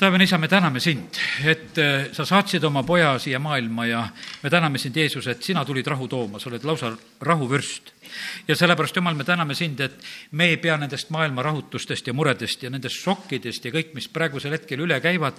taevane 0.01 0.25
isa, 0.25 0.37
me 0.41 0.47
täname 0.49 0.79
sind, 0.81 1.17
et 1.45 1.77
äh, 1.77 2.07
sa 2.11 2.25
saatsid 2.25 2.63
oma 2.65 2.81
poja 2.83 3.13
siia 3.21 3.39
maailma 3.39 3.85
ja 3.85 4.07
me 4.43 4.49
täname 4.49 4.77
sind, 4.77 4.95
Jeesus, 4.95 5.27
et 5.27 5.43
sina 5.43 5.65
tulid 5.65 5.87
rahu 5.87 6.07
tooma, 6.07 6.39
sa 6.39 6.49
oled 6.49 6.63
lausa 6.65 6.91
rahuvürst. 7.21 7.93
ja 8.47 8.55
sellepärast, 8.55 8.95
Jumal, 8.95 9.15
me 9.15 9.23
täname 9.23 9.55
sind, 9.55 9.79
et 9.79 9.93
me 10.31 10.49
ei 10.49 10.57
pea 10.57 10.77
nendest 10.77 11.09
maailma 11.09 11.43
rahutustest 11.43 12.07
ja 12.07 12.13
muredest 12.13 12.63
ja 12.63 12.69
nendest 12.69 12.99
šokkidest 12.99 13.65
ja 13.65 13.71
kõik, 13.71 13.93
mis 13.93 14.09
praegusel 14.11 14.51
hetkel 14.51 14.81
üle 14.83 14.99
käivad, 14.99 15.37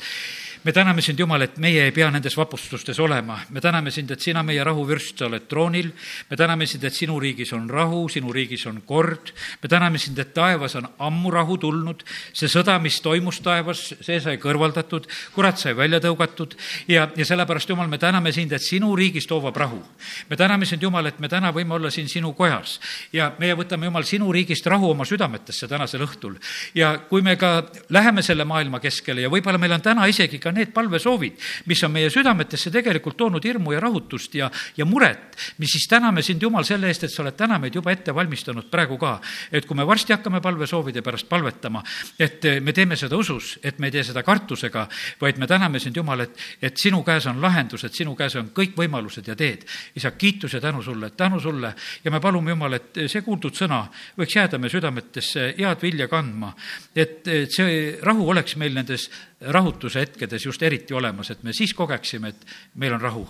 me 0.64 0.72
täname 0.72 1.02
sind, 1.02 1.18
Jumal, 1.18 1.42
et 1.42 1.58
meie 1.58 1.82
ei 1.84 1.92
pea 1.92 2.10
nendes 2.10 2.36
vapustustes 2.36 2.98
olema. 3.00 3.40
me 3.50 3.60
täname 3.60 3.90
sind, 3.90 4.10
et 4.10 4.20
sina, 4.20 4.42
meie 4.42 4.64
rahuvürst, 4.64 5.18
sa 5.18 5.26
oled 5.26 5.48
troonil. 5.48 5.90
me 6.30 6.36
täname 6.36 6.66
sind, 6.66 6.84
et 6.84 6.94
sinu 6.94 7.18
riigis 7.20 7.52
on 7.52 7.68
rahu, 7.70 8.08
sinu 8.08 8.32
riigis 8.32 8.66
on 8.66 8.82
kord. 8.86 9.32
me 9.62 9.68
täname 9.68 9.98
sind, 9.98 10.18
et 10.18 10.34
taevas 10.34 10.76
on 10.76 10.88
ammu 10.98 11.30
rahu 11.30 11.58
tulnud. 11.58 12.04
see 12.32 12.48
sõda, 12.48 12.78
mis 12.80 13.00
toimus 13.00 13.40
taevas, 13.40 13.94
see 14.00 14.20
sai 14.20 14.38
kõrvaldatud, 14.38 15.08
kurat 15.34 15.58
sai 15.58 15.76
välja 15.76 16.00
tõugatud 16.00 16.56
ja, 16.88 17.08
ja 17.16 17.24
sellepärast, 17.24 17.68
Jumal, 17.68 17.88
me 17.88 17.98
täname 17.98 18.32
sind, 18.32 18.52
et 18.52 18.62
sinu 18.62 18.91
riigis 18.96 19.26
toovab 19.26 19.56
rahu. 19.56 19.82
me 20.30 20.36
täname 20.36 20.66
sind, 20.66 20.82
Jumal, 20.82 21.06
et 21.06 21.20
me 21.20 21.28
täna 21.28 21.52
võime 21.52 21.74
olla 21.74 21.90
siin 21.90 22.08
sinu 22.08 22.32
kojas 22.32 22.80
ja 23.12 23.32
meie 23.38 23.54
võtame, 23.54 23.86
Jumal, 23.86 24.04
sinu 24.04 24.32
riigist 24.32 24.66
rahu 24.66 24.90
oma 24.90 25.04
südametesse 25.04 25.68
tänasel 25.68 26.04
õhtul. 26.06 26.36
ja 26.74 26.98
kui 27.08 27.22
me 27.22 27.36
ka 27.36 27.62
läheme 27.90 28.22
selle 28.22 28.44
maailma 28.44 28.80
keskele 28.80 29.20
ja 29.22 29.30
võib-olla 29.30 29.58
meil 29.58 29.72
on 29.72 29.82
täna 29.82 30.06
isegi 30.06 30.38
ka 30.38 30.52
need 30.52 30.72
palvesoovid, 30.72 31.38
mis 31.66 31.82
on 31.84 31.92
meie 31.92 32.10
südametesse 32.10 32.70
tegelikult 32.70 33.16
toonud 33.16 33.44
hirmu 33.44 33.72
ja 33.72 33.80
rahutust 33.80 34.34
ja, 34.34 34.50
ja 34.76 34.84
muret, 34.84 35.36
mis 35.58 35.72
siis 35.72 35.88
täname 35.88 36.22
sind, 36.22 36.42
Jumal, 36.42 36.64
selle 36.64 36.88
eest, 36.90 37.04
et 37.04 37.12
sa 37.12 37.22
oled 37.22 37.36
täna 37.36 37.58
meid 37.62 37.74
juba 37.74 37.92
ette 37.92 38.14
valmistanud 38.14 38.70
praegu 38.70 38.98
ka. 38.98 39.18
et 39.52 39.66
kui 39.66 39.76
me 39.76 39.86
varsti 39.86 40.12
hakkame 40.16 40.40
palvesoovide 40.40 41.02
pärast 41.02 41.28
palvetama, 41.28 41.82
et 42.18 42.44
me 42.60 42.72
teeme 42.72 42.96
seda 42.96 43.16
usus, 43.16 43.58
et 43.62 43.78
me 43.78 43.88
ei 43.88 43.96
tee 43.96 44.04
seda 44.04 44.22
kartusega, 44.26 44.86
vaid 45.20 45.38
me 45.38 45.46
täname 45.46 45.80
sind, 45.80 45.96
Jumal, 45.96 46.26
et, 46.26 46.38
et 46.62 46.76
sinu 46.76 47.02
käes 47.06 47.26
on 47.30 47.40
lahendus, 47.42 47.84
et 47.84 47.94
sinu 47.94 48.16
käes 48.18 48.36
on 48.40 48.50
kõik 48.54 48.76
võimalused 48.82 49.28
ja 49.28 49.36
teed. 49.38 49.64
isa, 49.96 50.10
kiitus 50.10 50.54
ja 50.54 50.60
tänu 50.60 50.82
sulle, 50.82 51.10
tänu 51.10 51.40
sulle 51.40 51.74
ja 52.04 52.10
me 52.10 52.20
palume, 52.20 52.52
Jumal, 52.52 52.78
et 52.78 53.02
see 53.06 53.24
kuuldud 53.24 53.56
sõna 53.56 53.84
võiks 54.18 54.36
jääda 54.36 54.58
meie 54.58 54.72
südametesse 54.72 55.48
head 55.58 55.82
vilja 55.82 56.08
kandma. 56.08 56.52
et 56.94 57.28
see 57.50 57.98
rahu 58.02 58.28
oleks 58.30 58.56
meil 58.56 58.74
nendes 58.74 59.08
rahutuse 59.40 60.00
hetkedes 60.00 60.46
just 60.46 60.62
eriti 60.62 60.94
olemas, 60.94 61.30
et 61.30 61.42
me 61.42 61.52
siis 61.52 61.74
kogeksime, 61.74 62.28
et 62.28 62.46
meil 62.74 62.94
on 62.94 63.00
rahu, 63.00 63.26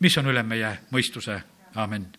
mis 0.00 0.18
on 0.18 0.32
üle 0.32 0.42
meie 0.42 0.78
mõistuse, 0.92 1.40
amin 1.74 2.12